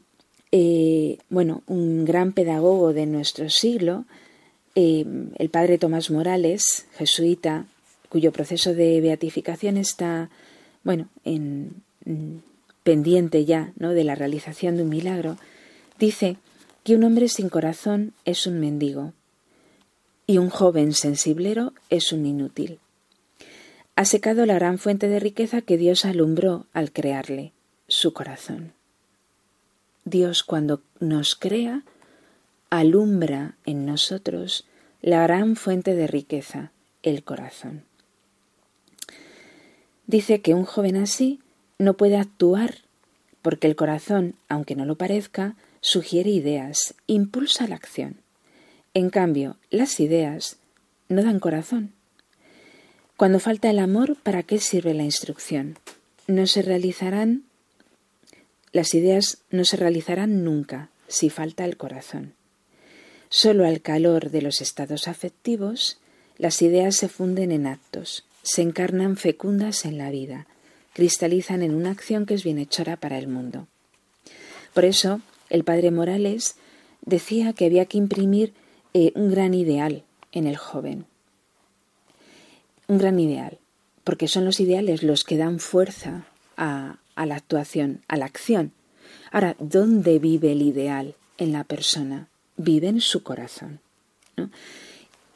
eh, 0.52 1.18
bueno, 1.30 1.62
un 1.66 2.04
gran 2.04 2.32
pedagogo 2.32 2.92
de 2.92 3.06
nuestro 3.06 3.48
siglo, 3.48 4.04
eh, 4.74 5.04
el 5.38 5.48
padre 5.48 5.78
Tomás 5.78 6.10
Morales, 6.10 6.86
jesuita, 6.96 7.66
cuyo 8.10 8.32
proceso 8.32 8.74
de 8.74 9.00
beatificación 9.00 9.78
está, 9.78 10.28
bueno, 10.84 11.08
en, 11.24 11.82
pendiente 12.82 13.46
ya 13.46 13.72
¿no? 13.76 13.94
de 13.94 14.04
la 14.04 14.14
realización 14.14 14.76
de 14.76 14.82
un 14.82 14.90
milagro, 14.90 15.38
dice 15.98 16.36
que 16.84 16.96
un 16.96 17.04
hombre 17.04 17.28
sin 17.28 17.48
corazón 17.48 18.12
es 18.26 18.46
un 18.46 18.60
mendigo 18.60 19.14
y 20.26 20.36
un 20.36 20.50
joven 20.50 20.92
sensiblero 20.92 21.72
es 21.88 22.12
un 22.12 22.26
inútil. 22.26 22.78
Ha 23.96 24.04
secado 24.04 24.44
la 24.44 24.54
gran 24.54 24.78
fuente 24.78 25.08
de 25.08 25.20
riqueza 25.20 25.62
que 25.62 25.78
Dios 25.78 26.04
alumbró 26.04 26.66
al 26.74 26.92
crearle, 26.92 27.52
su 27.88 28.12
corazón. 28.12 28.72
Dios 30.04 30.42
cuando 30.42 30.82
nos 31.00 31.34
crea, 31.34 31.82
alumbra 32.70 33.56
en 33.64 33.86
nosotros 33.86 34.66
la 35.00 35.22
gran 35.22 35.56
fuente 35.56 35.94
de 35.94 36.06
riqueza, 36.06 36.72
el 37.02 37.22
corazón. 37.22 37.84
Dice 40.06 40.40
que 40.40 40.54
un 40.54 40.64
joven 40.64 40.96
así 40.96 41.40
no 41.78 41.94
puede 41.94 42.16
actuar 42.16 42.78
porque 43.42 43.66
el 43.66 43.76
corazón, 43.76 44.34
aunque 44.48 44.76
no 44.76 44.84
lo 44.84 44.96
parezca, 44.96 45.56
sugiere 45.80 46.30
ideas, 46.30 46.94
impulsa 47.06 47.66
la 47.66 47.74
acción. 47.74 48.16
En 48.94 49.10
cambio, 49.10 49.56
las 49.70 49.98
ideas 50.00 50.58
no 51.08 51.22
dan 51.22 51.40
corazón. 51.40 51.92
Cuando 53.16 53.40
falta 53.40 53.70
el 53.70 53.78
amor, 53.78 54.16
¿para 54.22 54.42
qué 54.42 54.58
sirve 54.58 54.94
la 54.94 55.02
instrucción? 55.02 55.78
No 56.26 56.46
se 56.46 56.62
realizarán 56.62 57.44
las 58.72 58.94
ideas 58.94 59.38
no 59.50 59.64
se 59.64 59.76
realizarán 59.76 60.44
nunca 60.44 60.88
si 61.08 61.30
falta 61.30 61.64
el 61.64 61.76
corazón. 61.76 62.34
Solo 63.28 63.66
al 63.66 63.80
calor 63.80 64.30
de 64.30 64.42
los 64.42 64.60
estados 64.60 65.08
afectivos, 65.08 65.98
las 66.38 66.62
ideas 66.62 66.96
se 66.96 67.08
funden 67.08 67.52
en 67.52 67.66
actos, 67.66 68.24
se 68.42 68.62
encarnan 68.62 69.16
fecundas 69.16 69.84
en 69.84 69.98
la 69.98 70.10
vida, 70.10 70.46
cristalizan 70.94 71.62
en 71.62 71.74
una 71.74 71.90
acción 71.90 72.26
que 72.26 72.34
es 72.34 72.44
bienhechora 72.44 72.96
para 72.96 73.18
el 73.18 73.28
mundo. 73.28 73.68
Por 74.74 74.84
eso, 74.84 75.20
el 75.50 75.64
padre 75.64 75.90
Morales 75.90 76.56
decía 77.02 77.52
que 77.52 77.66
había 77.66 77.86
que 77.86 77.98
imprimir 77.98 78.54
eh, 78.94 79.12
un 79.14 79.30
gran 79.30 79.54
ideal 79.54 80.04
en 80.32 80.46
el 80.46 80.56
joven. 80.56 81.06
Un 82.88 82.98
gran 82.98 83.18
ideal, 83.18 83.58
porque 84.04 84.28
son 84.28 84.44
los 84.44 84.60
ideales 84.60 85.02
los 85.02 85.24
que 85.24 85.36
dan 85.36 85.58
fuerza 85.58 86.26
a, 86.56 86.98
a 87.22 87.26
la 87.26 87.36
actuación, 87.36 88.02
a 88.08 88.16
la 88.16 88.26
acción. 88.26 88.72
Ahora, 89.30 89.56
¿dónde 89.58 90.18
vive 90.18 90.52
el 90.52 90.62
ideal 90.62 91.14
en 91.38 91.52
la 91.52 91.64
persona? 91.64 92.28
Vive 92.56 92.88
en 92.88 93.00
su 93.00 93.22
corazón. 93.22 93.80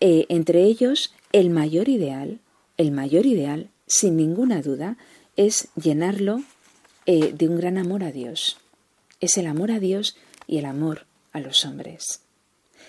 Eh, 0.01 0.26
entre 0.28 0.64
ellos, 0.64 1.14
el 1.32 1.51
mayor 1.51 1.89
ideal, 1.89 2.41
el 2.76 2.91
mayor 2.91 3.24
ideal, 3.24 3.70
sin 3.87 4.16
ninguna 4.16 4.62
duda, 4.62 4.97
es 5.37 5.68
llenarlo 5.76 6.43
eh, 7.07 7.32
de 7.32 7.49
un 7.49 7.57
gran 7.57 7.78
amor 7.78 8.03
a 8.05 8.12
Dios. 8.12 8.59
Es 9.20 9.39
el 9.39 9.47
amor 9.47 9.70
a 9.70 9.80
Dios 9.80 10.16
y 10.47 10.59
el 10.59 10.64
amor 10.64 11.07
a 11.32 11.41
los 11.41 11.64
hombres. 11.64 12.20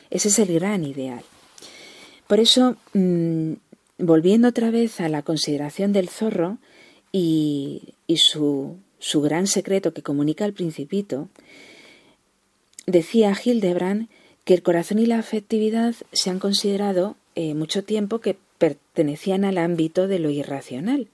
Ese 0.10 0.30
es 0.30 0.40
el 0.40 0.54
gran 0.54 0.84
ideal. 0.84 1.24
Por 2.28 2.40
eso, 2.40 2.76
mm, 2.94 3.54
volviendo 4.00 4.50
otra 4.50 4.72
vez 4.72 5.00
a 5.00 5.08
la 5.08 5.22
consideración 5.22 5.94
del 5.94 6.10
zorro, 6.10 6.58
y, 7.12 7.94
su, 8.18 8.78
su, 9.00 9.22
gran 9.22 9.48
secreto 9.48 9.94
que 9.94 10.04
comunica 10.04 10.46
al 10.46 10.54
principito, 10.54 11.30
decía 12.86 13.36
Hildebrand 13.44 14.10
que 14.46 14.54
el 14.54 14.64
corazón 14.64 15.00
y 15.00 15.06
la 15.06 15.20
afectividad 15.20 15.96
se 16.12 16.30
han 16.30 16.40
considerado 16.40 17.16
eh, 17.36 17.54
mucho 17.54 17.84
tiempo 17.84 18.20
que 18.20 18.38
pertenecían 18.58 19.46
al 19.46 19.58
ámbito 19.58 20.08
de 20.08 20.20
lo 20.20 20.30
irracional 20.30 21.08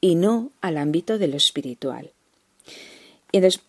y 0.00 0.14
no 0.14 0.50
al 0.60 0.78
ámbito 0.78 1.18
de 1.18 1.28
lo 1.28 1.36
espiritual. 1.36 2.10
Y 3.32 3.38
entonces, 3.38 3.60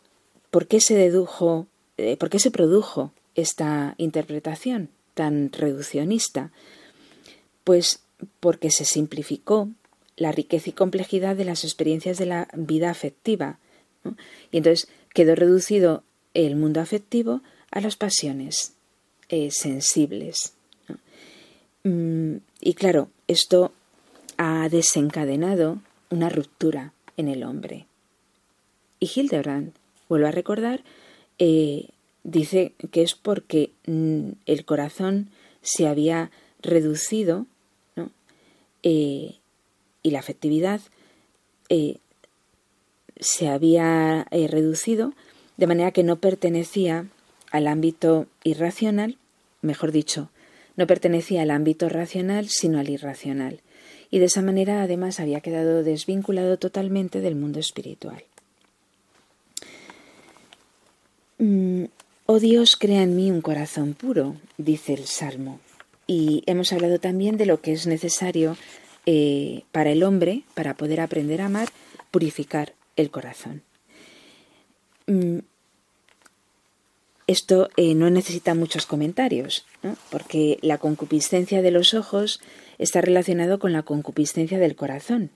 ¿por 0.49 0.67
qué 0.67 0.79
se 0.79 0.95
dedujo, 0.95 1.67
eh, 1.97 2.17
por 2.17 2.29
qué 2.29 2.39
se 2.39 2.51
produjo 2.51 3.11
esta 3.35 3.95
interpretación 3.97 4.89
tan 5.13 5.51
reduccionista? 5.51 6.51
Pues 7.63 8.01
porque 8.39 8.71
se 8.71 8.85
simplificó 8.85 9.69
la 10.21 10.31
riqueza 10.31 10.69
y 10.69 10.73
complejidad 10.73 11.35
de 11.35 11.45
las 11.45 11.63
experiencias 11.63 12.17
de 12.19 12.27
la 12.27 12.47
vida 12.53 12.91
afectiva. 12.91 13.57
Y 14.51 14.57
entonces 14.57 14.87
quedó 15.13 15.35
reducido 15.35 16.03
el 16.35 16.55
mundo 16.55 16.79
afectivo 16.79 17.41
a 17.71 17.81
las 17.81 17.95
pasiones 17.95 18.73
eh, 19.29 19.49
sensibles. 19.51 20.53
Mm, 21.83 22.35
y 22.59 22.73
claro, 22.75 23.09
esto 23.27 23.73
ha 24.37 24.69
desencadenado 24.69 25.81
una 26.11 26.29
ruptura 26.29 26.93
en 27.17 27.27
el 27.27 27.43
hombre. 27.43 27.87
Y 28.99 29.09
Hildebrand, 29.13 29.73
vuelvo 30.07 30.27
a 30.27 30.31
recordar, 30.31 30.83
eh, 31.39 31.89
dice 32.23 32.73
que 32.91 33.01
es 33.01 33.15
porque 33.15 33.71
mm, 33.87 34.33
el 34.45 34.65
corazón 34.65 35.31
se 35.63 35.87
había 35.87 36.29
reducido 36.61 37.47
¿no? 37.95 38.11
Eh, 38.83 39.40
y 40.03 40.11
la 40.11 40.19
afectividad 40.19 40.81
eh, 41.69 41.97
se 43.19 43.47
había 43.47 44.25
eh, 44.31 44.47
reducido 44.47 45.13
de 45.57 45.67
manera 45.67 45.91
que 45.91 46.03
no 46.03 46.17
pertenecía 46.17 47.05
al 47.51 47.67
ámbito 47.67 48.27
irracional, 48.43 49.17
mejor 49.61 49.91
dicho, 49.91 50.29
no 50.75 50.87
pertenecía 50.87 51.43
al 51.43 51.51
ámbito 51.51 51.89
racional, 51.89 52.49
sino 52.49 52.79
al 52.79 52.89
irracional, 52.89 53.61
y 54.09 54.19
de 54.19 54.25
esa 54.25 54.41
manera 54.41 54.81
además 54.81 55.19
había 55.19 55.41
quedado 55.41 55.83
desvinculado 55.83 56.57
totalmente 56.57 57.21
del 57.21 57.35
mundo 57.35 57.59
espiritual. 57.59 58.23
Mm, 61.37 61.85
oh 62.25 62.39
Dios, 62.39 62.75
crea 62.75 63.03
en 63.03 63.15
mí 63.15 63.31
un 63.31 63.41
corazón 63.41 63.93
puro, 63.93 64.35
dice 64.57 64.93
el 64.93 65.05
Salmo. 65.05 65.59
Y 66.07 66.43
hemos 66.45 66.73
hablado 66.73 66.99
también 66.99 67.37
de 67.37 67.45
lo 67.45 67.61
que 67.61 67.73
es 67.73 67.87
necesario 67.87 68.57
eh, 69.05 69.63
para 69.71 69.91
el 69.91 70.03
hombre, 70.03 70.43
para 70.53 70.75
poder 70.75 71.01
aprender 71.01 71.41
a 71.41 71.45
amar, 71.45 71.69
purificar 72.11 72.73
el 72.95 73.09
corazón. 73.09 73.63
Mm, 75.07 75.39
esto 77.27 77.69
eh, 77.77 77.95
no 77.95 78.09
necesita 78.09 78.55
muchos 78.55 78.85
comentarios, 78.85 79.65
porque 80.09 80.59
la 80.61 80.77
concupiscencia 80.79 81.61
de 81.61 81.71
los 81.71 81.93
ojos 81.93 82.41
está 82.77 82.99
relacionado 82.99 83.57
con 83.57 83.71
la 83.71 83.83
concupiscencia 83.83 84.59
del 84.59 84.75
corazón. 84.75 85.29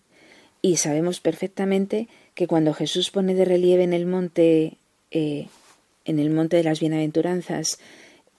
Y 0.61 0.77
sabemos 0.77 1.19
perfectamente 1.21 2.09
que 2.33 2.47
cuando 2.47 2.73
Jesús 2.73 3.11
pone 3.11 3.33
de 3.33 3.45
relieve 3.45 3.83
en 3.83 3.93
el 3.93 4.07
monte, 4.07 4.77
eh, 5.11 5.47
en 6.05 6.19
el 6.19 6.31
monte 6.31 6.57
de 6.57 6.63
las 6.63 6.79
bienaventuranzas, 6.79 7.79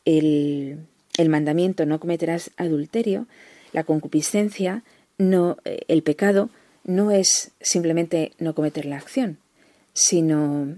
el, 0.05 0.81
el 1.17 1.29
mandamiento 1.29 1.87
no 1.87 1.99
cometerás 1.99 2.51
adulterio, 2.57 3.27
la 3.73 3.85
concupiscencia 3.85 4.83
no, 5.19 5.57
eh, 5.65 5.81
el 5.89 6.03
pecado 6.03 6.51
no 6.85 7.11
es 7.11 7.51
simplemente 7.61 8.33
no 8.39 8.55
cometer 8.55 8.85
la 8.85 8.97
acción, 8.97 9.39
sino 9.93 10.77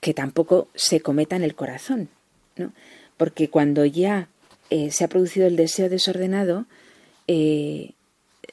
que 0.00 0.14
tampoco 0.14 0.68
se 0.74 1.00
cometa 1.00 1.36
en 1.36 1.42
el 1.42 1.54
corazón, 1.54 2.08
¿no? 2.56 2.72
Porque 3.16 3.50
cuando 3.50 3.84
ya 3.84 4.28
eh, 4.70 4.90
se 4.92 5.04
ha 5.04 5.08
producido 5.08 5.46
el 5.46 5.56
deseo 5.56 5.88
desordenado, 5.88 6.66
eh, 7.26 7.92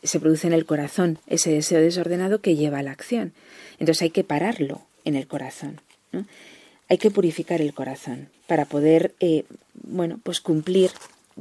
se 0.04 0.20
produce 0.20 0.48
en 0.48 0.54
el 0.54 0.66
corazón 0.66 1.20
ese 1.28 1.52
deseo 1.52 1.80
desordenado 1.82 2.42
que 2.42 2.56
lleva 2.56 2.80
a 2.80 2.84
la 2.84 2.92
acción. 2.92 3.34
Entonces 3.80 4.04
hay 4.04 4.10
que 4.10 4.24
pararlo 4.24 4.82
en 5.06 5.16
el 5.16 5.28
corazón. 5.28 5.82
Hay 6.90 6.98
que 6.98 7.12
purificar 7.12 7.62
el 7.62 7.74
corazón 7.74 8.30
para 8.48 8.66
poder, 8.66 9.14
bueno, 9.74 10.20
pues 10.24 10.40
cumplir, 10.40 10.92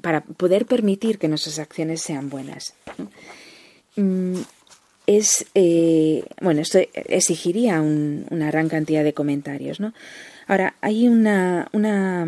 para 0.01 0.23
poder 0.23 0.67
permitir 0.67 1.19
que 1.19 1.29
nuestras 1.29 1.59
acciones 1.59 2.03
sean 2.03 2.29
buenas. 2.29 2.75
Es, 5.07 5.47
eh, 5.55 6.25
bueno, 6.41 6.61
esto 6.61 6.79
exigiría 6.95 7.81
una 7.81 8.51
gran 8.51 8.69
cantidad 8.69 9.05
de 9.05 9.15
comentarios, 9.15 9.81
¿no? 9.81 9.93
Ahora, 10.47 10.75
hay 10.81 11.09
una, 11.09 11.69
una, 11.73 12.27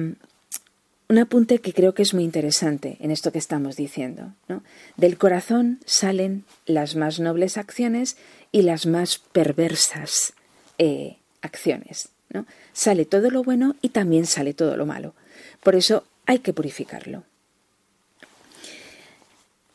un 1.09 1.19
apunte 1.19 1.59
que 1.59 1.73
creo 1.73 1.95
que 1.95 2.03
es 2.03 2.15
muy 2.15 2.25
interesante 2.25 2.97
en 3.01 3.11
esto 3.11 3.33
que 3.33 3.39
estamos 3.39 3.77
diciendo, 3.77 4.33
¿no? 4.49 4.63
Del 4.97 5.19
corazón 5.19 5.81
salen 5.85 6.45
las 6.67 6.97
más 6.97 7.21
nobles 7.21 7.57
acciones 7.57 8.17
y 8.53 8.63
las 8.63 8.87
más 8.87 9.19
perversas 9.19 10.33
eh, 10.79 11.19
acciones, 11.43 12.09
¿no? 12.31 12.47
Sale 12.73 13.05
todo 13.05 13.31
lo 13.31 13.43
bueno 13.43 13.77
y 13.83 13.91
también 13.91 14.27
sale 14.27 14.55
todo 14.55 14.77
lo 14.77 14.87
malo. 14.87 15.15
Por 15.63 15.77
eso 15.77 16.05
hay 16.27 16.41
que 16.41 16.53
purificarlo. 16.53 17.23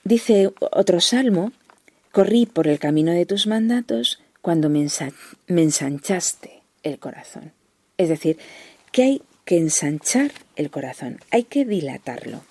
Dice 0.03 0.51
otro 0.59 0.99
salmo 0.99 1.51
Corrí 2.11 2.45
por 2.45 2.67
el 2.67 2.79
camino 2.79 3.13
de 3.13 3.25
tus 3.25 3.47
mandatos 3.47 4.21
cuando 4.41 4.69
me, 4.69 4.85
ensanchaste 5.47 6.61
el 6.83 6.99
corazón. 6.99 7.53
Es 7.97 8.09
decir, 8.09 8.37
que 8.91 9.03
hay 9.03 9.21
que 9.45 9.57
ensanchar 9.57 10.31
el 10.55 10.69
corazón, 10.69 11.19
hay 11.29 11.43
que 11.43 11.63
dilatarlo. 11.63 12.43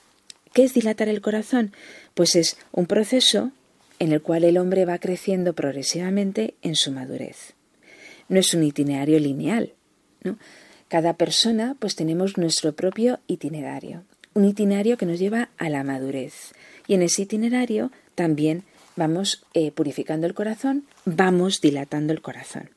¿Qué 0.53 0.65
es 0.65 0.75
dilatar 0.75 1.09
el 1.09 1.21
corazón? 1.21 1.73
Pues 2.15 2.37
es 2.37 2.57
un 2.73 2.87
proceso 2.87 3.53
en 3.99 4.13
el 4.13 4.23
cual 4.23 4.45
el 4.45 4.57
hombre 4.57 4.85
va 4.85 4.99
creciendo 4.99 5.53
progresivamente 5.53 6.55
en 6.63 6.75
su 6.75 6.91
madurez. 6.91 7.53
No 8.29 8.41
es 8.41 8.55
un 8.55 8.63
itinerario 8.63 9.19
lineal. 9.19 9.75
¿no? 10.23 10.39
Cada 10.89 11.15
persona 11.15 11.77
pues 11.79 11.97
tenemos 11.97 12.39
nuestro 12.39 12.73
propio 12.73 13.21
itinerario, 13.27 14.05
un 14.35 14.45
itinerario 14.45 14.97
que 14.97 15.07
nos 15.07 15.19
lleva 15.19 15.51
a 15.59 15.69
la 15.69 15.85
madurez. 15.85 16.53
Y 16.87 16.95
en 16.95 17.03
ese 17.03 17.23
itinerario 17.23 17.93
también 18.15 18.65
vamos 18.97 19.45
eh, 19.55 19.71
purificando 19.71 20.27
el 20.27 20.35
corazón, 20.35 20.87
vamos 21.05 21.61
dilatando 21.61 22.13
el 22.13 22.23
corazón. 22.23 22.71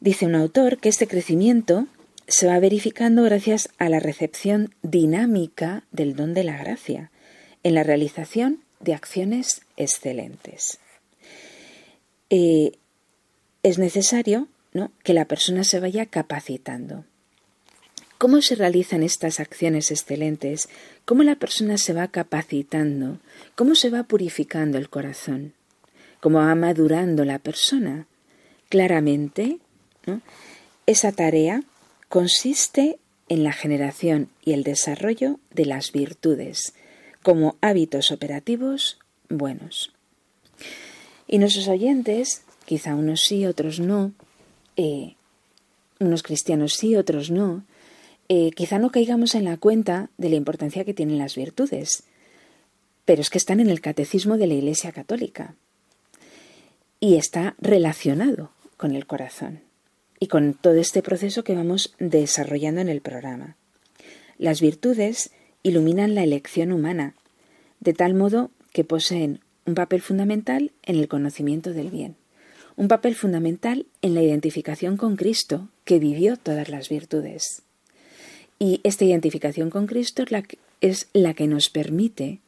Dice 0.00 0.26
un 0.26 0.34
autor 0.34 0.78
que 0.78 0.88
este 0.88 1.06
crecimiento 1.06 1.86
se 2.26 2.46
va 2.46 2.58
verificando 2.58 3.22
gracias 3.22 3.68
a 3.78 3.88
la 3.88 4.00
recepción 4.00 4.74
dinámica 4.82 5.84
del 5.92 6.16
don 6.16 6.34
de 6.34 6.44
la 6.44 6.56
gracia, 6.56 7.10
en 7.62 7.74
la 7.74 7.82
realización 7.82 8.64
de 8.80 8.94
acciones 8.94 9.62
excelentes. 9.76 10.78
Eh, 12.30 12.72
es 13.62 13.78
necesario 13.78 14.48
¿no? 14.72 14.90
que 15.04 15.14
la 15.14 15.26
persona 15.26 15.64
se 15.64 15.80
vaya 15.80 16.06
capacitando. 16.06 17.04
¿Cómo 18.22 18.40
se 18.40 18.54
realizan 18.54 19.02
estas 19.02 19.40
acciones 19.40 19.90
excelentes? 19.90 20.68
¿Cómo 21.04 21.24
la 21.24 21.34
persona 21.34 21.76
se 21.76 21.92
va 21.92 22.06
capacitando? 22.06 23.18
¿Cómo 23.56 23.74
se 23.74 23.90
va 23.90 24.04
purificando 24.04 24.78
el 24.78 24.88
corazón? 24.88 25.54
¿Cómo 26.20 26.38
va 26.38 26.54
madurando 26.54 27.24
la 27.24 27.40
persona? 27.40 28.06
Claramente, 28.68 29.58
esa 30.86 31.10
tarea 31.10 31.64
consiste 32.08 33.00
en 33.28 33.42
la 33.42 33.52
generación 33.52 34.28
y 34.44 34.52
el 34.52 34.62
desarrollo 34.62 35.40
de 35.50 35.66
las 35.66 35.90
virtudes 35.90 36.74
como 37.24 37.56
hábitos 37.60 38.12
operativos 38.12 39.00
buenos. 39.30 39.92
Y 41.26 41.38
nuestros 41.38 41.66
oyentes, 41.66 42.42
quizá 42.66 42.94
unos 42.94 43.22
sí, 43.22 43.46
otros 43.46 43.80
no, 43.80 44.12
eh, 44.76 45.16
unos 45.98 46.22
cristianos 46.22 46.74
sí, 46.74 46.94
otros 46.94 47.32
no, 47.32 47.64
eh, 48.34 48.50
quizá 48.52 48.78
no 48.78 48.90
caigamos 48.90 49.34
en 49.34 49.44
la 49.44 49.58
cuenta 49.58 50.08
de 50.16 50.30
la 50.30 50.36
importancia 50.36 50.86
que 50.86 50.94
tienen 50.94 51.18
las 51.18 51.36
virtudes, 51.36 52.04
pero 53.04 53.20
es 53.20 53.28
que 53.28 53.36
están 53.36 53.60
en 53.60 53.68
el 53.68 53.82
catecismo 53.82 54.38
de 54.38 54.46
la 54.46 54.54
Iglesia 54.54 54.90
Católica 54.90 55.54
y 56.98 57.16
está 57.16 57.56
relacionado 57.58 58.50
con 58.78 58.94
el 58.94 59.04
corazón 59.04 59.60
y 60.18 60.28
con 60.28 60.54
todo 60.54 60.76
este 60.76 61.02
proceso 61.02 61.44
que 61.44 61.54
vamos 61.54 61.94
desarrollando 61.98 62.80
en 62.80 62.88
el 62.88 63.02
programa. 63.02 63.56
Las 64.38 64.62
virtudes 64.62 65.30
iluminan 65.62 66.14
la 66.14 66.22
elección 66.22 66.72
humana, 66.72 67.12
de 67.80 67.92
tal 67.92 68.14
modo 68.14 68.50
que 68.72 68.82
poseen 68.82 69.40
un 69.66 69.74
papel 69.74 70.00
fundamental 70.00 70.72
en 70.84 70.96
el 70.96 71.06
conocimiento 71.06 71.74
del 71.74 71.90
bien, 71.90 72.16
un 72.76 72.88
papel 72.88 73.14
fundamental 73.14 73.84
en 74.00 74.14
la 74.14 74.22
identificación 74.22 74.96
con 74.96 75.16
Cristo, 75.16 75.68
que 75.84 75.98
vivió 75.98 76.38
todas 76.38 76.70
las 76.70 76.88
virtudes. 76.88 77.62
Y 78.62 78.80
esta 78.84 79.04
identificación 79.04 79.70
con 79.70 79.88
Cristo 79.88 80.22
es 80.80 81.08
la 81.12 81.34
que, 81.34 81.48
nos 81.48 81.68
permite 81.68 82.38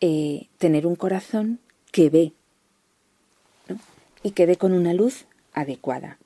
eh, 0.00 0.46
tener 0.56 0.86
un 0.86 0.96
corazón 0.96 1.60
que 1.92 2.08
ve 2.08 2.32
y 4.22 4.30
que 4.30 4.46
ve 4.46 4.56
con 4.56 4.72
una 4.72 4.94
luz 4.94 5.26
adecuada. 5.52 6.16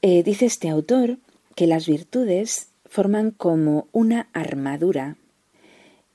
Eh, 0.00 0.22
dice 0.22 0.46
este 0.46 0.68
autor 0.68 1.18
que 1.56 1.66
las 1.66 1.88
virtudes 1.88 2.68
forman 2.84 3.32
como 3.32 3.88
una 3.90 4.28
armadura 4.32 5.16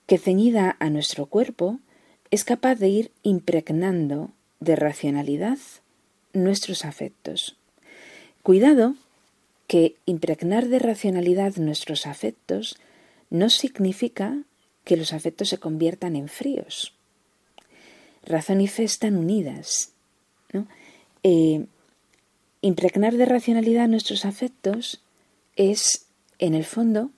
que 0.06 0.18
ceñida 0.18 0.78
a 0.80 0.90
nuestro 0.90 1.26
cuerpo 1.26 1.82
es 2.32 2.46
capaz 2.46 2.76
de 2.76 2.88
ir 2.88 3.12
impregnando 3.24 4.32
de 4.62 4.78
racionalidad 4.78 5.58
nuestros 6.32 6.86
afectos. 6.86 7.58
Cuidado 8.42 8.96
que 9.68 9.96
impregnar 10.06 10.68
de 10.68 10.80
racionalidad 10.80 11.56
nuestros 11.58 12.06
afectos 12.06 12.78
no 13.30 13.50
significa 13.50 14.44
que 14.84 14.98
los 14.98 15.14
afectos 15.14 15.50
se 15.50 15.58
conviertan 15.58 16.16
en 16.16 16.28
fríos. 16.28 16.94
Razón 18.24 18.62
y 18.62 18.68
fe 18.68 18.84
están 18.84 19.18
unidas. 19.18 19.92
Eh, 21.24 21.66
impregnar 22.62 23.16
de 23.16 23.26
racionalidad 23.26 23.88
nuestros 23.88 24.26
afectos 24.26 25.02
es, 25.56 26.06
en 26.40 26.54
el 26.54 26.66
fondo, 26.66 27.12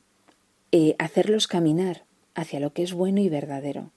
eh, 0.71 0.95
hacerlos 0.99 1.47
caminar 1.47 2.03
hacia 2.35 2.59
lo 2.59 2.73
que 2.73 2.83
es 2.83 2.93
bueno 2.93 3.21
y 3.21 3.29
verdadero. 3.29 3.91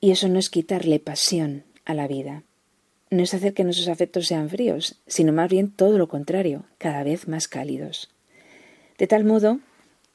Y 0.00 0.10
eso 0.10 0.28
no 0.28 0.38
es 0.38 0.50
quitarle 0.50 0.98
pasión 0.98 1.64
a 1.84 1.94
la 1.94 2.08
vida 2.08 2.42
no 3.12 3.22
es 3.22 3.34
hacer 3.34 3.52
que 3.52 3.62
nuestros 3.62 3.88
afectos 3.88 4.26
sean 4.26 4.48
fríos, 4.48 4.96
sino 5.06 5.34
más 5.34 5.50
bien 5.50 5.70
todo 5.70 5.98
lo 5.98 6.08
contrario, 6.08 6.64
cada 6.78 7.04
vez 7.04 7.28
más 7.28 7.46
cálidos. 7.46 8.08
De 8.96 9.06
tal 9.06 9.24
modo 9.24 9.60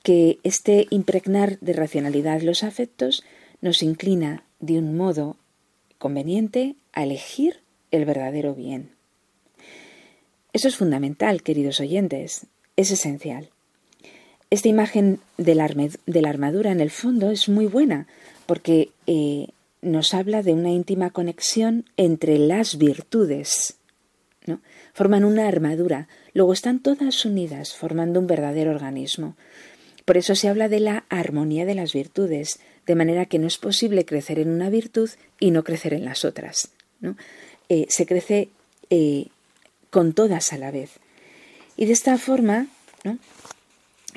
que 0.01 0.39
este 0.43 0.87
impregnar 0.89 1.59
de 1.59 1.73
racionalidad 1.73 2.41
los 2.41 2.63
afectos 2.63 3.23
nos 3.61 3.83
inclina 3.83 4.43
de 4.59 4.79
un 4.79 4.97
modo 4.97 5.37
conveniente 5.99 6.75
a 6.91 7.03
elegir 7.03 7.59
el 7.91 8.05
verdadero 8.05 8.55
bien. 8.55 8.89
Eso 10.51 10.67
es 10.67 10.75
fundamental, 10.75 11.43
queridos 11.43 11.79
oyentes, 11.79 12.47
es 12.77 12.89
esencial. 12.89 13.51
Esta 14.49 14.69
imagen 14.69 15.19
de 15.37 15.53
la, 15.53 15.65
armadura 16.29 16.71
en 16.71 16.81
el 16.81 16.89
fondo 16.89 17.29
es 17.29 17.47
muy 17.47 17.67
buena 17.67 18.07
porque 18.47 18.89
eh, 19.05 19.49
nos 19.81 20.13
habla 20.13 20.43
de 20.43 20.53
una 20.53 20.71
íntima 20.71 21.11
conexión 21.11 21.85
entre 21.97 22.37
las 22.37 22.77
virtudes. 22.77 23.75
¿no? 24.45 24.61
Forman 24.93 25.23
una 25.23 25.47
armadura, 25.47 26.07
luego 26.33 26.53
están 26.53 26.79
todas 26.79 27.25
unidas, 27.25 27.75
formando 27.75 28.19
un 28.19 28.27
verdadero 28.27 28.71
organismo. 28.71 29.35
Por 30.05 30.17
eso 30.17 30.35
se 30.35 30.47
habla 30.47 30.69
de 30.69 30.79
la 30.79 31.05
armonía 31.09 31.65
de 31.65 31.75
las 31.75 31.93
virtudes, 31.93 32.59
de 32.85 32.95
manera 32.95 33.25
que 33.25 33.39
no 33.39 33.47
es 33.47 33.57
posible 33.57 34.05
crecer 34.05 34.39
en 34.39 34.49
una 34.49 34.69
virtud 34.69 35.09
y 35.39 35.51
no 35.51 35.63
crecer 35.63 35.93
en 35.93 36.05
las 36.05 36.23
otras. 36.23 36.69
¿no? 37.01 37.17
Eh, 37.69 37.85
se 37.89 38.05
crece 38.05 38.49
eh, 38.89 39.27
con 39.89 40.13
todas 40.13 40.53
a 40.53 40.57
la 40.57 40.71
vez. 40.71 40.91
Y 41.75 41.85
de 41.85 41.93
esta 41.93 42.17
forma, 42.17 42.67
¿no? 43.03 43.19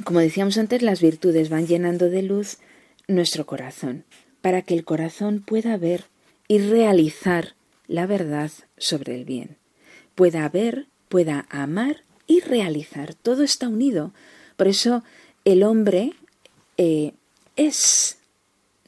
como 0.04 0.20
decíamos 0.20 0.56
antes, 0.56 0.82
las 0.82 1.02
virtudes 1.02 1.50
van 1.50 1.66
llenando 1.66 2.08
de 2.08 2.22
luz 2.22 2.58
nuestro 3.08 3.44
corazón 3.44 4.04
para 4.40 4.62
que 4.62 4.74
el 4.74 4.84
corazón 4.84 5.40
pueda 5.40 5.76
ver 5.76 6.04
y 6.48 6.58
realizar 6.58 7.54
la 7.86 8.06
verdad 8.06 8.50
sobre 8.78 9.14
el 9.14 9.24
bien. 9.24 9.56
Pueda 10.14 10.48
ver, 10.48 10.86
pueda 11.08 11.46
amar 11.50 12.04
y 12.26 12.40
realizar. 12.40 13.14
Todo 13.14 13.42
está 13.42 13.68
unido. 13.68 14.12
Por 14.56 14.68
eso 14.68 15.02
el 15.44 15.62
hombre 15.62 16.12
eh, 16.76 17.12
es, 17.56 18.18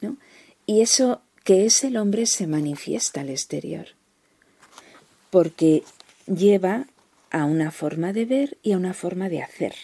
¿no? 0.01 0.17
Y 0.65 0.81
eso 0.81 1.21
que 1.43 1.65
es 1.65 1.83
el 1.83 1.97
hombre 1.97 2.25
se 2.25 2.47
manifiesta 2.47 3.21
al 3.21 3.29
exterior. 3.29 3.87
Porque 5.29 5.83
lleva 6.25 6.87
a 7.31 7.45
una 7.45 7.71
forma 7.71 8.13
de 8.13 8.25
ver 8.25 8.57
y 8.63 8.71
a 8.71 8.77
una 8.77 8.93
forma 8.93 9.27
de 9.27 9.41
hacer. 9.41 9.75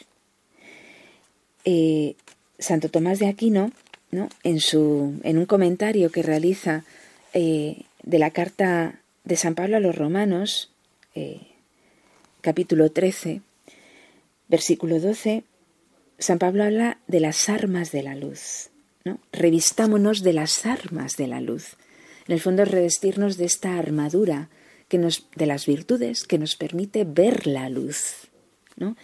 Eh, 1.65 2.15
Santo 2.57 2.89
Tomás 2.89 3.19
de 3.19 3.27
Aquino 3.27 3.71
en, 4.11 4.59
su, 4.59 5.19
en 5.23 5.37
un 5.37 5.45
comentario 5.45 6.11
que 6.11 6.23
realiza 6.23 6.83
eh, 7.33 7.83
de 8.03 8.19
la 8.19 8.31
carta 8.31 8.99
de 9.23 9.35
San 9.35 9.55
Pablo 9.55 9.77
a 9.77 9.79
los 9.79 9.95
Romanos, 9.95 10.71
eh, 11.15 11.41
capítulo 12.41 12.91
13, 12.91 13.41
versículo 14.47 14.99
12, 14.99 15.43
San 16.17 16.39
Pablo 16.39 16.63
habla 16.63 16.97
de 17.07 17.19
las 17.19 17.49
armas 17.49 17.91
de 17.91 18.03
la 18.03 18.15
luz. 18.15 18.69
¿no? 19.05 19.19
Revistámonos 19.31 20.23
de 20.23 20.33
las 20.33 20.65
armas 20.65 21.15
de 21.15 21.27
la 21.27 21.41
luz. 21.41 21.75
En 22.27 22.33
el 22.33 22.41
fondo, 22.41 22.65
revestirnos 22.65 23.37
de 23.37 23.45
esta 23.45 23.77
armadura 23.77 24.49
que 24.87 24.97
nos, 24.97 25.27
de 25.35 25.45
las 25.45 25.65
virtudes 25.65 26.23
que 26.23 26.37
nos 26.37 26.55
permite 26.55 27.05
ver 27.05 27.47
la 27.47 27.69
luz. 27.69 28.27
¿no? 28.75 28.97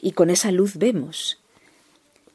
Y 0.00 0.12
con 0.12 0.30
esa 0.30 0.52
luz 0.52 0.76
vemos. 0.76 1.41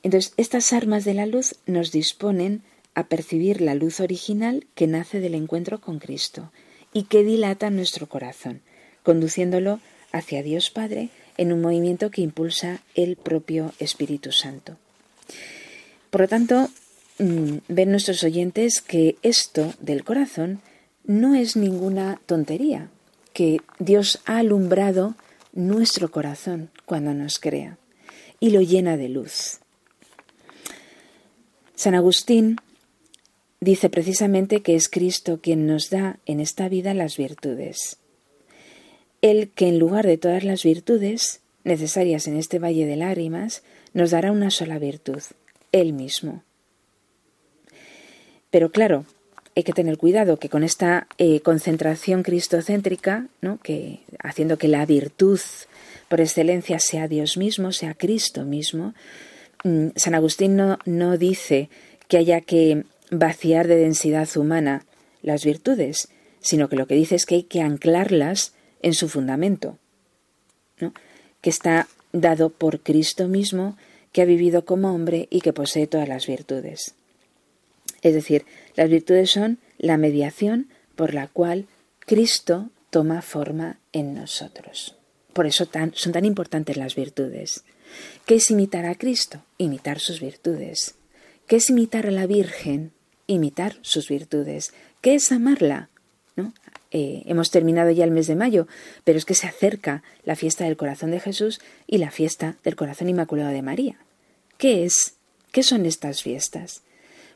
Entonces, 0.08 0.32
estas 0.38 0.72
armas 0.72 1.04
de 1.04 1.14
la 1.14 1.26
luz 1.26 1.56
nos 1.66 1.92
disponen 1.92 2.62
a 2.94 3.08
percibir 3.08 3.60
la 3.60 3.76
luz 3.76 4.00
original 4.00 4.66
que 4.74 4.88
nace 4.88 5.20
del 5.20 5.36
encuentro 5.36 5.82
con 5.82 6.00
Cristo 6.00 6.50
y 6.94 7.04
que 7.04 7.26
dilata 7.26 7.70
nuestro 7.72 8.08
corazón, 8.08 8.62
conduciéndolo 9.04 9.82
hacia 10.14 10.44
Dios 10.44 10.70
Padre 10.70 11.10
en 11.36 11.52
un 11.52 11.60
movimiento 11.60 12.10
que 12.10 12.22
impulsa 12.22 12.80
el 12.96 13.18
propio 13.18 13.74
Espíritu 13.80 14.32
Santo. 14.32 14.78
Por 16.10 16.22
lo 16.22 16.30
tanto, 16.30 16.70
mm, 17.20 17.58
ven 17.68 17.92
nuestros 17.92 18.24
oyentes 18.24 18.80
que 18.80 19.18
esto 19.24 19.74
del 19.82 20.06
corazón 20.06 20.62
no 21.04 21.36
es 21.36 21.58
ninguna 21.58 22.22
tontería, 22.26 22.90
que 23.34 23.60
Dios 23.78 24.22
ha 24.24 24.38
alumbrado 24.38 25.16
nuestro 25.52 26.12
corazón 26.12 26.70
cuando 26.86 27.14
nos 27.14 27.40
crea 27.40 27.78
y 28.40 28.52
lo 28.52 28.62
llena 28.62 28.96
de 28.96 29.10
luz. 29.10 29.60
San 31.78 31.94
Agustín 31.94 32.58
dice 33.60 33.92
precisamente 33.92 34.62
que 34.64 34.74
es 34.74 34.90
Cristo 34.90 35.40
quien 35.42 35.68
nos 35.68 35.92
da 35.92 36.18
en 36.26 36.40
esta 36.40 36.70
vida 36.70 36.96
las 36.96 37.18
virtudes. 37.18 37.98
Él 39.22 39.52
que 39.54 39.68
en 39.68 39.78
lugar 39.78 40.08
de 40.08 40.18
todas 40.18 40.44
las 40.44 40.64
virtudes 40.64 41.42
necesarias 41.64 42.28
en 42.28 42.36
este 42.36 42.58
valle 42.58 42.88
de 42.88 42.96
lágrimas, 42.96 43.62
nos 43.94 44.10
dará 44.10 44.32
una 44.32 44.50
sola 44.50 44.80
virtud, 44.80 45.22
Él 45.72 45.94
mismo. 45.94 46.42
Pero 48.50 48.72
claro, 48.72 49.06
hay 49.56 49.62
que 49.62 49.74
tener 49.74 50.00
cuidado 50.00 50.38
que 50.38 50.50
con 50.50 50.64
esta 50.64 51.08
eh, 51.20 51.42
concentración 51.42 52.24
cristocéntrica, 52.24 53.28
¿no? 53.42 53.60
que, 53.62 54.00
haciendo 54.24 54.58
que 54.58 54.68
la 54.68 54.84
virtud 54.88 55.40
por 56.10 56.22
excelencia 56.22 56.80
sea 56.80 57.08
Dios 57.08 57.38
mismo, 57.38 57.72
sea 57.72 57.94
Cristo 57.94 58.46
mismo, 58.46 58.96
San 59.96 60.16
Agustín 60.16 60.56
no, 60.56 60.80
no 60.86 61.18
dice 61.18 61.70
que 62.08 62.18
haya 62.18 62.42
que 62.42 62.84
vaciar 63.12 63.68
de 63.68 63.76
densidad 63.76 64.28
humana 64.36 64.86
las 65.22 65.46
virtudes, 65.46 66.10
sino 66.40 66.70
que 66.70 66.76
lo 66.76 66.88
que 66.88 66.96
dice 66.96 67.16
es 67.16 67.26
que 67.26 67.36
hay 67.36 67.44
que 67.44 67.62
anclarlas 67.62 68.54
en 68.82 68.94
su 68.94 69.10
fundamento, 69.10 69.78
¿no? 70.80 70.94
que 71.42 71.50
está 71.50 71.88
dado 72.14 72.50
por 72.50 72.80
Cristo 72.82 73.28
mismo, 73.28 73.78
que 74.12 74.22
ha 74.22 74.26
vivido 74.26 74.66
como 74.66 74.94
hombre 74.94 75.28
y 75.30 75.42
que 75.42 75.54
posee 75.54 75.88
todas 75.88 76.08
las 76.08 76.28
virtudes. 76.28 76.96
Es 78.02 78.14
decir, 78.14 78.46
las 78.76 78.90
virtudes 78.90 79.32
son 79.32 79.60
la 79.78 79.98
mediación 79.98 80.70
por 80.96 81.14
la 81.14 81.28
cual 81.28 81.68
Cristo 82.00 82.70
toma 82.90 83.22
forma 83.22 83.80
en 83.92 84.14
nosotros. 84.14 84.96
Por 85.34 85.46
eso 85.46 85.68
son 85.94 86.12
tan 86.14 86.26
importantes 86.26 86.78
las 86.78 86.96
virtudes. 86.96 87.64
¿Qué 88.26 88.36
es 88.36 88.50
imitar 88.52 88.86
a 88.86 88.96
Cristo? 88.96 89.44
Imitar 89.58 90.00
sus 90.00 90.20
virtudes. 90.20 90.96
¿Qué 91.48 91.58
es 91.58 91.70
imitar 91.70 92.08
a 92.08 92.12
la 92.12 92.28
Virgen? 92.28 92.92
Imitar 93.26 93.78
sus 93.82 94.10
virtudes. 94.10 94.74
¿Qué 95.02 95.16
es 95.16 95.32
amarla? 95.32 95.90
¿No? 96.36 96.54
Eh, 96.92 97.24
hemos 97.26 97.52
terminado 97.52 97.92
ya 97.92 98.06
el 98.06 98.12
mes 98.12 98.28
de 98.28 98.36
mayo, 98.36 98.68
pero 99.04 99.18
es 99.18 99.26
que 99.26 99.34
se 99.34 99.48
acerca 99.48 100.04
la 100.24 100.36
fiesta 100.36 100.64
del 100.64 100.78
corazón 100.78 101.12
de 101.12 101.20
Jesús 101.20 101.60
y 101.86 101.98
la 101.98 102.12
fiesta 102.12 102.56
del 102.64 102.76
corazón 102.76 103.10
inmaculado 103.10 103.52
de 103.52 103.62
María. 103.62 103.98
¿Qué 104.58 104.86
es? 104.86 105.16
¿Qué 105.52 105.64
son 105.64 105.86
estas 105.86 106.22
fiestas? 106.22 106.82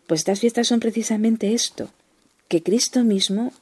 Pues 0.08 0.22
estas 0.22 0.40
fiestas 0.40 0.68
son 0.68 0.80
precisamente 0.80 1.54
esto, 1.54 1.90
que 2.48 2.64
Cristo 2.64 3.04
mismo, 3.04 3.54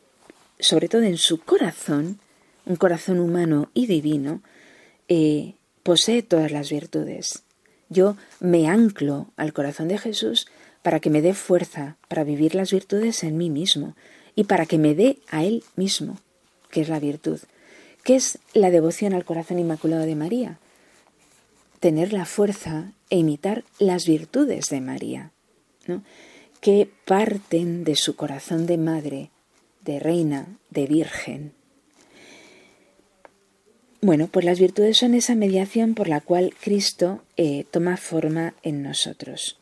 sobre 0.59 0.89
todo 0.89 1.03
en 1.03 1.17
su 1.17 1.39
corazón, 1.39 2.19
un 2.65 2.75
corazón 2.75 3.19
humano 3.19 3.69
y 3.73 3.87
divino, 3.87 4.41
eh, 5.07 5.53
posee 5.89 6.21
todas 6.21 6.51
las 6.51 6.69
virtudes. 6.69 7.41
Yo 7.89 8.15
me 8.39 8.67
anclo 8.67 9.31
al 9.37 9.53
corazón 9.53 9.87
de 9.87 9.97
Jesús 9.97 10.45
para 10.83 10.99
que 10.99 11.09
me 11.09 11.23
dé 11.23 11.33
fuerza 11.33 11.97
para 12.07 12.23
vivir 12.23 12.53
las 12.53 12.71
virtudes 12.71 13.23
en 13.23 13.37
mí 13.37 13.49
mismo 13.49 13.95
y 14.35 14.43
para 14.43 14.67
que 14.67 14.77
me 14.77 14.93
dé 14.93 15.17
a 15.29 15.43
Él 15.43 15.63
mismo, 15.75 16.19
que 16.69 16.81
es 16.81 16.89
la 16.89 16.99
virtud. 16.99 17.39
¿Qué 18.03 18.15
es 18.15 18.37
la 18.53 18.69
devoción 18.69 19.15
al 19.15 19.25
corazón 19.25 19.57
inmaculado 19.57 20.05
de 20.05 20.13
María? 20.13 20.59
Tener 21.79 22.13
la 22.13 22.25
fuerza 22.25 22.91
e 23.09 23.17
imitar 23.17 23.63
las 23.79 24.05
virtudes 24.05 24.69
de 24.69 24.81
María, 24.81 25.31
que 26.61 26.87
parten 27.05 27.83
de 27.83 27.95
su 27.95 28.15
corazón 28.15 28.67
de 28.67 28.77
madre, 28.77 29.31
de 29.83 29.97
reina, 29.97 30.59
de 30.69 30.85
virgen. 30.85 31.58
Bueno, 34.01 34.27
pues 34.27 34.45
las 34.45 34.59
virtudes 34.59 34.97
son 34.97 35.13
esa 35.13 35.35
mediación 35.35 35.93
por 35.93 36.07
la 36.07 36.21
cual 36.21 36.53
Cristo 36.61 37.21
eh, 37.35 37.65
toma 37.69 37.97
forma 37.97 38.53
en 38.63 38.81
nosotros. 38.81 39.57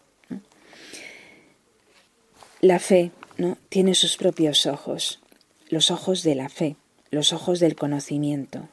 La 2.61 2.77
fe 2.79 3.11
¿no? 3.37 3.57
tiene 3.69 3.95
sus 3.95 4.15
propios 4.15 4.67
ojos, 4.67 5.21
los 5.69 5.89
ojos 5.89 6.21
de 6.21 6.35
la 6.35 6.49
fe, 6.49 6.75
los 7.09 7.33
ojos 7.33 7.59
del 7.59 7.75
conocimiento. 7.75 8.67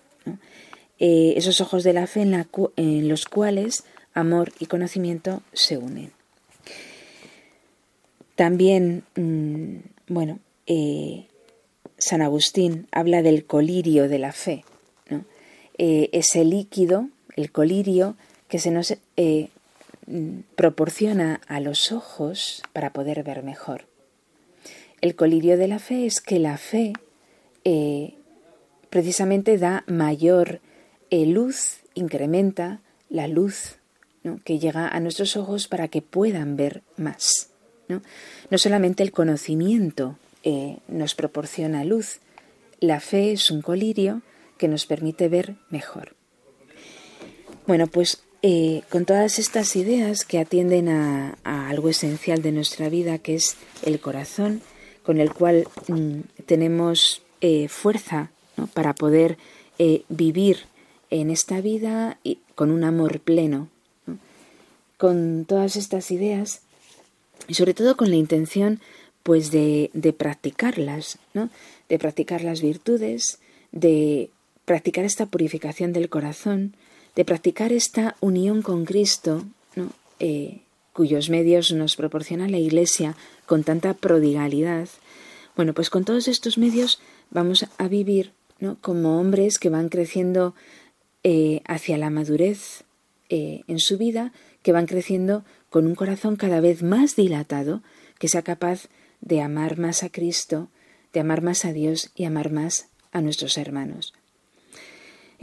Eh, 0.98 1.34
esos 1.36 1.60
ojos 1.60 1.82
de 1.82 1.92
la 1.94 2.06
fe 2.06 2.22
en, 2.22 3.08
los 3.08 3.24
cuales 3.24 3.84
amor 4.12 4.52
y 4.58 4.66
conocimiento 4.66 5.42
se 5.54 5.78
unen. 5.78 6.12
También, 8.36 9.04
mm, 9.16 10.12
bueno, 10.12 10.40
eh, 10.66 11.26
San 11.98 12.20
Agustín 12.20 12.86
habla 12.90 13.22
del 13.22 13.44
colirio 13.44 14.08
de 14.08 14.18
la 14.18 14.32
fe, 14.32 14.64
eh, 15.78 16.08
ese 16.12 16.44
líquido, 16.44 17.08
el 17.36 17.50
colirio, 17.50 18.16
que 18.48 18.58
se 18.58 18.70
nos 18.70 18.94
mm, 20.06 20.38
proporciona 20.56 21.40
a 21.46 21.60
los 21.60 21.92
ojos 21.92 22.62
para 22.72 22.92
poder 22.92 23.22
ver 23.22 23.42
mejor. 23.42 23.86
El 25.00 25.16
colirio 25.16 25.58
de 25.58 25.68
la 25.68 25.78
fe 25.78 26.06
es 26.06 26.20
que 26.22 26.38
la 26.38 26.56
fe 26.56 26.94
eh, 27.64 28.14
precisamente 28.88 29.58
da 29.58 29.84
mayor 29.86 30.60
eh, 31.10 31.26
luz, 31.26 31.80
incrementa 31.94 32.80
la 33.10 33.26
luz 33.28 33.76
que 34.44 34.58
llega 34.58 34.88
a 34.88 35.00
nuestros 35.00 35.36
ojos 35.36 35.68
para 35.68 35.88
que 35.88 36.00
puedan 36.00 36.56
ver 36.56 36.82
más. 36.96 37.50
No, 37.88 38.00
no 38.50 38.56
solamente 38.56 39.02
el 39.02 39.12
conocimiento 39.12 40.16
eh, 40.42 40.78
nos 40.88 41.14
proporciona 41.14 41.84
luz, 41.84 42.20
la 42.80 43.00
fe 43.00 43.32
es 43.32 43.50
un 43.50 43.60
colirio 43.60 44.22
que 44.58 44.68
nos 44.68 44.86
permite 44.86 45.28
ver 45.28 45.56
mejor. 45.70 46.14
Bueno, 47.66 47.86
pues 47.86 48.24
con 48.90 49.06
todas 49.06 49.38
estas 49.38 49.74
ideas 49.74 50.24
que 50.24 50.38
atienden 50.38 50.90
a, 50.90 51.38
algo 51.44 51.88
esencial 51.88 52.42
de 52.42 52.52
nuestra 52.52 52.90
vida, 52.90 53.16
que 53.18 53.36
es 53.36 53.56
el 53.82 54.00
corazón, 54.00 54.60
con 55.02 55.18
el 55.18 55.32
cual 55.32 55.66
mm, 55.88 56.20
tenemos 56.44 57.22
eh, 57.40 57.68
fuerza 57.68 58.30
para 58.74 58.94
poder 58.94 59.38
eh, 59.78 60.02
vivir 60.10 60.66
en 61.08 61.30
esta 61.30 61.60
vida 61.62 62.18
y 62.22 62.38
con 62.54 62.70
un 62.70 62.84
amor 62.84 63.20
pleno. 63.20 63.68
Con 64.98 65.46
todas 65.46 65.76
estas 65.76 66.10
ideas 66.10 66.60
y 67.48 67.54
sobre 67.54 67.74
todo 67.74 67.96
con 67.96 68.10
la 68.10 68.16
intención 68.16 68.80
pues 69.22 69.50
de, 69.50 69.90
de 69.94 70.12
practicarlas, 70.12 71.18
¿no? 71.32 71.48
de 71.88 71.98
practicar 71.98 72.44
las 72.44 72.60
virtudes, 72.60 73.38
de 73.72 74.30
practicar 74.64 75.04
esta 75.04 75.26
purificación 75.26 75.92
del 75.92 76.08
corazón, 76.08 76.74
de 77.14 77.24
practicar 77.24 77.72
esta 77.72 78.16
unión 78.20 78.62
con 78.62 78.84
Cristo. 78.84 79.44
Eh, 80.20 80.60
cuyos 80.92 81.28
medios 81.28 81.72
nos 81.72 81.96
proporciona 81.96 82.48
la 82.48 82.58
Iglesia 82.58 83.16
con 83.46 83.64
tanta 83.64 83.94
prodigalidad, 83.94 84.88
bueno, 85.56 85.74
pues 85.74 85.90
con 85.90 86.04
todos 86.04 86.28
estos 86.28 86.58
medios 86.58 87.00
vamos 87.30 87.66
a 87.78 87.88
vivir 87.88 88.32
¿no? 88.58 88.78
como 88.80 89.20
hombres 89.20 89.58
que 89.58 89.70
van 89.70 89.88
creciendo 89.88 90.54
eh, 91.22 91.62
hacia 91.66 91.98
la 91.98 92.10
madurez 92.10 92.84
eh, 93.28 93.62
en 93.66 93.78
su 93.78 93.98
vida, 93.98 94.32
que 94.62 94.72
van 94.72 94.86
creciendo 94.86 95.44
con 95.68 95.86
un 95.86 95.94
corazón 95.94 96.36
cada 96.36 96.60
vez 96.60 96.82
más 96.82 97.16
dilatado, 97.16 97.82
que 98.18 98.28
sea 98.28 98.42
capaz 98.42 98.88
de 99.20 99.40
amar 99.42 99.78
más 99.78 100.02
a 100.02 100.10
Cristo, 100.10 100.68
de 101.12 101.20
amar 101.20 101.42
más 101.42 101.64
a 101.64 101.72
Dios 101.72 102.10
y 102.14 102.24
amar 102.24 102.50
más 102.50 102.88
a 103.12 103.20
nuestros 103.20 103.58
hermanos. 103.58 104.14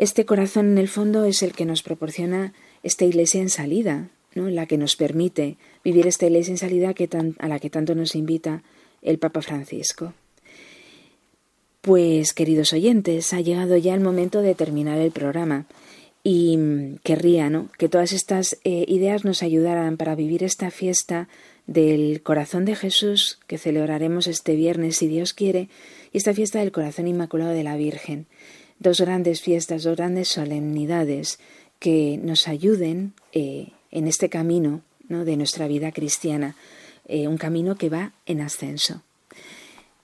Este 0.02 0.26
corazón 0.26 0.72
en 0.72 0.78
el 0.80 0.88
fondo 0.88 1.26
es 1.26 1.44
el 1.44 1.54
que 1.54 1.64
nos 1.64 1.84
proporciona 1.84 2.54
esta 2.82 3.06
iglesia 3.06 3.40
en 3.40 3.50
salida, 3.50 4.10
la 4.34 4.66
que 4.66 4.80
nos 4.80 4.96
permite 4.96 5.58
vivir 5.84 6.08
esta 6.08 6.26
iglesia 6.26 6.54
en 6.54 6.58
salida 6.58 6.96
a 7.38 7.48
la 7.48 7.60
que 7.60 7.70
tanto 7.70 7.94
nos 7.94 8.16
invita 8.16 8.64
el 9.04 9.20
Papa 9.20 9.44
Francisco. 9.44 10.16
Pues, 11.82 12.34
queridos 12.34 12.74
oyentes, 12.74 13.32
ha 13.32 13.42
llegado 13.42 13.78
ya 13.78 13.94
el 13.94 14.02
momento 14.02 14.42
de 14.42 14.56
terminar 14.56 14.98
el 14.98 15.12
programa 15.12 15.68
y 16.24 16.58
querría 17.04 17.52
¿no? 17.52 17.70
que 17.78 17.88
todas 17.88 18.12
estas 18.12 18.58
eh, 18.64 18.86
ideas 18.88 19.24
nos 19.24 19.44
ayudaran 19.44 19.98
para 19.98 20.16
vivir 20.16 20.44
esta 20.44 20.72
fiesta 20.72 21.28
del 21.68 22.24
corazón 22.24 22.66
de 22.66 22.76
Jesús 22.76 23.38
que 23.46 23.60
celebraremos 23.60 24.26
este 24.26 24.56
viernes, 24.56 24.98
si 24.98 25.06
Dios 25.08 25.34
quiere, 25.34 25.70
y 26.12 26.18
esta 26.18 26.34
fiesta 26.34 26.58
del 26.58 26.72
corazón 26.72 27.08
inmaculado 27.08 27.52
de 27.52 27.64
la 27.64 27.78
Virgen. 27.78 28.26
Dos 28.82 29.00
grandes 29.00 29.42
fiestas, 29.42 29.84
dos 29.84 29.96
grandes 29.96 30.28
solemnidades 30.30 31.38
que 31.78 32.20
nos 32.20 32.48
ayuden 32.48 33.14
eh, 33.32 33.68
en 33.92 34.08
este 34.08 34.28
camino 34.28 34.82
¿no? 35.08 35.24
de 35.24 35.38
nuestra 35.38 35.68
vida 35.68 35.92
cristiana, 35.92 36.56
eh, 37.08 37.28
un 37.28 37.38
camino 37.38 37.76
que 37.76 37.90
va 37.90 38.14
en 38.26 38.42
ascenso. 38.42 39.04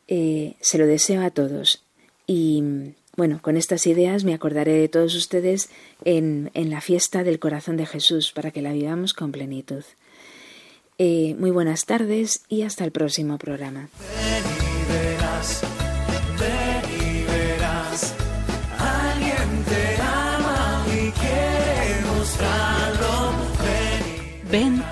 Eh, 0.08 0.54
se 0.62 0.78
lo 0.78 0.86
deseo 0.86 1.24
a 1.24 1.32
todos 1.32 1.86
y 2.28 2.94
bueno, 3.16 3.40
con 3.42 3.58
estas 3.58 3.88
ideas 3.88 4.24
me 4.24 4.36
acordaré 4.36 4.74
de 4.74 4.90
todos 4.90 5.16
ustedes 5.16 5.72
en, 6.06 6.52
en 6.54 6.70
la 6.70 6.80
fiesta 6.80 7.24
del 7.24 7.40
corazón 7.40 7.78
de 7.78 7.88
Jesús 7.88 8.32
para 8.32 8.52
que 8.52 8.62
la 8.62 8.74
vivamos 8.74 9.16
con 9.16 9.32
plenitud. 9.32 9.84
Muy 11.00 11.50
buenas 11.50 11.86
tardes 11.86 12.44
y 12.48 12.62
hasta 12.62 12.84
el 12.84 12.92
próximo 12.92 13.40
programa. 13.40 13.90